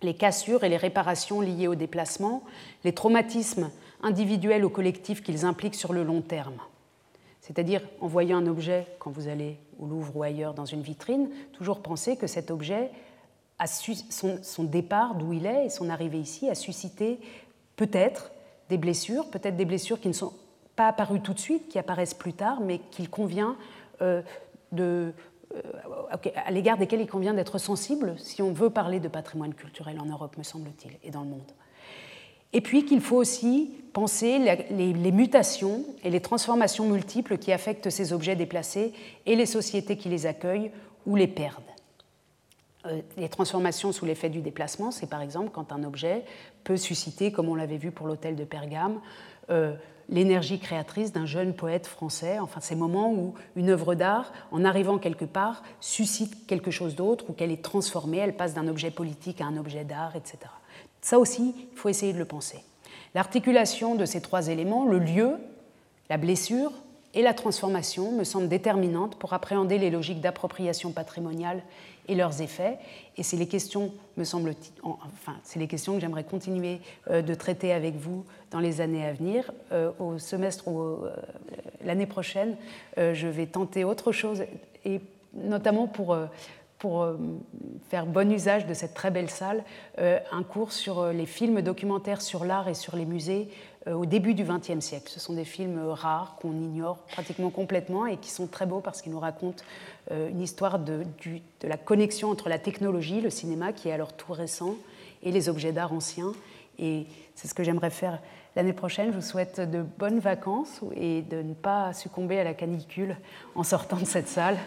les 0.02 0.14
cassures 0.14 0.64
et 0.64 0.68
les 0.68 0.76
réparations 0.76 1.40
liées 1.40 1.68
au 1.68 1.74
déplacement, 1.74 2.42
les 2.84 2.92
traumatismes 2.92 3.70
individuels 4.02 4.64
ou 4.64 4.70
collectifs 4.70 5.22
qu'ils 5.22 5.44
impliquent 5.44 5.74
sur 5.74 5.92
le 5.92 6.02
long 6.02 6.22
terme. 6.22 6.56
C'est-à-dire, 7.40 7.82
en 8.00 8.06
voyant 8.06 8.38
un 8.38 8.46
objet, 8.46 8.86
quand 8.98 9.10
vous 9.10 9.28
allez 9.28 9.58
au 9.78 9.86
Louvre 9.86 10.16
ou 10.16 10.22
ailleurs 10.22 10.54
dans 10.54 10.64
une 10.64 10.82
vitrine, 10.82 11.28
toujours 11.52 11.82
penser 11.82 12.16
que 12.16 12.26
cet 12.26 12.50
objet, 12.50 12.90
a 13.58 13.66
son, 13.66 14.38
son 14.42 14.64
départ 14.64 15.14
d'où 15.14 15.32
il 15.32 15.46
est 15.46 15.66
et 15.66 15.70
son 15.70 15.90
arrivée 15.90 16.18
ici, 16.18 16.48
a 16.48 16.54
suscité 16.54 17.20
peut-être 17.76 18.32
des 18.72 18.78
blessures, 18.78 19.28
peut-être 19.28 19.54
des 19.54 19.66
blessures 19.66 20.00
qui 20.00 20.08
ne 20.08 20.14
sont 20.14 20.32
pas 20.76 20.88
apparues 20.88 21.20
tout 21.20 21.34
de 21.34 21.38
suite, 21.38 21.68
qui 21.68 21.78
apparaissent 21.78 22.14
plus 22.14 22.32
tard, 22.32 22.62
mais 22.62 22.80
qu'il 22.90 23.10
convient 23.10 23.54
euh, 24.00 24.22
de, 24.72 25.12
euh, 25.54 25.60
à 26.42 26.50
l'égard 26.50 26.78
desquelles 26.78 27.02
il 27.02 27.06
convient 27.06 27.34
d'être 27.34 27.58
sensible 27.58 28.14
si 28.16 28.40
on 28.40 28.50
veut 28.50 28.70
parler 28.70 28.98
de 28.98 29.08
patrimoine 29.08 29.52
culturel 29.52 30.00
en 30.00 30.06
Europe, 30.06 30.38
me 30.38 30.42
semble-t-il, 30.42 30.92
et 31.06 31.10
dans 31.10 31.20
le 31.20 31.28
monde. 31.28 31.52
Et 32.54 32.62
puis 32.62 32.86
qu'il 32.86 33.02
faut 33.02 33.16
aussi 33.16 33.74
penser 33.92 34.38
les, 34.70 34.94
les, 34.94 35.12
mutations 35.12 35.84
et 36.02 36.08
les 36.08 36.20
transformations 36.20 36.88
multiples 36.88 37.36
qui 37.36 37.52
affectent 37.52 37.90
ces 37.90 38.14
objets 38.14 38.36
déplacés 38.36 38.94
et 39.26 39.36
les 39.36 39.46
sociétés 39.46 39.98
qui 39.98 40.08
les 40.08 40.24
accueillent 40.24 40.70
ou 41.04 41.14
les 41.16 41.26
perdent. 41.26 41.62
Euh, 42.86 43.00
les 43.16 43.28
transformations 43.28 43.92
sous 43.92 44.04
l'effet 44.04 44.28
du 44.28 44.40
déplacement, 44.40 44.90
c'est 44.90 45.08
par 45.08 45.22
exemple 45.22 45.50
quand 45.52 45.72
un 45.72 45.84
objet 45.84 46.24
peut 46.64 46.76
susciter, 46.76 47.30
comme 47.30 47.48
on 47.48 47.54
l'avait 47.54 47.76
vu 47.76 47.90
pour 47.90 48.06
l'hôtel 48.06 48.34
de 48.34 48.44
Pergame, 48.44 49.00
euh, 49.50 49.74
l'énergie 50.08 50.58
créatrice 50.58 51.12
d'un 51.12 51.26
jeune 51.26 51.54
poète 51.54 51.86
français, 51.86 52.38
enfin 52.40 52.60
ces 52.60 52.74
moments 52.74 53.12
où 53.12 53.34
une 53.54 53.70
œuvre 53.70 53.94
d'art, 53.94 54.32
en 54.50 54.64
arrivant 54.64 54.98
quelque 54.98 55.24
part, 55.24 55.62
suscite 55.80 56.46
quelque 56.46 56.70
chose 56.70 56.96
d'autre 56.96 57.26
ou 57.28 57.32
qu'elle 57.32 57.52
est 57.52 57.62
transformée, 57.62 58.18
elle 58.18 58.36
passe 58.36 58.54
d'un 58.54 58.66
objet 58.66 58.90
politique 58.90 59.40
à 59.40 59.46
un 59.46 59.56
objet 59.56 59.84
d'art, 59.84 60.16
etc. 60.16 60.38
Ça 61.00 61.18
aussi, 61.18 61.54
il 61.72 61.76
faut 61.76 61.88
essayer 61.88 62.12
de 62.12 62.18
le 62.18 62.24
penser. 62.24 62.64
L'articulation 63.14 63.94
de 63.94 64.04
ces 64.04 64.20
trois 64.20 64.48
éléments, 64.48 64.84
le 64.84 64.98
lieu, 64.98 65.32
la 66.10 66.16
blessure 66.16 66.72
et 67.14 67.22
la 67.22 67.34
transformation, 67.34 68.12
me 68.12 68.24
semble 68.24 68.48
déterminante 68.48 69.16
pour 69.18 69.34
appréhender 69.34 69.78
les 69.78 69.90
logiques 69.90 70.20
d'appropriation 70.20 70.92
patrimoniale 70.92 71.62
et 72.08 72.14
leurs 72.14 72.40
effets. 72.42 72.78
Et 73.16 73.22
c'est 73.22 73.36
les 73.36 73.46
questions, 73.46 73.92
me 74.16 74.24
semble, 74.24 74.54
enfin, 74.82 75.36
c'est 75.44 75.58
les 75.58 75.68
questions 75.68 75.94
que 75.94 76.00
j'aimerais 76.00 76.24
continuer 76.24 76.80
euh, 77.10 77.22
de 77.22 77.34
traiter 77.34 77.72
avec 77.72 77.96
vous 77.96 78.24
dans 78.50 78.60
les 78.60 78.80
années 78.80 79.04
à 79.06 79.12
venir. 79.12 79.52
Euh, 79.72 79.90
au 79.98 80.18
semestre 80.18 80.68
ou 80.68 80.80
euh, 80.80 81.10
l'année 81.84 82.06
prochaine, 82.06 82.56
je 82.96 83.26
vais 83.26 83.46
tenter 83.46 83.84
autre 83.84 84.12
chose, 84.12 84.44
et 84.84 85.00
notamment 85.34 85.86
pour 85.86 86.16
pour 86.78 87.06
faire 87.88 88.06
bon 88.06 88.32
usage 88.32 88.66
de 88.66 88.74
cette 88.74 88.92
très 88.92 89.12
belle 89.12 89.30
salle, 89.30 89.62
un 89.98 90.42
cours 90.42 90.72
sur 90.72 91.12
les 91.12 91.26
films 91.26 91.62
documentaires 91.62 92.20
sur 92.20 92.44
l'art 92.44 92.68
et 92.68 92.74
sur 92.74 92.96
les 92.96 93.04
musées 93.04 93.48
au 93.86 94.06
début 94.06 94.34
du 94.34 94.44
XXe 94.44 94.84
siècle. 94.84 95.08
Ce 95.08 95.18
sont 95.18 95.32
des 95.32 95.44
films 95.44 95.80
rares 95.88 96.36
qu'on 96.40 96.52
ignore 96.52 96.98
pratiquement 97.08 97.50
complètement 97.50 98.06
et 98.06 98.16
qui 98.16 98.30
sont 98.30 98.46
très 98.46 98.66
beaux 98.66 98.80
parce 98.80 99.02
qu'ils 99.02 99.12
nous 99.12 99.20
racontent 99.20 99.64
euh, 100.10 100.30
une 100.30 100.40
histoire 100.40 100.78
de, 100.78 101.04
la 101.62 101.76
connexion 101.76 102.30
entre 102.30 102.48
la 102.48 102.58
technologie, 102.58 103.20
le 103.20 103.30
cinéma 103.30 103.72
qui 103.72 103.88
est 103.88 103.92
alors 103.92 104.12
tout 104.12 104.32
récent, 104.32 104.74
et 105.22 105.30
les 105.30 105.48
objets 105.48 105.72
d'art 105.72 105.92
anciens. 105.92 106.32
Et 106.78 107.06
c'est 107.34 107.48
ce 107.48 107.54
que 107.54 107.62
j'aimerais 107.62 107.90
faire 107.90 108.18
l'année 108.56 108.72
prochaine. 108.72 109.10
Je 109.10 109.16
vous 109.16 109.22
souhaite 109.22 109.60
de 109.60 109.82
bonnes 109.82 110.18
vacances 110.18 110.80
et 110.96 111.22
de 111.22 111.42
ne 111.42 111.54
pas 111.54 111.92
succomber 111.92 112.40
à 112.40 112.44
la 112.44 112.54
canicule 112.54 113.16
en 113.54 113.62
sortant 113.62 113.98
de 113.98 114.04
cette 114.04 114.28
salle. 114.28 114.58